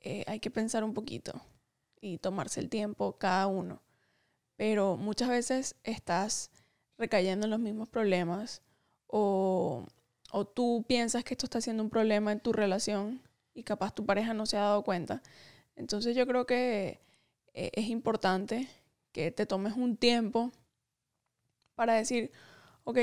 eh, 0.00 0.24
hay 0.26 0.40
que 0.40 0.50
pensar 0.50 0.84
un 0.84 0.94
poquito 0.94 1.40
y 2.00 2.18
tomarse 2.18 2.60
el 2.60 2.68
tiempo 2.70 3.18
cada 3.18 3.46
uno. 3.46 3.82
Pero 4.56 4.96
muchas 4.96 5.28
veces 5.30 5.76
estás 5.84 6.50
recayendo 6.98 7.46
en 7.46 7.52
los 7.52 7.60
mismos 7.60 7.88
problemas 7.90 8.62
o, 9.08 9.86
o 10.32 10.46
tú 10.46 10.84
piensas 10.88 11.24
que 11.24 11.34
esto 11.34 11.46
está 11.46 11.60
siendo 11.62 11.82
un 11.84 11.90
problema 11.90 12.32
en 12.32 12.40
tu 12.40 12.52
relación 12.52 13.22
y 13.54 13.64
capaz 13.64 13.94
tu 13.94 14.06
pareja 14.06 14.34
no 14.34 14.46
se 14.46 14.56
ha 14.58 14.62
dado 14.62 14.84
cuenta. 14.84 15.22
Entonces 15.76 16.16
yo 16.16 16.26
creo 16.26 16.46
que 16.46 17.00
eh, 17.54 17.72
es 17.74 17.88
importante 17.88 18.68
que 19.12 19.32
te 19.32 19.46
tomes 19.46 19.74
un 19.76 19.96
tiempo 19.96 20.52
para 21.74 21.94
decir, 21.94 22.30
ok, 22.84 22.98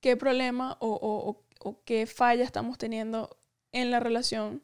¿qué 0.00 0.16
problema 0.16 0.76
o, 0.80 0.88
o- 0.88 1.30
o- 1.30 1.44
o 1.68 1.82
qué 1.84 2.06
falla 2.06 2.44
estamos 2.44 2.78
teniendo 2.78 3.36
en 3.80 3.90
la 3.90 4.00
relación? 4.00 4.62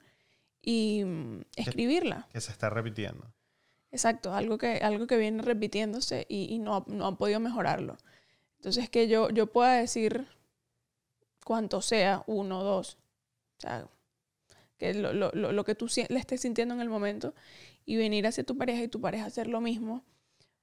Y 0.61 1.05
mm, 1.05 1.43
escribirla. 1.57 2.29
Que 2.33 2.41
se 2.41 2.53
está 2.53 2.71
repitiendo. 2.71 3.33
Exacto, 3.91 4.35
algo 4.35 4.57
que, 4.59 4.77
algo 4.79 5.07
que 5.07 5.17
viene 5.19 5.43
repitiéndose 5.43 6.25
y, 6.29 6.53
y 6.55 6.59
no, 6.59 6.85
no 6.89 7.07
han 7.07 7.17
podido 7.17 7.41
mejorarlo. 7.41 7.99
Entonces, 8.57 8.89
que 8.89 9.09
yo, 9.09 9.29
yo 9.31 9.49
pueda 9.49 9.75
decir 9.75 10.27
cuánto 11.45 11.83
sea, 11.83 12.23
uno, 12.27 12.63
dos, 12.63 12.97
o 13.59 13.61
sea, 13.61 13.89
que 14.79 14.95
lo, 14.95 15.13
lo- 15.13 15.33
lo- 15.33 15.65
que 15.65 15.75
tú 15.75 15.87
le 16.09 16.19
estés 16.19 16.41
sintiendo 16.41 16.75
en 16.75 16.81
el 16.81 16.89
momento 16.89 17.35
y 17.85 17.97
venir 17.97 18.27
hacia 18.27 18.45
tu 18.45 18.57
pareja 18.57 18.83
y 18.83 18.89
tu 18.89 19.01
pareja 19.01 19.27
hacer 19.27 19.47
lo 19.49 19.61
mismo, 19.61 20.05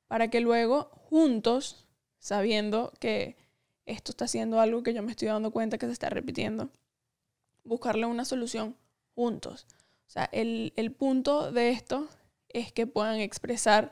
para 0.07 0.29
que 0.29 0.39
luego 0.39 0.89
juntos, 0.93 1.85
sabiendo 2.19 2.93
que 2.99 3.35
esto 3.85 4.11
está 4.11 4.25
haciendo 4.25 4.59
algo 4.59 4.83
que 4.83 4.93
yo 4.93 5.03
me 5.03 5.11
estoy 5.11 5.27
dando 5.27 5.51
cuenta 5.51 5.77
que 5.77 5.85
se 5.85 5.91
está 5.93 6.09
repitiendo, 6.09 6.69
buscarle 7.69 8.05
una 8.05 8.25
solución 8.25 8.75
juntos. 9.15 9.67
O 10.07 10.09
sea, 10.09 10.25
el, 10.33 10.73
el 10.75 10.91
punto 10.91 11.51
de 11.51 11.69
esto 11.69 12.09
es 12.49 12.73
que 12.73 12.87
puedan 12.87 13.19
expresar 13.19 13.91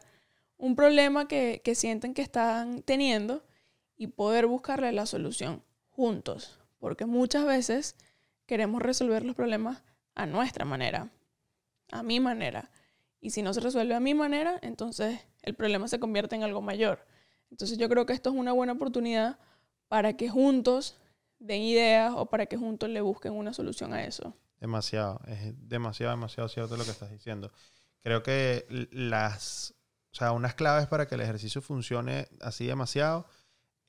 un 0.57 0.75
problema 0.75 1.27
que, 1.27 1.61
que 1.63 1.75
sienten 1.75 2.13
que 2.13 2.23
están 2.23 2.81
teniendo 2.81 3.45
y 3.95 4.07
poder 4.07 4.47
buscarle 4.47 4.91
la 4.91 5.05
solución 5.05 5.63
juntos. 5.89 6.59
Porque 6.79 7.05
muchas 7.05 7.45
veces 7.45 7.95
queremos 8.47 8.81
resolver 8.81 9.23
los 9.23 9.35
problemas 9.35 9.83
a 10.15 10.25
nuestra 10.25 10.65
manera, 10.65 11.11
a 11.91 12.03
mi 12.03 12.19
manera. 12.19 12.71
Y 13.19 13.29
si 13.29 13.43
no 13.43 13.53
se 13.53 13.61
resuelve 13.61 13.93
a 13.93 13.99
mi 13.99 14.13
manera, 14.13 14.59
entonces 14.61 15.19
el 15.43 15.53
problema 15.53 15.87
se 15.87 15.99
convierte 15.99 16.35
en 16.35 16.43
algo 16.43 16.61
mayor. 16.61 17.05
Entonces 17.51 17.77
yo 17.77 17.87
creo 17.89 18.05
que 18.05 18.13
esto 18.13 18.31
es 18.31 18.35
una 18.35 18.53
buena 18.53 18.73
oportunidad 18.73 19.37
para 19.87 20.17
que 20.17 20.29
juntos 20.29 20.99
den 21.39 21.61
ideas 21.61 22.13
o 22.15 22.27
para 22.27 22.45
que 22.45 22.57
juntos 22.57 22.89
le 22.89 23.01
busquen 23.01 23.33
una 23.33 23.53
solución 23.53 23.93
a 23.93 24.03
eso. 24.03 24.35
Demasiado, 24.59 25.21
es 25.27 25.53
demasiado, 25.69 26.11
demasiado 26.11 26.49
cierto 26.49 26.77
lo 26.77 26.83
que 26.83 26.91
estás 26.91 27.11
diciendo. 27.11 27.51
Creo 28.01 28.23
que 28.23 28.65
las, 28.91 29.75
o 30.11 30.15
sea, 30.15 30.31
unas 30.31 30.55
claves 30.55 30.87
para 30.87 31.07
que 31.07 31.15
el 31.15 31.21
ejercicio 31.21 31.61
funcione 31.61 32.27
así 32.41 32.65
demasiado, 32.65 33.27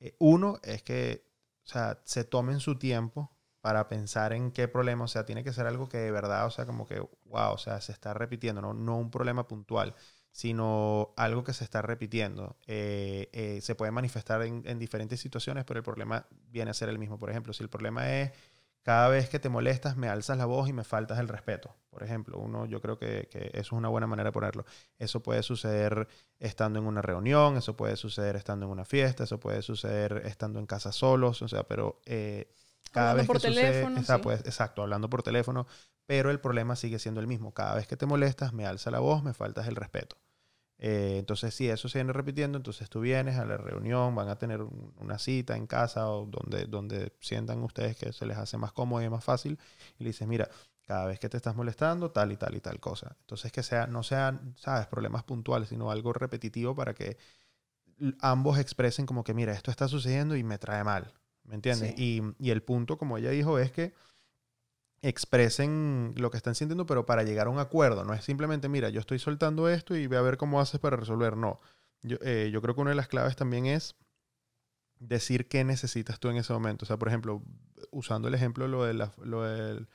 eh, 0.01 0.15
uno 0.19 0.59
es 0.63 0.83
que, 0.83 1.25
o 1.65 1.69
sea, 1.69 2.01
se 2.05 2.25
tomen 2.25 2.61
su 2.61 2.79
tiempo 2.79 3.33
para 3.61 3.89
pensar 3.89 4.33
en 4.33 4.53
qué 4.53 4.69
problema, 4.69 5.05
o 5.05 5.09
sea, 5.09 5.25
tiene 5.25 5.43
que 5.43 5.53
ser 5.53 5.67
algo 5.67 5.89
que 5.89 5.99
de 5.99 6.11
verdad, 6.11 6.47
o 6.47 6.51
sea, 6.51 6.67
como 6.67 6.87
que, 6.87 7.01
wow, 7.25 7.53
o 7.53 7.59
sea, 7.59 7.81
se 7.81 7.93
está 7.93 8.15
repitiendo, 8.15 8.61
no, 8.61 8.73
no 8.73 8.99
un 8.99 9.11
problema 9.11 9.49
puntual, 9.49 9.95
sino 10.39 11.15
algo 11.17 11.43
que 11.43 11.53
se 11.53 11.65
está 11.65 11.83
repitiendo. 11.83 12.57
Eh, 12.69 13.29
eh, 13.33 13.61
se 13.61 13.75
puede 13.75 13.91
manifestar 13.91 14.41
en, 14.43 14.63
en 14.67 14.79
diferentes 14.79 15.19
situaciones, 15.19 15.65
pero 15.65 15.79
el 15.79 15.85
problema 15.85 16.29
viene 16.49 16.71
a 16.71 16.75
ser 16.75 16.89
el 16.89 16.97
mismo. 17.01 17.19
Por 17.19 17.29
ejemplo, 17.31 17.53
si 17.53 17.65
el 17.65 17.69
problema 17.69 18.09
es 18.21 18.31
cada 18.85 19.09
vez 19.09 19.29
que 19.29 19.41
te 19.41 19.49
molestas, 19.49 19.97
me 19.97 20.09
alzas 20.09 20.39
la 20.39 20.45
voz 20.47 20.69
y 20.69 20.73
me 20.73 20.85
faltas 20.85 21.19
el 21.19 21.27
respeto. 21.27 21.75
Por 21.91 22.05
ejemplo, 22.05 22.39
uno, 22.39 22.67
yo 22.67 22.81
creo 22.81 23.01
que, 23.01 23.29
que 23.33 23.49
eso 23.53 23.59
es 23.61 23.73
una 23.73 23.89
buena 23.89 24.07
manera 24.07 24.29
de 24.29 24.33
ponerlo. 24.33 24.65
Eso 24.97 25.25
puede 25.25 25.43
suceder 25.43 26.07
estando 26.39 26.79
en 26.79 26.87
una 26.87 27.03
reunión, 27.03 27.57
eso 27.57 27.77
puede 27.77 27.97
suceder 27.97 28.37
estando 28.37 28.67
en 28.67 28.71
una 28.73 28.85
fiesta, 28.85 29.25
eso 29.25 29.41
puede 29.41 29.61
suceder 29.63 30.23
estando 30.25 30.61
en 30.61 30.67
casa 30.67 30.93
solos, 30.93 31.43
o 31.43 31.49
sea, 31.49 31.65
pero 31.65 32.01
eh, 32.07 32.49
cada 32.93 33.11
Hablando 33.11 33.17
vez 33.17 33.27
por 33.27 33.37
que 33.37 33.41
sucede, 33.41 33.73
teléfono, 33.73 34.05
sí. 34.05 34.23
pues, 34.23 34.41
exacto, 34.47 34.83
hablando 34.83 35.11
por 35.11 35.25
teléfono, 35.25 35.67
pero 36.07 36.31
el 36.31 36.39
problema 36.41 36.77
sigue 36.77 37.01
siendo 37.01 37.21
el 37.21 37.27
mismo. 37.27 37.53
Cada 37.53 37.75
vez 37.75 37.89
que 37.89 37.97
te 37.97 38.07
molestas, 38.07 38.53
me 38.53 38.67
alza 38.67 38.91
la 38.93 39.01
voz, 39.01 39.25
me 39.25 39.35
faltas 39.35 39.67
el 39.67 39.75
respeto. 39.77 40.17
Eh, 40.79 41.17
entonces, 41.19 41.55
si 41.55 41.69
eso 41.69 41.89
se 41.89 41.99
viene 41.99 42.13
repitiendo, 42.13 42.57
entonces 42.57 42.89
tú 42.89 43.01
vienes 43.01 43.37
a 43.37 43.45
la 43.45 43.57
reunión, 43.57 44.15
van 44.15 44.29
a 44.29 44.39
tener 44.39 44.63
un- 44.63 44.95
una 44.99 45.19
cita 45.19 45.57
en 45.57 45.67
casa 45.67 46.09
o 46.11 46.27
donde, 46.27 46.67
donde 46.67 47.13
sientan 47.21 47.63
ustedes 47.65 47.97
que 47.97 48.13
se 48.13 48.27
les 48.27 48.37
hace 48.39 48.59
más 48.59 48.73
cómodo 48.73 49.03
y 49.03 49.09
más 49.11 49.25
fácil, 49.25 49.59
y 49.99 50.05
le 50.05 50.11
dices, 50.11 50.29
mira, 50.29 50.49
cada 50.87 51.07
vez 51.07 51.19
que 51.19 51.29
te 51.29 51.37
estás 51.37 51.57
molestando, 51.57 52.11
tal 52.13 52.33
y 52.33 52.37
tal 52.37 52.55
y 52.57 52.61
tal 52.61 52.81
cosa. 52.81 53.17
Entonces, 53.21 53.53
que 53.53 53.63
sea, 53.63 53.87
no 53.89 54.03
sean, 54.03 54.55
sabes, 54.57 54.87
problemas 54.87 55.25
puntuales, 55.25 55.69
sino 55.69 55.91
algo 55.91 56.13
repetitivo 56.13 56.75
para 56.75 56.95
que 56.95 57.19
ambos 58.21 58.59
expresen 58.59 59.07
como 59.07 59.25
que, 59.25 59.35
mira, 59.35 59.53
esto 59.53 59.71
está 59.71 59.89
sucediendo 59.89 60.37
y 60.37 60.45
me 60.45 60.59
trae 60.59 60.85
mal. 60.85 61.13
¿Me 61.45 61.55
entiendes? 61.55 61.95
Y, 61.99 62.23
y 62.39 62.51
el 62.51 62.63
punto, 62.63 62.99
como 62.99 63.17
ella 63.19 63.31
dijo, 63.31 63.59
es 63.59 63.73
que 63.73 63.95
expresen 65.03 66.15
lo 66.17 66.31
que 66.31 66.37
están 66.37 66.55
sintiendo, 66.55 66.87
pero 66.87 67.07
para 67.07 67.23
llegar 67.23 67.47
a 67.47 67.51
un 67.51 67.59
acuerdo. 67.59 68.05
No 68.05 68.15
es 68.15 68.25
simplemente, 68.25 68.69
mira, 68.69 68.89
yo 68.89 69.01
estoy 69.01 69.19
soltando 69.19 69.69
esto 69.69 69.97
y 69.97 70.07
ve 70.07 70.17
a 70.17 70.23
ver 70.23 70.37
cómo 70.37 70.61
haces 70.61 70.81
para 70.81 70.97
resolver. 70.97 71.37
No. 71.37 71.61
Yo, 72.03 72.19
eh, 72.23 72.53
creo 72.61 72.75
que 72.75 72.81
una 72.81 72.91
de 72.91 72.97
las 72.97 73.09
claves 73.09 73.37
también 73.37 73.67
es 73.67 73.97
decir 74.99 75.49
qué 75.49 75.65
necesitas 75.65 76.19
tú 76.21 76.29
en 76.29 76.37
ese 76.37 76.53
momento. 76.53 76.85
O 76.85 76.87
sea, 76.87 76.99
por 76.99 77.09
ejemplo, 77.09 77.43
usando 77.91 78.29
el 78.29 78.35
ejemplo 78.35 78.67
lo 78.69 78.85
de 78.85 78.95
lo 78.95 79.43
del 79.45 79.89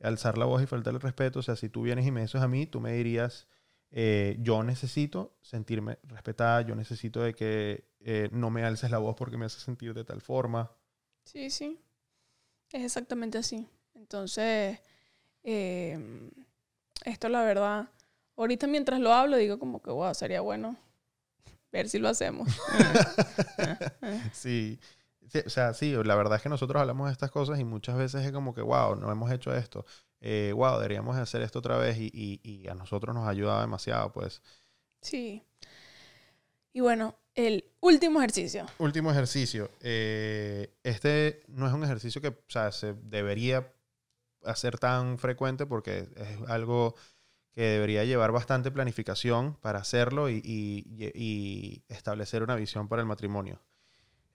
alzar 0.00 0.38
la 0.38 0.44
voz 0.44 0.62
y 0.62 0.66
faltar 0.66 0.94
el 0.94 1.00
respeto. 1.00 1.40
O 1.40 1.42
sea, 1.42 1.56
si 1.56 1.68
tú 1.68 1.82
vienes 1.82 2.06
y 2.06 2.10
me 2.10 2.22
dices 2.22 2.40
a 2.40 2.48
mí, 2.48 2.66
tú 2.66 2.80
me 2.80 2.92
dirías, 2.92 3.48
eh, 3.90 4.36
yo 4.40 4.62
necesito 4.62 5.36
sentirme 5.40 5.98
respetada, 6.04 6.62
yo 6.62 6.74
necesito 6.74 7.20
de 7.22 7.34
que 7.34 7.88
eh, 8.00 8.28
no 8.32 8.50
me 8.50 8.64
alces 8.64 8.90
la 8.90 8.98
voz 8.98 9.16
porque 9.16 9.36
me 9.36 9.46
hace 9.46 9.60
sentir 9.60 9.94
de 9.94 10.04
tal 10.04 10.20
forma. 10.20 10.72
Sí, 11.24 11.50
sí. 11.50 11.80
Es 12.72 12.84
exactamente 12.84 13.38
así. 13.38 13.68
Entonces, 13.98 14.78
eh, 15.42 16.30
esto 17.04 17.28
la 17.28 17.42
verdad, 17.42 17.88
ahorita 18.36 18.66
mientras 18.66 19.00
lo 19.00 19.12
hablo 19.12 19.36
digo 19.36 19.58
como 19.58 19.82
que, 19.82 19.90
wow, 19.90 20.14
sería 20.14 20.40
bueno 20.40 20.76
ver 21.72 21.88
si 21.88 21.98
lo 21.98 22.08
hacemos. 22.08 22.48
Sí. 24.32 24.78
Sí, 25.30 25.40
o 25.44 25.50
sea, 25.50 25.74
sí, 25.74 25.92
la 25.92 26.14
verdad 26.14 26.36
es 26.36 26.42
que 26.42 26.48
nosotros 26.48 26.80
hablamos 26.80 27.08
de 27.08 27.12
estas 27.12 27.30
cosas 27.30 27.60
y 27.60 27.64
muchas 27.64 27.98
veces 27.98 28.24
es 28.24 28.32
como 28.32 28.54
que, 28.54 28.62
wow, 28.62 28.96
no 28.96 29.12
hemos 29.12 29.30
hecho 29.30 29.54
esto. 29.54 29.84
Eh, 30.22 30.52
wow, 30.56 30.76
deberíamos 30.78 31.16
de 31.16 31.22
hacer 31.22 31.42
esto 31.42 31.58
otra 31.58 31.76
vez 31.76 31.98
y, 31.98 32.10
y- 32.14 32.40
y 32.42 32.66
a 32.68 32.74
nosotros 32.74 33.14
nos 33.14 33.26
ha 33.26 33.30
ayudado 33.30 33.60
demasiado, 33.60 34.10
pues. 34.10 34.40
Sí. 35.02 35.44
Y 36.72 36.80
bueno, 36.80 37.14
el 37.34 37.62
último 37.80 38.20
ejercicio. 38.20 38.64
Último 38.78 39.10
ejercicio. 39.10 39.70
Eh, 39.82 40.72
este 40.82 41.42
no 41.48 41.66
es 41.66 41.74
un 41.74 41.84
ejercicio 41.84 42.22
que, 42.22 42.28
o 42.28 42.36
sea, 42.48 42.72
se 42.72 42.94
debería 42.94 43.70
hacer 44.44 44.78
tan 44.78 45.18
frecuente 45.18 45.66
porque 45.66 46.08
es 46.16 46.38
algo 46.48 46.94
que 47.52 47.62
debería 47.62 48.04
llevar 48.04 48.32
bastante 48.32 48.70
planificación 48.70 49.56
para 49.62 49.80
hacerlo 49.80 50.30
y, 50.30 50.42
y- 50.44 51.84
establecer 51.88 52.42
una 52.42 52.56
visión 52.56 52.88
para 52.88 53.02
el 53.02 53.08
matrimonio. 53.08 53.60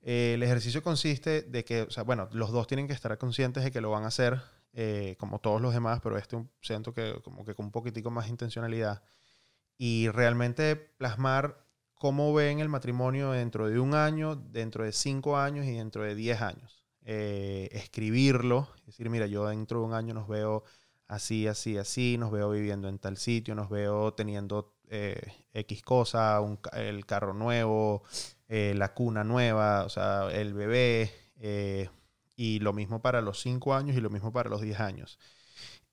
Eh, 0.01 0.33
el 0.35 0.43
ejercicio 0.43 0.83
consiste 0.83 1.41
de 1.43 1.63
que, 1.65 1.83
o 1.83 1.91
sea, 1.91 2.03
bueno, 2.03 2.29
los 2.33 2.51
dos 2.51 2.67
tienen 2.67 2.87
que 2.87 2.93
estar 2.93 3.17
conscientes 3.17 3.63
de 3.63 3.71
que 3.71 3.81
lo 3.81 3.91
van 3.91 4.03
a 4.03 4.07
hacer, 4.07 4.41
eh, 4.73 5.15
como 5.19 5.39
todos 5.39 5.61
los 5.61 5.73
demás, 5.73 5.99
pero 6.03 6.17
este 6.17 6.43
siento 6.61 6.93
que 6.93 7.21
como 7.23 7.45
que 7.45 7.55
con 7.55 7.67
un 7.67 7.71
poquitico 7.71 8.11
más 8.11 8.27
intencionalidad. 8.29 9.03
Y 9.77 10.09
realmente 10.09 10.75
plasmar 10.75 11.65
cómo 11.95 12.33
ven 12.33 12.59
el 12.59 12.69
matrimonio 12.69 13.31
dentro 13.31 13.69
de 13.69 13.79
un 13.79 13.95
año, 13.95 14.35
dentro 14.35 14.83
de 14.83 14.91
cinco 14.93 15.37
años 15.37 15.65
y 15.67 15.73
dentro 15.73 16.03
de 16.03 16.15
diez 16.15 16.41
años. 16.41 16.82
Eh, 17.05 17.69
escribirlo, 17.73 18.69
es 18.79 18.85
decir, 18.85 19.09
mira, 19.09 19.27
yo 19.27 19.45
dentro 19.47 19.79
de 19.79 19.85
un 19.85 19.93
año 19.93 20.13
nos 20.13 20.27
veo 20.27 20.63
así, 21.07 21.47
así, 21.47 21.77
así, 21.77 22.17
nos 22.17 22.31
veo 22.31 22.49
viviendo 22.49 22.87
en 22.87 22.97
tal 22.97 23.17
sitio, 23.17 23.55
nos 23.55 23.69
veo 23.69 24.13
teniendo 24.13 24.73
eh, 24.87 25.21
X 25.53 25.81
cosa, 25.83 26.39
un 26.39 26.59
el 26.73 27.05
carro 27.05 27.33
nuevo, 27.33 28.03
eh, 28.47 28.73
la 28.75 28.93
cuna 28.93 29.23
nueva, 29.23 29.83
o 29.83 29.89
sea, 29.89 30.29
el 30.31 30.53
bebé, 30.53 31.11
y 32.35 32.59
lo 32.59 32.73
mismo 32.73 33.01
para 33.01 33.21
los 33.21 33.41
cinco 33.41 33.75
años 33.75 33.97
y 33.97 34.01
lo 34.01 34.09
mismo 34.09 34.31
para 34.31 34.49
los 34.49 34.61
10 34.61 34.79
años. 34.79 35.19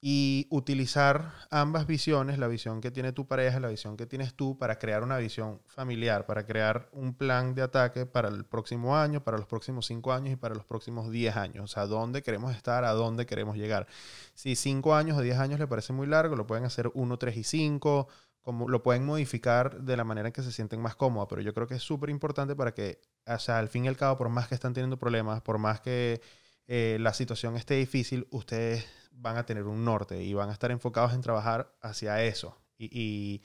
Y 0.02 0.46
utilizar 0.48 1.34
ambas 1.50 1.86
visiones, 1.86 2.38
la 2.38 2.48
visión 2.48 2.80
que 2.80 2.90
tiene 2.90 3.12
tu 3.12 3.26
pareja, 3.26 3.60
la 3.60 3.68
visión 3.68 3.98
que 3.98 4.06
tienes 4.06 4.32
tú, 4.32 4.56
para 4.56 4.78
crear 4.78 5.02
una 5.02 5.18
visión 5.18 5.60
familiar, 5.66 6.24
para 6.24 6.46
crear 6.46 6.88
un 6.92 7.14
plan 7.14 7.54
de 7.54 7.60
ataque 7.60 8.06
para 8.06 8.28
el 8.28 8.46
próximo 8.46 8.96
año, 8.96 9.22
para 9.22 9.36
los 9.36 9.46
próximos 9.46 9.84
cinco 9.84 10.14
años 10.14 10.32
y 10.32 10.36
para 10.36 10.54
los 10.54 10.64
próximos 10.64 11.10
10 11.10 11.36
años. 11.36 11.64
O 11.64 11.68
sea, 11.68 11.86
dónde 11.86 12.22
queremos 12.22 12.56
estar, 12.56 12.84
a 12.84 12.92
dónde 12.92 13.26
queremos 13.26 13.56
llegar. 13.56 13.86
Si 14.32 14.56
cinco 14.56 14.94
años 14.94 15.18
o 15.18 15.20
10 15.20 15.38
años 15.38 15.60
le 15.60 15.66
parece 15.66 15.92
muy 15.92 16.06
largo, 16.06 16.34
lo 16.34 16.46
pueden 16.46 16.64
hacer 16.64 16.90
1, 16.94 17.18
3 17.18 17.36
y 17.36 17.44
5, 17.44 18.08
como 18.42 18.68
lo 18.68 18.82
pueden 18.82 19.04
modificar 19.04 19.82
de 19.82 19.96
la 19.96 20.04
manera 20.04 20.28
en 20.28 20.32
que 20.32 20.42
se 20.42 20.52
sienten 20.52 20.80
más 20.80 20.96
cómodos, 20.96 21.28
pero 21.28 21.42
yo 21.42 21.52
creo 21.52 21.66
que 21.66 21.74
es 21.74 21.82
súper 21.82 22.10
importante 22.10 22.56
para 22.56 22.72
que, 22.72 23.00
o 23.26 23.38
sea, 23.38 23.58
al 23.58 23.68
fin 23.68 23.84
y 23.84 23.88
al 23.88 23.96
cabo, 23.96 24.16
por 24.16 24.28
más 24.30 24.48
que 24.48 24.54
están 24.54 24.72
teniendo 24.72 24.98
problemas, 24.98 25.42
por 25.42 25.58
más 25.58 25.80
que 25.80 26.20
eh, 26.66 26.96
la 27.00 27.12
situación 27.12 27.56
esté 27.56 27.74
difícil, 27.74 28.26
ustedes 28.30 28.86
van 29.20 29.36
a 29.36 29.44
tener 29.44 29.64
un 29.64 29.84
norte 29.84 30.22
y 30.22 30.34
van 30.34 30.48
a 30.48 30.52
estar 30.52 30.70
enfocados 30.70 31.12
en 31.12 31.20
trabajar 31.20 31.72
hacia 31.80 32.22
eso. 32.24 32.58
Y, 32.78 33.42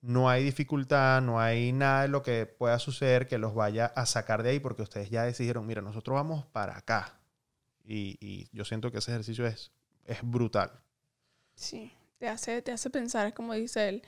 no 0.00 0.28
hay 0.28 0.44
dificultad, 0.44 1.22
no 1.22 1.40
hay 1.40 1.72
nada 1.72 2.02
de 2.02 2.08
lo 2.08 2.22
que 2.22 2.44
pueda 2.44 2.78
suceder 2.78 3.26
que 3.26 3.38
los 3.38 3.54
vaya 3.54 3.86
a 3.86 4.04
sacar 4.04 4.42
de 4.42 4.50
ahí 4.50 4.60
porque 4.60 4.82
ustedes 4.82 5.08
ya 5.08 5.22
decidieron, 5.22 5.66
mira, 5.66 5.80
nosotros 5.80 6.14
vamos 6.14 6.44
para 6.44 6.76
acá. 6.76 7.18
Y, 7.82 8.46
yo 8.52 8.66
siento 8.66 8.90
que 8.92 8.98
ese 8.98 9.12
ejercicio 9.12 9.46
es, 9.46 9.72
es 10.04 10.18
brutal. 10.22 10.70
Sí, 11.54 11.90
te 12.18 12.28
hace, 12.28 12.60
te 12.60 12.72
hace 12.72 12.90
pensar, 12.90 13.32
como 13.32 13.54
dice 13.54 13.88
él, 13.88 14.02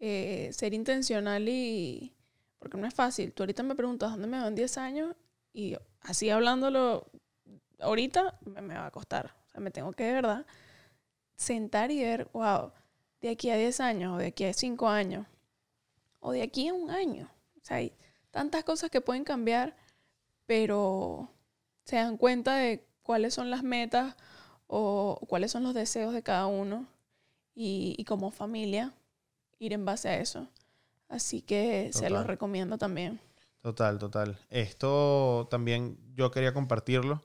eh, 0.00 0.50
ser 0.52 0.74
intencional 0.74 1.48
y... 1.48 2.12
Porque 2.58 2.76
no 2.76 2.86
es 2.88 2.92
fácil. 2.92 3.32
Tú 3.32 3.44
ahorita 3.44 3.62
me 3.62 3.76
preguntas 3.76 4.10
dónde 4.10 4.26
me 4.26 4.38
van 4.38 4.54
10 4.56 4.78
años 4.78 5.14
y 5.52 5.76
así 6.02 6.28
hablándolo 6.28 7.08
ahorita 7.80 8.38
me, 8.44 8.60
me 8.60 8.74
va 8.74 8.86
a 8.86 8.90
costar. 8.90 9.39
O 9.50 9.52
sea, 9.52 9.60
me 9.60 9.70
tengo 9.70 9.92
que 9.92 10.04
de 10.04 10.12
verdad 10.12 10.46
sentar 11.34 11.90
y 11.90 12.02
ver, 12.02 12.28
wow, 12.32 12.72
de 13.20 13.30
aquí 13.30 13.50
a 13.50 13.56
10 13.56 13.80
años 13.80 14.14
o 14.14 14.18
de 14.18 14.26
aquí 14.28 14.44
a 14.44 14.52
5 14.52 14.88
años 14.88 15.26
o 16.20 16.32
de 16.32 16.42
aquí 16.42 16.68
a 16.68 16.74
un 16.74 16.90
año. 16.90 17.30
O 17.56 17.64
sea, 17.64 17.78
hay 17.78 17.92
tantas 18.30 18.62
cosas 18.64 18.90
que 18.90 19.00
pueden 19.00 19.24
cambiar, 19.24 19.76
pero 20.46 21.30
se 21.84 21.96
dan 21.96 22.16
cuenta 22.16 22.56
de 22.56 22.86
cuáles 23.02 23.34
son 23.34 23.50
las 23.50 23.62
metas 23.62 24.14
o 24.66 25.18
cuáles 25.28 25.50
son 25.50 25.64
los 25.64 25.74
deseos 25.74 26.12
de 26.12 26.22
cada 26.22 26.46
uno 26.46 26.86
y, 27.54 27.94
y 27.98 28.04
como 28.04 28.30
familia 28.30 28.92
ir 29.58 29.72
en 29.72 29.84
base 29.84 30.08
a 30.08 30.18
eso. 30.18 30.46
Así 31.08 31.42
que 31.42 31.90
se 31.92 32.08
los 32.08 32.26
recomiendo 32.26 32.78
también. 32.78 33.20
Total, 33.62 33.98
total. 33.98 34.38
Esto 34.48 35.48
también 35.50 35.98
yo 36.14 36.30
quería 36.30 36.54
compartirlo. 36.54 37.22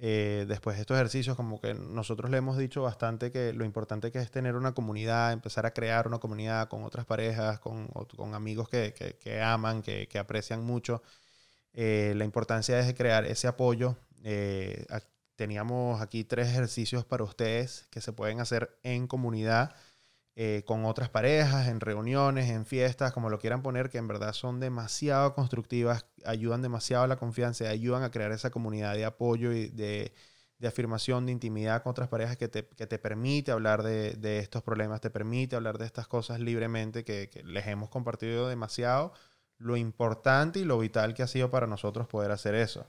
Eh, 0.00 0.46
después 0.48 0.76
de 0.76 0.82
estos 0.82 0.96
ejercicios, 0.96 1.36
como 1.36 1.60
que 1.60 1.74
nosotros 1.74 2.30
le 2.30 2.38
hemos 2.38 2.56
dicho 2.58 2.82
bastante 2.82 3.30
que 3.30 3.52
lo 3.52 3.64
importante 3.64 4.10
que 4.10 4.18
es 4.18 4.30
tener 4.30 4.56
una 4.56 4.72
comunidad, 4.72 5.32
empezar 5.32 5.66
a 5.66 5.72
crear 5.74 6.06
una 6.08 6.18
comunidad 6.18 6.68
con 6.68 6.84
otras 6.84 7.06
parejas, 7.06 7.60
con, 7.60 7.88
con 7.88 8.34
amigos 8.34 8.68
que, 8.68 8.94
que- 9.20 9.42
aman, 9.42 9.82
que, 9.82 10.08
que 10.08 10.18
aprecian 10.18 10.64
mucho. 10.64 11.02
Eh, 11.74 12.14
la 12.16 12.24
importancia 12.24 12.78
es 12.80 12.94
crear 12.94 13.24
ese 13.26 13.48
apoyo. 13.48 13.96
Eh, 14.24 14.86
teníamos 15.36 16.00
aquí 16.02 16.24
tres 16.24 16.48
ejercicios 16.48 17.04
para 17.04 17.24
ustedes 17.24 17.86
que 17.90 18.00
se 18.00 18.12
pueden 18.12 18.40
hacer 18.40 18.78
en 18.82 19.06
comunidad 19.06 19.74
eh, 20.36 20.62
con 20.66 20.84
otras 20.84 21.08
parejas, 21.08 21.68
en 21.68 21.80
reuniones, 21.80 22.48
en 22.50 22.64
fiestas, 22.64 23.12
como 23.12 23.30
lo 23.30 23.38
quieran 23.38 23.62
poner, 23.62 23.90
que 23.90 23.98
en 23.98 24.08
verdad 24.08 24.32
son 24.32 24.60
demasiado 24.60 25.34
constructivas, 25.34 26.06
ayudan 26.24 26.62
demasiado 26.62 27.04
a 27.04 27.08
la 27.08 27.16
confianza, 27.16 27.64
y 27.64 27.66
ayudan 27.68 28.02
a 28.04 28.10
crear 28.10 28.32
esa 28.32 28.50
comunidad 28.50 28.94
de 28.94 29.04
apoyo 29.04 29.52
y 29.52 29.68
de, 29.68 30.14
de 30.58 30.68
afirmación, 30.68 31.26
de 31.26 31.32
intimidad 31.32 31.82
con 31.82 31.90
otras 31.90 32.08
parejas 32.08 32.36
que 32.36 32.48
te, 32.48 32.66
que 32.66 32.86
te 32.86 32.98
permite 32.98 33.50
hablar 33.50 33.82
de, 33.82 34.12
de 34.12 34.38
estos 34.38 34.62
problemas, 34.62 35.00
te 35.00 35.10
permite 35.10 35.56
hablar 35.56 35.78
de 35.78 35.86
estas 35.86 36.06
cosas 36.06 36.40
libremente 36.40 37.04
que, 37.04 37.28
que 37.28 37.42
les 37.42 37.66
hemos 37.66 37.88
compartido 37.88 38.48
demasiado, 38.48 39.12
lo 39.58 39.76
importante 39.76 40.60
y 40.60 40.64
lo 40.64 40.78
vital 40.78 41.12
que 41.12 41.22
ha 41.22 41.26
sido 41.26 41.50
para 41.50 41.66
nosotros 41.66 42.06
poder 42.06 42.30
hacer 42.30 42.54
eso. 42.54 42.86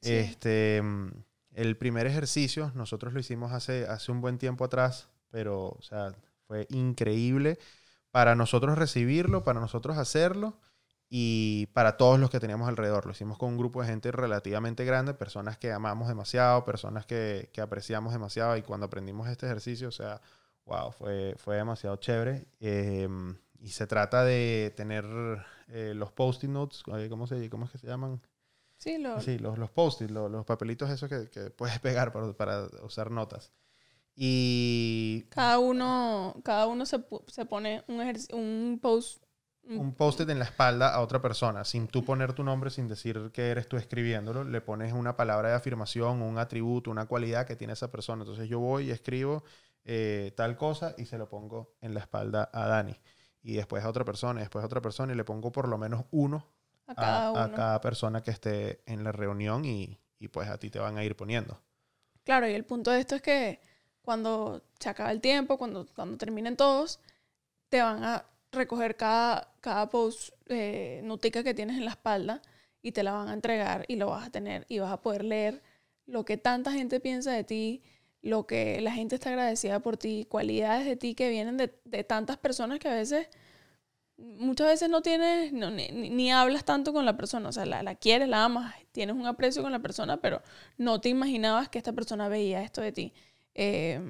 Sí. 0.00 0.12
Este, 0.12 0.80
mm, 0.82 1.10
el 1.54 1.76
primer 1.76 2.06
ejercicio, 2.06 2.72
nosotros 2.74 3.12
lo 3.12 3.20
hicimos 3.20 3.52
hace, 3.52 3.86
hace 3.86 4.10
un 4.10 4.20
buen 4.20 4.38
tiempo 4.38 4.64
atrás, 4.64 5.08
pero, 5.30 5.68
o 5.68 5.82
sea, 5.82 6.14
fue 6.54 6.66
increíble 6.70 7.58
para 8.12 8.36
nosotros 8.36 8.78
recibirlo, 8.78 9.42
para 9.42 9.58
nosotros 9.58 9.98
hacerlo 9.98 10.56
y 11.08 11.66
para 11.72 11.96
todos 11.96 12.20
los 12.20 12.30
que 12.30 12.38
teníamos 12.38 12.68
alrededor. 12.68 13.06
Lo 13.06 13.12
hicimos 13.12 13.38
con 13.38 13.50
un 13.50 13.58
grupo 13.58 13.82
de 13.82 13.88
gente 13.88 14.12
relativamente 14.12 14.84
grande, 14.84 15.14
personas 15.14 15.58
que 15.58 15.72
amamos 15.72 16.06
demasiado, 16.06 16.64
personas 16.64 17.06
que, 17.06 17.50
que 17.52 17.60
apreciamos 17.60 18.12
demasiado 18.12 18.56
y 18.56 18.62
cuando 18.62 18.86
aprendimos 18.86 19.28
este 19.28 19.46
ejercicio, 19.46 19.88
o 19.88 19.92
sea, 19.92 20.20
wow, 20.64 20.92
fue, 20.92 21.34
fue 21.38 21.56
demasiado 21.56 21.96
chévere. 21.96 22.46
Eh, 22.60 23.08
y 23.58 23.70
se 23.70 23.88
trata 23.88 24.22
de 24.22 24.72
tener 24.76 25.04
eh, 25.68 25.92
los 25.96 26.12
post-it 26.12 26.50
notes, 26.50 26.84
eh, 26.96 27.08
¿cómo, 27.08 27.26
se, 27.26 27.50
¿cómo 27.50 27.64
es 27.64 27.72
que 27.72 27.78
se 27.78 27.88
llaman? 27.88 28.22
Sí, 28.76 28.98
lo, 28.98 29.20
Sí, 29.20 29.38
los, 29.38 29.58
los 29.58 29.70
post-it, 29.70 30.10
los, 30.10 30.30
los 30.30 30.44
papelitos 30.44 30.88
esos 30.88 31.08
que, 31.08 31.28
que 31.30 31.50
puedes 31.50 31.78
pegar 31.80 32.12
para, 32.12 32.32
para 32.32 32.68
usar 32.84 33.10
notas. 33.10 33.52
Y 34.16 35.22
cada 35.30 35.58
uno, 35.58 36.36
cada 36.44 36.66
uno 36.66 36.86
se, 36.86 37.04
se 37.26 37.46
pone 37.46 37.82
un, 37.88 38.00
un 38.32 38.78
post. 38.80 39.22
un- 39.64 39.78
un 39.78 39.94
post-it 39.94 40.28
en 40.30 40.38
la 40.38 40.44
espalda 40.44 40.94
a 40.94 41.00
otra 41.00 41.20
persona, 41.20 41.64
sin 41.64 41.88
tú 41.88 42.04
poner 42.04 42.32
tu 42.32 42.44
nombre, 42.44 42.70
sin 42.70 42.86
decir 42.86 43.30
que 43.32 43.48
eres 43.50 43.66
tú 43.68 43.76
escribiéndolo, 43.76 44.44
le 44.44 44.60
pones 44.60 44.92
una 44.92 45.16
palabra 45.16 45.48
de 45.50 45.54
afirmación, 45.56 46.22
un 46.22 46.38
atributo, 46.38 46.90
una 46.90 47.06
cualidad 47.06 47.46
que 47.46 47.56
tiene 47.56 47.72
esa 47.72 47.90
persona. 47.90 48.22
Entonces 48.22 48.48
yo 48.48 48.60
voy 48.60 48.88
y 48.88 48.90
escribo 48.92 49.42
eh, 49.84 50.32
tal 50.36 50.56
cosa 50.56 50.94
y 50.96 51.06
se 51.06 51.18
lo 51.18 51.28
pongo 51.28 51.74
en 51.80 51.94
la 51.94 52.00
espalda 52.00 52.50
a 52.52 52.66
Dani. 52.68 52.94
Y 53.42 53.54
después 53.54 53.84
a 53.84 53.88
otra 53.88 54.04
persona, 54.04 54.40
y 54.40 54.42
después 54.44 54.62
a 54.62 54.66
otra 54.66 54.80
persona, 54.80 55.12
y 55.12 55.16
le 55.16 55.24
pongo 55.24 55.50
por 55.52 55.68
lo 55.68 55.76
menos 55.76 56.04
uno 56.12 56.46
a 56.86 56.94
cada 56.94 57.26
a, 57.26 57.30
uno. 57.32 57.40
a 57.42 57.52
cada 57.52 57.80
persona 57.80 58.22
que 58.22 58.30
esté 58.30 58.82
en 58.86 59.02
la 59.04 59.12
reunión 59.12 59.64
y, 59.64 59.98
y 60.18 60.28
pues 60.28 60.48
a 60.48 60.58
ti 60.58 60.70
te 60.70 60.78
van 60.78 60.96
a 60.98 61.04
ir 61.04 61.16
poniendo. 61.16 61.60
Claro, 62.24 62.48
y 62.48 62.54
el 62.54 62.64
punto 62.64 62.90
de 62.90 63.00
esto 63.00 63.16
es 63.16 63.22
que 63.22 63.60
cuando 64.04 64.62
se 64.78 64.88
acaba 64.88 65.12
el 65.12 65.20
tiempo, 65.20 65.58
cuando, 65.58 65.86
cuando 65.94 66.16
terminen 66.18 66.56
todos, 66.56 67.00
te 67.68 67.82
van 67.82 68.04
a 68.04 68.26
recoger 68.52 68.96
cada, 68.96 69.52
cada 69.60 69.88
post, 69.88 70.30
eh, 70.48 71.00
notica 71.04 71.42
que 71.42 71.54
tienes 71.54 71.76
en 71.78 71.84
la 71.84 71.92
espalda 71.92 72.42
y 72.82 72.92
te 72.92 73.02
la 73.02 73.12
van 73.12 73.28
a 73.28 73.34
entregar 73.34 73.84
y 73.88 73.96
lo 73.96 74.08
vas 74.08 74.26
a 74.26 74.30
tener 74.30 74.66
y 74.68 74.78
vas 74.78 74.92
a 74.92 75.00
poder 75.00 75.24
leer 75.24 75.62
lo 76.06 76.24
que 76.24 76.36
tanta 76.36 76.72
gente 76.72 77.00
piensa 77.00 77.32
de 77.32 77.44
ti, 77.44 77.82
lo 78.22 78.46
que 78.46 78.80
la 78.80 78.92
gente 78.92 79.16
está 79.16 79.30
agradecida 79.30 79.80
por 79.80 79.96
ti, 79.96 80.26
cualidades 80.28 80.86
de 80.86 80.96
ti 80.96 81.14
que 81.14 81.28
vienen 81.30 81.56
de, 81.56 81.74
de 81.84 82.04
tantas 82.04 82.36
personas 82.38 82.78
que 82.78 82.88
a 82.88 82.94
veces, 82.94 83.28
muchas 84.16 84.68
veces 84.68 84.88
no 84.90 85.02
tienes, 85.02 85.52
no, 85.52 85.70
ni, 85.70 85.88
ni- 85.88 86.32
hablas 86.32 86.64
tanto 86.64 86.92
con 86.92 87.04
la 87.04 87.16
persona, 87.16 87.48
o 87.48 87.52
sea, 87.52 87.66
la, 87.66 87.82
la 87.82 87.94
quieres, 87.96 88.28
la 88.28 88.44
amas, 88.44 88.74
tienes 88.92 89.16
un 89.16 89.26
aprecio 89.26 89.62
con 89.62 89.72
la 89.72 89.80
persona, 89.80 90.18
pero 90.20 90.42
no 90.78 91.00
te 91.00 91.08
imaginabas 91.08 91.68
que 91.68 91.78
esta 91.78 91.92
persona 91.92 92.28
veía 92.28 92.62
esto 92.62 92.80
de 92.80 92.92
ti. 92.92 93.12
Eh, 93.54 94.00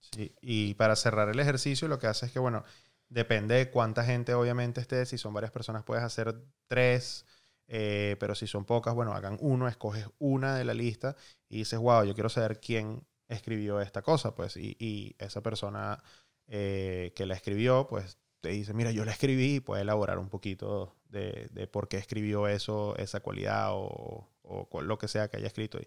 Sí, 0.00 0.34
y 0.40 0.74
para 0.74 0.96
cerrar 0.96 1.28
el 1.28 1.40
ejercicio, 1.40 1.88
lo 1.88 1.98
que 1.98 2.06
hace 2.06 2.26
es 2.26 2.32
que, 2.32 2.38
bueno, 2.38 2.64
depende 3.08 3.54
de 3.56 3.70
cuánta 3.70 4.04
gente 4.04 4.34
obviamente 4.34 4.80
esté. 4.80 5.06
Si 5.06 5.18
son 5.18 5.34
varias 5.34 5.50
personas, 5.52 5.82
puedes 5.84 6.04
hacer 6.04 6.36
tres. 6.68 7.26
eh, 7.66 8.16
pero 8.20 8.34
si 8.34 8.46
son 8.46 8.64
pocas, 8.66 8.94
bueno, 8.94 9.12
hagan 9.14 9.38
uno, 9.40 9.66
escoges 9.68 10.06
una 10.18 10.54
de 10.56 10.64
la 10.64 10.74
lista 10.74 11.16
y 11.48 11.58
dices, 11.58 11.78
wow, 11.78 12.04
yo 12.04 12.14
quiero 12.14 12.28
saber 12.28 12.60
quién 12.60 13.06
escribió 13.28 13.80
esta 13.80 14.02
cosa, 14.02 14.34
pues. 14.34 14.56
Y, 14.56 15.16
esa 15.18 15.42
persona 15.42 16.02
eh, 16.46 17.12
que 17.16 17.26
la 17.26 17.34
escribió, 17.34 17.86
pues 17.88 18.18
te 18.40 18.50
dice, 18.50 18.74
mira, 18.74 18.90
yo 18.92 19.04
la 19.04 19.12
escribí 19.12 19.56
y 19.56 19.60
puede 19.60 19.82
elaborar 19.82 20.18
un 20.18 20.28
poquito 20.28 20.94
de, 21.08 21.48
de 21.52 21.66
por 21.66 21.88
qué 21.88 21.96
escribió 21.96 22.46
eso, 22.48 22.94
esa 22.98 23.20
cualidad 23.20 23.70
o, 23.72 24.28
o 24.42 24.82
lo 24.82 24.98
que 24.98 25.08
sea 25.08 25.28
que 25.28 25.38
haya 25.38 25.46
escrito. 25.46 25.78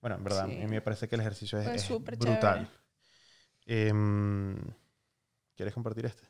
Bueno, 0.00 0.16
en 0.16 0.24
verdad, 0.24 0.46
Sí. 0.46 0.56
a 0.56 0.64
mí 0.64 0.66
me 0.66 0.80
parece 0.82 1.08
que 1.08 1.14
el 1.14 1.20
ejercicio 1.20 1.58
es, 1.58 1.64
Fue 1.64 1.74
es 1.76 1.82
súper 1.82 2.16
brutal. 2.16 2.70
Em, 3.66 4.56
¿Quieres 5.54 5.74
compartir 5.74 6.06
este? 6.06 6.22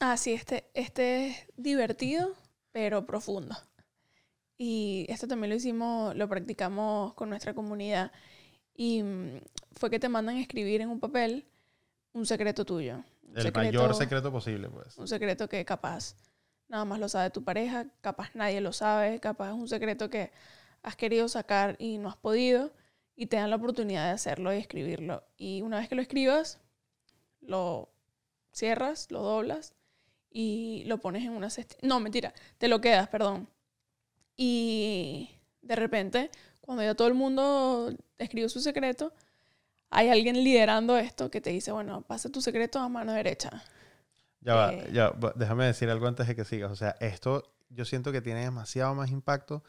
Ah, 0.00 0.16
sí, 0.16 0.32
este, 0.32 0.68
este 0.74 1.28
es 1.28 1.36
divertido, 1.56 2.34
pero 2.72 3.06
profundo. 3.06 3.56
Y 4.58 5.06
esto 5.08 5.26
también 5.28 5.50
lo 5.50 5.56
hicimos, 5.56 6.14
lo 6.16 6.28
practicamos 6.28 7.14
con 7.14 7.28
nuestra 7.30 7.54
comunidad. 7.54 8.12
Y 8.74 9.02
mm, 9.02 9.40
fue 9.72 9.90
que 9.90 9.98
te 10.00 10.08
mandan 10.08 10.36
a 10.36 10.40
escribir 10.40 10.80
en 10.80 10.88
un 10.88 11.00
papel 11.00 11.46
un 12.12 12.26
secreto 12.26 12.64
tuyo. 12.64 13.02
Un 13.22 13.38
El 13.38 13.52
mayor 13.52 13.94
secreto 13.94 14.30
posible, 14.30 14.68
pues. 14.68 14.98
Un 14.98 15.08
secreto 15.08 15.48
que 15.48 15.64
capaz 15.64 16.16
nada 16.68 16.84
más 16.84 16.98
lo 16.98 17.08
sabe 17.08 17.30
tu 17.30 17.44
pareja, 17.44 17.86
capaz 18.00 18.34
nadie 18.34 18.60
lo 18.60 18.72
sabe, 18.72 19.20
capaz 19.20 19.48
es 19.48 19.54
un 19.54 19.68
secreto 19.68 20.10
que 20.10 20.32
has 20.82 20.96
querido 20.96 21.28
sacar 21.28 21.76
y 21.78 21.98
no 21.98 22.08
has 22.08 22.16
podido 22.16 22.72
y 23.14 23.26
te 23.26 23.36
dan 23.36 23.50
la 23.50 23.56
oportunidad 23.56 24.06
de 24.06 24.12
hacerlo 24.12 24.52
y 24.52 24.56
escribirlo. 24.58 25.24
Y 25.36 25.62
una 25.62 25.78
vez 25.78 25.88
que 25.88 25.94
lo 25.94 26.02
escribas, 26.02 26.58
lo 27.40 27.90
cierras, 28.52 29.10
lo 29.10 29.20
doblas 29.22 29.74
y 30.30 30.82
lo 30.86 30.98
pones 30.98 31.22
en 31.24 31.30
una 31.32 31.50
cesta. 31.50 31.76
No, 31.82 32.00
mentira, 32.00 32.32
te 32.58 32.68
lo 32.68 32.80
quedas, 32.80 33.08
perdón. 33.08 33.48
Y 34.36 35.30
de 35.60 35.76
repente, 35.76 36.30
cuando 36.60 36.82
ya 36.82 36.94
todo 36.94 37.08
el 37.08 37.14
mundo 37.14 37.92
escribió 38.18 38.48
su 38.48 38.60
secreto, 38.60 39.12
hay 39.90 40.08
alguien 40.08 40.42
liderando 40.42 40.96
esto 40.96 41.30
que 41.30 41.40
te 41.40 41.50
dice, 41.50 41.70
bueno, 41.70 42.02
pasa 42.02 42.30
tu 42.30 42.40
secreto 42.40 42.78
a 42.78 42.88
mano 42.88 43.12
derecha. 43.12 43.62
Ya 44.40 44.54
va, 44.54 44.72
Eh. 44.72 44.88
ya 44.92 45.10
va, 45.10 45.32
déjame 45.36 45.66
decir 45.66 45.90
algo 45.90 46.06
antes 46.06 46.26
de 46.26 46.34
que 46.34 46.44
sigas. 46.44 46.72
O 46.72 46.76
sea, 46.76 46.96
esto 47.00 47.52
yo 47.68 47.84
siento 47.84 48.10
que 48.10 48.20
tiene 48.22 48.40
demasiado 48.40 48.94
más 48.94 49.10
impacto 49.10 49.62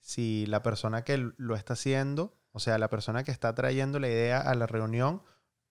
si 0.00 0.46
la 0.46 0.62
persona 0.62 1.04
que 1.04 1.30
lo 1.36 1.54
está 1.54 1.74
haciendo, 1.74 2.34
o 2.52 2.58
sea, 2.58 2.78
la 2.78 2.88
persona 2.88 3.22
que 3.24 3.30
está 3.30 3.54
trayendo 3.54 3.98
la 3.98 4.08
idea 4.08 4.40
a 4.40 4.54
la 4.54 4.66
reunión, 4.66 5.22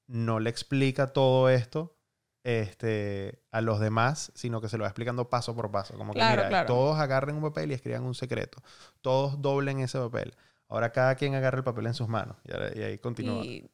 no 0.07 0.39
le 0.39 0.49
explica 0.49 1.07
todo 1.13 1.49
esto 1.49 1.95
este, 2.43 3.43
a 3.51 3.61
los 3.61 3.79
demás, 3.79 4.31
sino 4.35 4.61
que 4.61 4.69
se 4.69 4.77
lo 4.77 4.83
va 4.83 4.87
explicando 4.89 5.29
paso 5.29 5.55
por 5.55 5.71
paso. 5.71 5.95
Como 5.97 6.13
que, 6.13 6.19
Claro, 6.19 6.37
mira, 6.37 6.49
claro. 6.49 6.67
todos 6.67 6.99
agarren 6.99 7.35
un 7.35 7.41
papel 7.43 7.71
y 7.71 7.73
escriban 7.73 8.03
un 8.03 8.15
secreto. 8.15 8.61
Todos 9.01 9.41
doblen 9.41 9.79
ese 9.79 9.99
papel. 9.99 10.35
Ahora 10.67 10.91
cada 10.91 11.15
quien 11.15 11.35
agarra 11.35 11.57
el 11.57 11.63
papel 11.63 11.87
en 11.87 11.93
sus 11.93 12.07
manos. 12.07 12.37
Y, 12.45 12.81
ahí 12.81 12.97
continúa. 12.99 13.43
Y 13.43 13.69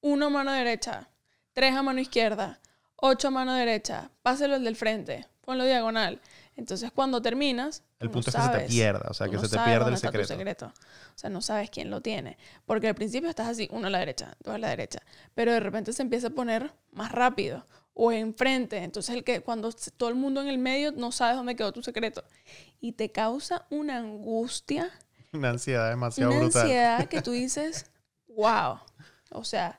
uno 0.00 0.26
a 0.26 0.30
mano 0.30 0.52
derecha, 0.52 1.08
tres 1.52 1.74
a 1.74 1.82
mano 1.82 2.00
izquierda, 2.00 2.60
ocho 2.96 3.28
a 3.28 3.30
mano 3.30 3.54
derecha, 3.54 4.10
páselo 4.22 4.56
el 4.56 4.64
del 4.64 4.76
frente, 4.76 5.26
ponlo 5.42 5.64
diagonal. 5.64 6.20
Entonces 6.56 6.90
cuando 6.90 7.20
terminas, 7.20 7.82
El 8.00 8.10
punto 8.10 8.30
no 8.30 8.30
es 8.30 8.34
que 8.36 8.42
se 8.42 8.48
te 8.48 8.52
sabes. 8.54 8.70
pierda, 8.70 9.06
o 9.10 9.14
sea, 9.14 9.28
que 9.28 9.36
no 9.36 9.42
se 9.42 9.48
te 9.48 9.54
sabes 9.56 9.68
pierda 9.70 9.88
el 9.88 9.94
tu 9.94 10.24
secreto. 10.24 10.66
O 10.66 11.18
sea, 11.18 11.28
no 11.30 11.42
sabes 11.42 11.68
quién 11.70 11.90
lo 11.90 12.00
tiene. 12.00 12.38
Porque 12.64 12.88
al 12.88 12.94
principio 12.94 13.28
estás 13.28 13.48
así, 13.48 13.68
uno 13.70 13.88
a 13.88 13.90
la 13.90 13.98
derecha, 13.98 14.34
dos 14.42 14.54
a 14.54 14.58
la 14.58 14.68
derecha. 14.70 15.00
Pero 15.34 15.52
de 15.52 15.60
repente 15.60 15.92
se 15.92 16.02
empieza 16.02 16.28
a 16.28 16.30
poner 16.30 16.72
más 16.92 17.12
rápido 17.12 17.66
o 17.92 18.10
enfrente. 18.10 18.78
Entonces, 18.78 19.14
el 19.14 19.22
que 19.24 19.40
cuando 19.42 19.70
todo 19.96 20.08
el 20.08 20.14
mundo 20.14 20.40
en 20.40 20.48
el 20.48 20.58
medio 20.58 20.92
no 20.92 21.12
sabes 21.12 21.36
dónde 21.36 21.56
quedó 21.56 21.72
tu 21.72 21.82
secreto. 21.82 22.24
Y 22.80 22.92
te 22.92 23.12
causa 23.12 23.66
una 23.70 23.98
angustia, 23.98 24.90
Una 25.32 25.50
ansiedad 25.50 25.90
demasiado 25.90 26.30
una 26.30 26.40
brutal. 26.40 26.62
ansiedad 26.62 27.06
que 27.08 27.20
tú 27.22 27.32
dices, 27.32 27.86
wow. 28.28 28.78
O 29.30 29.44
sea, 29.44 29.78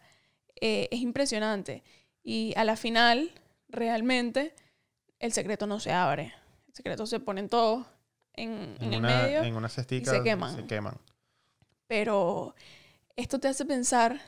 eh, 0.61 0.87
es 0.91 0.99
impresionante. 1.01 1.83
Y 2.23 2.53
a 2.55 2.63
la 2.63 2.75
final, 2.75 3.31
realmente, 3.69 4.53
el 5.19 5.31
secreto 5.33 5.65
no 5.65 5.79
se 5.79 5.91
abre. 5.91 6.33
El 6.77 6.83
secreto 6.83 7.07
se 7.07 7.19
ponen 7.19 7.49
todos 7.49 7.87
en, 8.33 8.51
en 8.51 8.77
en, 8.81 8.93
el 8.93 8.99
una, 8.99 9.21
medio. 9.23 9.43
en 9.43 9.55
una 9.55 9.67
cestica 9.67 10.11
se 10.11 10.21
queman. 10.21 10.55
Se 10.55 10.67
queman. 10.67 10.95
pero 11.87 12.53
esto 13.15 13.39
te 13.39 13.47
hace 13.47 13.65
pensar 13.65 14.21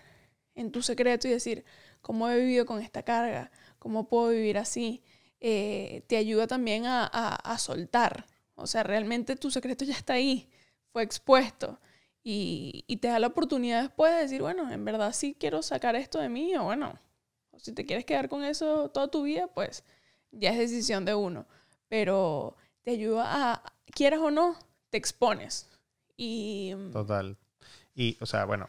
en 0.55 0.71
tu 0.71 0.81
secreto 0.81 1.27
y 1.27 1.31
decir, 1.31 1.63
¿cómo 2.01 2.27
he 2.27 2.39
vivido 2.39 2.65
con 2.65 2.81
esta 2.81 3.03
carga? 3.03 3.51
¿Cómo 3.77 4.07
puedo 4.07 4.29
vivir 4.29 4.57
así? 4.57 5.03
Eh, 5.39 6.01
te 6.07 6.17
ayuda 6.17 6.47
también 6.47 6.87
a, 6.87 7.03
a- 7.05 7.35
a 7.35 7.57
soltar. 7.59 8.25
O 8.55 8.65
sea, 8.65 8.81
realmente 8.81 9.35
tu 9.35 9.51
secreto 9.51 9.85
ya 9.85 9.93
está 9.93 10.13
ahí, 10.13 10.49
fue 10.91 11.03
expuesto. 11.03 11.79
Y, 12.23 12.83
y 12.87 12.97
te 12.97 13.09
da 13.09 13.19
la 13.19 13.27
oportunidad 13.27 13.83
después 13.83 14.11
de 14.13 14.21
decir, 14.21 14.41
bueno, 14.41 14.71
en 14.71 14.83
verdad 14.85 15.13
sí 15.13 15.35
quiero 15.39 15.61
sacar 15.61 15.95
esto 15.95 16.17
de 16.19 16.29
mí, 16.29 16.55
o 16.57 16.63
bueno, 16.63 16.99
o 17.51 17.59
si 17.59 17.73
te 17.73 17.85
quieres 17.85 18.05
quedar 18.05 18.27
con 18.27 18.43
eso 18.43 18.89
toda 18.89 19.07
tu 19.07 19.21
vida, 19.21 19.45
pues 19.47 19.83
ya 20.31 20.49
es 20.51 20.57
decisión 20.57 21.05
de 21.05 21.13
uno. 21.13 21.45
Pero 21.89 22.55
te 22.83 22.91
ayuda 22.91 23.53
a, 23.53 23.63
quieras 23.93 24.19
o 24.21 24.31
no, 24.31 24.55
te 24.89 24.97
expones. 24.97 25.69
Y 26.17 26.73
mm, 26.75 26.91
Total. 26.91 27.37
Y, 27.95 28.17
o 28.21 28.25
sea, 28.25 28.45
bueno, 28.45 28.67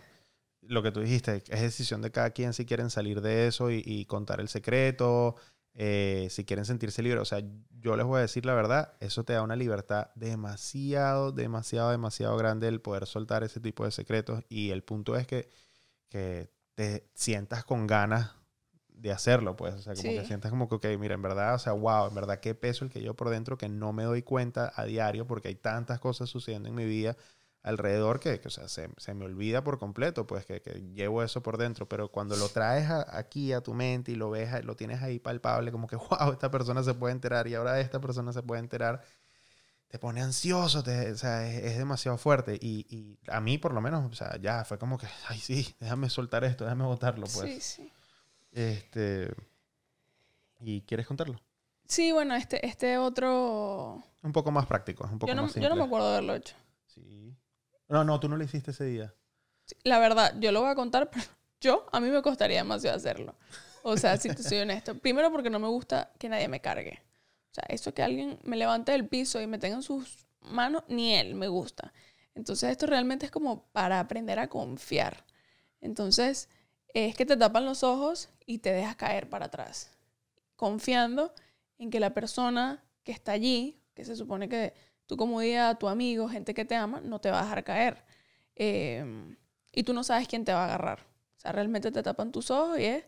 lo 0.62 0.82
que 0.82 0.92
tú 0.92 1.00
dijiste, 1.00 1.36
es 1.48 1.60
decisión 1.60 2.02
de 2.02 2.10
cada 2.10 2.30
quien 2.30 2.52
si 2.52 2.66
quieren 2.66 2.90
salir 2.90 3.20
de 3.20 3.46
eso 3.46 3.70
y, 3.70 3.82
y 3.84 4.06
contar 4.06 4.40
el 4.40 4.48
secreto. 4.48 5.36
eh, 5.74 6.26
si 6.30 6.44
quieren 6.44 6.64
sentirse 6.64 7.02
libres. 7.02 7.22
O 7.22 7.24
sea, 7.24 7.42
yo 7.80 7.96
les 7.96 8.04
voy 8.06 8.18
a 8.18 8.22
decir 8.22 8.44
la 8.46 8.54
verdad, 8.54 8.94
eso 9.00 9.24
te 9.24 9.32
da 9.34 9.42
una 9.42 9.56
libertad 9.56 10.10
demasiado, 10.16 11.32
demasiado, 11.32 11.90
demasiado 11.90 12.36
grande 12.36 12.68
el 12.68 12.80
poder 12.80 13.06
soltar 13.06 13.44
ese 13.44 13.60
tipo 13.60 13.84
de 13.84 13.90
secretos. 13.92 14.42
Y 14.48 14.70
el 14.70 14.82
punto 14.82 15.16
es 15.16 15.26
que, 15.26 15.48
que 16.08 16.50
te 16.74 17.08
sientas 17.14 17.64
con 17.64 17.86
ganas 17.86 18.32
de 19.00 19.12
hacerlo, 19.12 19.56
pues. 19.56 19.74
O 19.74 19.82
sea, 19.82 19.94
como 19.94 20.12
que 20.12 20.24
sientas 20.26 20.50
como 20.50 20.68
que, 20.68 20.74
ok, 20.76 20.84
mira, 20.98 21.14
en 21.14 21.22
verdad, 21.22 21.54
o 21.54 21.58
sea, 21.58 21.72
wow, 21.72 22.08
en 22.08 22.14
verdad 22.14 22.40
qué 22.40 22.54
peso 22.54 22.84
el 22.84 22.90
que 22.90 23.02
yo 23.02 23.14
por 23.14 23.30
dentro 23.30 23.56
que 23.58 23.68
no 23.68 23.92
me 23.92 24.04
doy 24.04 24.22
cuenta 24.22 24.72
a 24.76 24.84
diario 24.84 25.26
porque 25.26 25.48
hay 25.48 25.54
tantas 25.56 26.00
cosas 26.00 26.28
sucediendo 26.28 26.68
en 26.68 26.74
mi 26.74 26.84
vida 26.84 27.16
alrededor 27.62 28.20
que, 28.20 28.40
que, 28.40 28.48
o 28.48 28.50
sea, 28.50 28.68
se, 28.68 28.88
se 28.96 29.12
me 29.14 29.24
olvida 29.26 29.62
por 29.62 29.78
completo, 29.78 30.26
pues, 30.26 30.46
que, 30.46 30.62
que 30.62 30.82
llevo 30.94 31.22
eso 31.22 31.42
por 31.42 31.58
dentro. 31.58 31.86
Pero 31.88 32.10
cuando 32.10 32.36
lo 32.36 32.48
traes 32.48 32.88
a- 32.90 33.18
aquí 33.18 33.52
a 33.52 33.60
tu 33.62 33.74
mente 33.74 34.12
y 34.12 34.14
lo 34.16 34.30
ves, 34.30 34.64
lo 34.64 34.76
tienes 34.76 35.02
ahí 35.02 35.18
palpable, 35.18 35.70
como 35.72 35.86
que, 35.86 35.96
wow, 35.96 36.32
esta 36.32 36.50
persona 36.50 36.82
se 36.82 36.94
puede 36.94 37.12
enterar 37.12 37.46
y 37.48 37.54
ahora 37.54 37.80
esta 37.80 38.00
persona 38.00 38.32
se 38.32 38.42
puede 38.42 38.60
enterar, 38.60 39.02
te 39.88 39.98
pone 39.98 40.22
ansioso, 40.22 40.82
te- 40.82 41.12
o 41.12 41.16
sea, 41.16 41.46
es, 41.48 41.64
es 41.64 41.78
demasiado 41.78 42.16
fuerte. 42.18 42.58
Y, 42.60 42.86
y 42.88 43.18
a 43.30 43.40
mí, 43.40 43.58
por 43.58 43.74
lo 43.74 43.80
menos, 43.80 44.10
o 44.10 44.14
sea, 44.14 44.36
ya 44.40 44.64
fue 44.64 44.78
como 44.78 44.98
que, 44.98 45.06
ay, 45.28 45.38
sí, 45.38 45.74
déjame 45.80 46.08
soltar 46.10 46.44
esto, 46.44 46.64
déjame 46.64 46.84
botarlo, 46.84 47.26
pues. 47.26 47.50
Sí, 47.50 47.60
sí. 47.60 47.92
Este. 48.52 49.30
¿Y 50.60 50.82
quieres 50.82 51.06
contarlo? 51.06 51.40
Sí, 51.86 52.12
bueno, 52.12 52.34
este, 52.36 52.64
este 52.66 52.98
otro... 52.98 54.02
Un 54.22 54.32
poco 54.32 54.50
más 54.50 54.66
práctico, 54.66 55.08
un 55.10 55.18
poco 55.18 55.28
Yo 55.28 55.34
no, 55.34 55.42
más 55.42 55.50
yo 55.50 55.54
simple. 55.54 55.70
no 55.70 55.76
me 55.76 55.84
acuerdo 55.84 56.08
de 56.08 56.12
haberlo 56.12 56.34
hecho. 56.36 56.54
Sí. 56.86 57.34
No, 57.88 58.04
no, 58.04 58.20
tú 58.20 58.28
no 58.28 58.36
lo 58.36 58.44
hiciste 58.44 58.70
ese 58.70 58.84
día. 58.84 59.12
Sí, 59.64 59.74
La 59.82 59.98
verdad, 59.98 60.34
yo 60.38 60.52
lo 60.52 60.60
voy 60.60 60.70
a 60.70 60.74
contar, 60.74 61.10
pero 61.10 61.24
yo, 61.60 61.86
a 61.90 61.98
mí 61.98 62.08
me 62.10 62.22
costaría 62.22 62.58
demasiado 62.58 62.96
hacerlo. 62.96 63.34
O 63.82 63.96
sea, 63.96 64.16
si 64.18 64.28
te 64.28 64.42
soy 64.42 64.58
honesto. 64.60 64.96
Primero 64.98 65.32
porque 65.32 65.50
no 65.50 65.58
me 65.58 65.68
gusta 65.68 66.12
que 66.18 66.28
nadie 66.28 66.46
me 66.48 66.60
cargue. 66.60 67.02
O 67.50 67.54
sea, 67.54 67.64
eso 67.68 67.92
que 67.92 68.02
alguien 68.02 68.38
me 68.44 68.56
levante 68.56 68.92
del 68.92 69.08
piso 69.08 69.40
y 69.40 69.46
me 69.48 69.58
tenga 69.58 69.76
en 69.76 69.82
sus 69.82 70.26
manos, 70.42 70.84
ni 70.86 71.14
él 71.14 71.34
me 71.34 71.48
gusta. 71.48 71.92
Entonces 72.34 72.70
esto 72.70 72.86
realmente 72.86 73.26
es 73.26 73.32
como 73.32 73.64
para 73.72 73.98
aprender 73.98 74.38
a 74.38 74.48
confiar. 74.48 75.24
Entonces 75.80 76.48
es 76.94 77.16
que 77.16 77.26
te 77.26 77.36
tapan 77.36 77.64
los 77.64 77.82
ojos 77.84 78.30
y 78.46 78.58
te 78.58 78.72
dejas 78.72 78.96
caer 78.96 79.28
para 79.28 79.46
atrás. 79.46 79.90
Confiando 80.56 81.34
en 81.78 81.90
que 81.90 82.00
la 82.00 82.14
persona 82.14 82.84
que 83.04 83.12
está 83.12 83.32
allí, 83.32 83.80
que 83.94 84.04
se 84.04 84.16
supone 84.16 84.48
que 84.48 84.74
tu 85.06 85.16
comodidad, 85.16 85.78
tu 85.78 85.88
amigo, 85.88 86.28
gente 86.28 86.54
que 86.54 86.64
te 86.64 86.76
ama, 86.76 87.00
no 87.00 87.20
te 87.20 87.30
va 87.30 87.40
a 87.40 87.44
dejar 87.44 87.64
caer. 87.64 88.04
Eh, 88.56 89.36
y 89.72 89.82
tú 89.84 89.94
no 89.94 90.04
sabes 90.04 90.28
quién 90.28 90.44
te 90.44 90.52
va 90.52 90.62
a 90.62 90.66
agarrar. 90.66 91.00
O 91.36 91.40
sea, 91.40 91.52
realmente 91.52 91.90
te 91.92 92.02
tapan 92.02 92.32
tus 92.32 92.50
ojos 92.50 92.78
y 92.78 92.84
es 92.86 93.04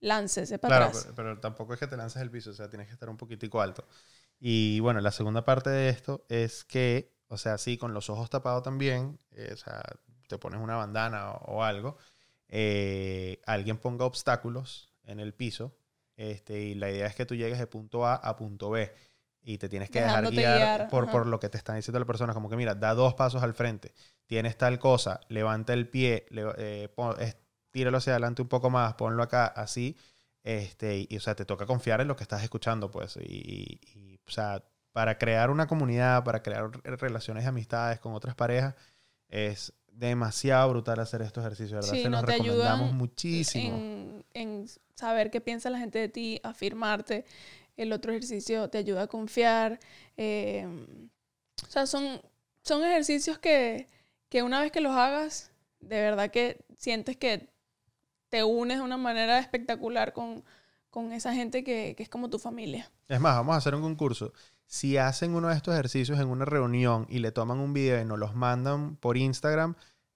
láncese 0.00 0.58
para 0.58 0.70
Claro, 0.70 0.86
atrás. 0.86 1.08
pero, 1.12 1.14
pero 1.14 1.40
tampoco 1.40 1.74
es 1.74 1.80
que 1.80 1.86
te 1.86 1.96
lances 1.96 2.22
el 2.22 2.30
piso, 2.30 2.50
o 2.50 2.54
sea, 2.54 2.70
tienes 2.70 2.86
que 2.88 2.94
estar 2.94 3.08
un 3.10 3.16
poquitico 3.18 3.60
alto. 3.60 3.86
Y 4.40 4.80
bueno, 4.80 5.00
la 5.00 5.12
segunda 5.12 5.44
parte 5.44 5.70
de 5.70 5.90
esto 5.90 6.24
es 6.28 6.64
que, 6.64 7.14
o 7.28 7.36
sea, 7.36 7.58
sí, 7.58 7.76
con 7.78 7.92
los 7.94 8.08
ojos 8.10 8.30
tapados 8.30 8.62
también, 8.62 9.18
eh, 9.32 9.50
o 9.52 9.56
sea, 9.56 9.82
te 10.28 10.38
pones 10.38 10.60
una 10.60 10.76
bandana 10.76 11.32
o, 11.32 11.56
o 11.58 11.62
algo, 11.64 11.98
eh, 12.48 13.40
alguien 13.46 13.78
ponga 13.78 14.04
obstáculos 14.04 14.92
en 15.04 15.20
el 15.20 15.34
piso, 15.34 15.76
este, 16.16 16.60
y 16.60 16.74
la 16.74 16.90
idea 16.90 17.06
es 17.06 17.14
que 17.14 17.26
tú 17.26 17.34
llegues 17.34 17.58
de 17.58 17.66
punto 17.66 18.06
A 18.06 18.14
a 18.14 18.36
punto 18.36 18.70
B. 18.70 18.92
Y 19.46 19.58
te 19.58 19.68
tienes 19.68 19.90
que 19.90 19.98
dejar 20.00 20.22
Dejándote 20.22 20.36
guiar, 20.36 20.56
guiar, 20.78 20.88
por, 20.88 21.10
por 21.10 21.26
lo 21.26 21.38
que 21.38 21.50
te 21.50 21.58
están 21.58 21.76
diciendo 21.76 21.98
las 21.98 22.06
personas. 22.06 22.32
Como 22.34 22.48
que, 22.48 22.56
mira, 22.56 22.74
da 22.74 22.94
dos 22.94 23.12
pasos 23.12 23.42
al 23.42 23.52
frente. 23.52 23.92
Tienes 24.26 24.56
tal 24.56 24.78
cosa, 24.78 25.20
levanta 25.28 25.74
el 25.74 25.86
pie, 25.86 26.24
le- 26.30 26.46
eh, 26.56 26.88
pon- 26.88 27.20
es- 27.20 27.36
tíralo 27.70 27.98
hacia 27.98 28.14
adelante 28.14 28.40
un 28.40 28.48
poco 28.48 28.70
más, 28.70 28.94
ponlo 28.94 29.22
acá, 29.22 29.44
así. 29.46 29.98
Este, 30.42 30.96
y, 30.98 31.06
y, 31.10 31.16
o 31.18 31.20
sea, 31.20 31.34
te 31.34 31.44
toca 31.44 31.66
confiar 31.66 32.00
en 32.00 32.08
lo 32.08 32.16
que 32.16 32.22
estás 32.22 32.42
escuchando, 32.42 32.90
pues. 32.90 33.18
Y, 33.18 33.20
y- 33.22 33.80
y, 34.14 34.20
o 34.26 34.30
sea, 34.30 34.64
para 34.92 35.18
crear 35.18 35.50
una 35.50 35.66
comunidad, 35.66 36.24
para 36.24 36.42
crear 36.42 36.70
re- 36.82 36.96
relaciones 36.96 37.42
de 37.44 37.48
amistades 37.50 38.00
con 38.00 38.14
otras 38.14 38.34
parejas, 38.34 38.74
es 39.28 39.74
demasiado 39.96 40.70
brutal 40.70 40.98
hacer 41.00 41.22
estos 41.22 41.42
ejercicios, 41.44 41.72
¿verdad? 41.72 41.92
Sí, 41.92 42.02
Se 42.02 42.08
no 42.08 42.16
los 42.16 42.26
te 42.26 42.32
recomendamos 42.32 42.80
ayudan 42.80 42.96
muchísimo. 42.98 43.76
En, 43.76 44.24
en 44.34 44.66
saber 44.94 45.30
qué 45.30 45.40
piensa 45.40 45.70
la 45.70 45.78
gente 45.78 45.98
de 45.98 46.08
ti, 46.08 46.40
afirmarte. 46.42 47.24
El 47.76 47.92
otro 47.92 48.12
ejercicio 48.12 48.68
te 48.70 48.78
ayuda 48.78 49.02
a 49.02 49.06
confiar. 49.06 49.80
eh, 50.16 50.66
o 51.66 51.70
sea, 51.70 51.86
son, 51.86 52.20
son 52.62 52.84
ejercicios 52.84 53.38
que, 53.38 53.88
que 54.28 54.42
una 54.42 54.60
vez 54.60 54.70
que 54.72 54.80
los 54.80 54.92
hagas, 54.92 55.50
de 55.80 56.00
verdad 56.00 56.30
que 56.30 56.64
sientes 56.76 57.16
que 57.16 57.48
te 58.28 58.42
unes 58.44 58.78
de 58.78 58.84
una 58.84 58.96
manera 58.96 59.38
espectacular 59.38 60.12
con, 60.12 60.44
con 60.90 61.12
esa 61.12 61.32
gente 61.34 61.64
que, 61.64 61.94
que 61.96 62.02
es 62.02 62.08
como 62.08 62.30
tu 62.30 62.38
familia. 62.38 62.90
Es 63.08 63.20
más, 63.20 63.36
vamos 63.36 63.54
a 63.54 63.58
hacer 63.58 63.74
un 63.74 63.82
concurso. 63.82 64.32
Si 64.66 64.96
hacen 64.96 65.34
uno 65.34 65.48
de 65.48 65.54
estos 65.54 65.74
ejercicios 65.74 66.18
en 66.18 66.28
una 66.28 66.44
reunión 66.44 67.06
y 67.08 67.18
le 67.18 67.32
toman 67.32 67.58
un 67.58 67.72
video 67.72 68.00
y 68.00 68.04
nos 68.04 68.18
los 68.18 68.34
mandan 68.34 68.96
por 68.96 69.16
Instagram, 69.16 69.74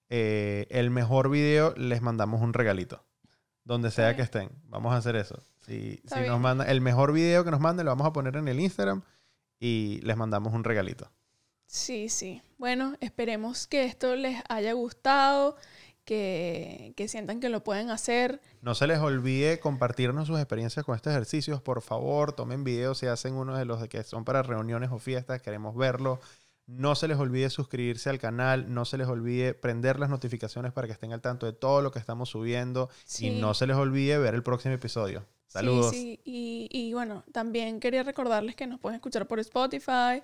eh, 0.09 0.67
el 0.71 0.91
mejor 0.91 1.31
video 1.31 1.75
les 1.77 2.03
mandamos 2.03 2.41
un 2.41 2.53
regalito. 2.53 3.05
Donde 3.65 3.91
sea 3.91 4.17
que 4.17 4.23
estén. 4.23 4.51
Vamos 4.65 4.95
a 4.95 4.97
hacer 4.97 5.15
eso. 5.17 5.43
Si, 5.67 6.01
si 6.05 6.21
nos 6.21 6.41
manda 6.41 6.65
el 6.65 6.81
mejor 6.81 7.13
video 7.13 7.45
que 7.45 7.51
nos 7.51 7.61
manden, 7.61 7.85
lo 7.85 7.93
vamos 7.93 8.07
a 8.07 8.13
poner 8.13 8.37
en 8.37 8.49
el 8.49 8.59
Instagram 8.59 9.03
y 9.61 10.01
les 10.03 10.17
mandamos 10.17 10.55
un 10.55 10.65
regalito. 10.65 11.11
Sí, 11.67 12.09
sí. 12.09 12.41
Bueno, 12.57 12.97
esperemos 13.01 13.67
que 13.67 13.85
esto 13.85 14.17
les 14.17 14.43
haya 14.49 14.73
gustado, 14.73 15.57
que, 16.09 16.95
que 16.97 17.07
sientan 17.07 17.39
que 17.39 17.51
lo 17.51 17.63
pueden 17.63 17.91
hacer. 17.91 18.41
No 18.63 18.75
se 18.75 18.87
les 18.87 18.99
olvide 18.99 19.61
compartirnos 19.61 20.27
sus 20.27 20.39
experiencias 20.39 20.87
con 20.87 20.97
estos 20.97 21.11
ejercicios. 21.11 21.61
Por 21.61 21.83
favor, 21.83 22.33
tomen 22.33 22.65
videos 22.65 22.97
si 22.97 23.07
hacen 23.07 23.35
uno 23.35 23.55
de 23.59 23.67
los 23.67 23.87
que 23.89 24.03
son 24.05 24.25
para 24.25 24.43
reuniones 24.43 24.91
o 24.91 24.99
fiestas. 24.99 25.43
Queremos 25.43 25.77
verlo. 25.77 26.19
No 26.67 26.95
se 26.95 27.09
les 27.09 27.19
olvide 27.19 27.51
suscribirse 27.51 28.09
al 28.09 28.19
canal. 28.19 28.73
No 28.73 28.87
se 28.87 28.97
les 28.97 29.07
olvide 29.07 29.53
prender 29.53 30.01
las 30.01 30.09
notificaciones 30.09 30.73
para 30.73 30.87
que 30.87 30.95
estén 30.95 31.13
al 31.13 31.21
tanto 31.21 31.45
de 31.45 31.53
todo 31.53 31.83
lo 31.83 31.91
que 31.91 31.99
estamos 31.99 32.31
subiendo. 32.31 32.89
Sí. 33.05 33.27
Y 33.27 33.41
no 33.41 33.53
se 33.53 33.67
les 33.67 33.77
olvide 33.77 34.17
ver 34.17 34.35
el 34.35 34.43
próximo 34.43 34.75
episodio. 34.75 35.27
Saludos. 35.47 35.91
Sí, 35.91 35.99
sí. 35.99 36.21
Y, 36.25 36.69
y 36.71 36.95
bueno, 36.95 37.23
también 37.33 37.81
quería 37.81 38.03
recordarles 38.03 38.57
que 38.57 38.67
nos 38.67 38.81
pueden 38.81 38.97
escuchar 38.97 39.27
por 39.27 39.41
Spotify, 39.41 40.23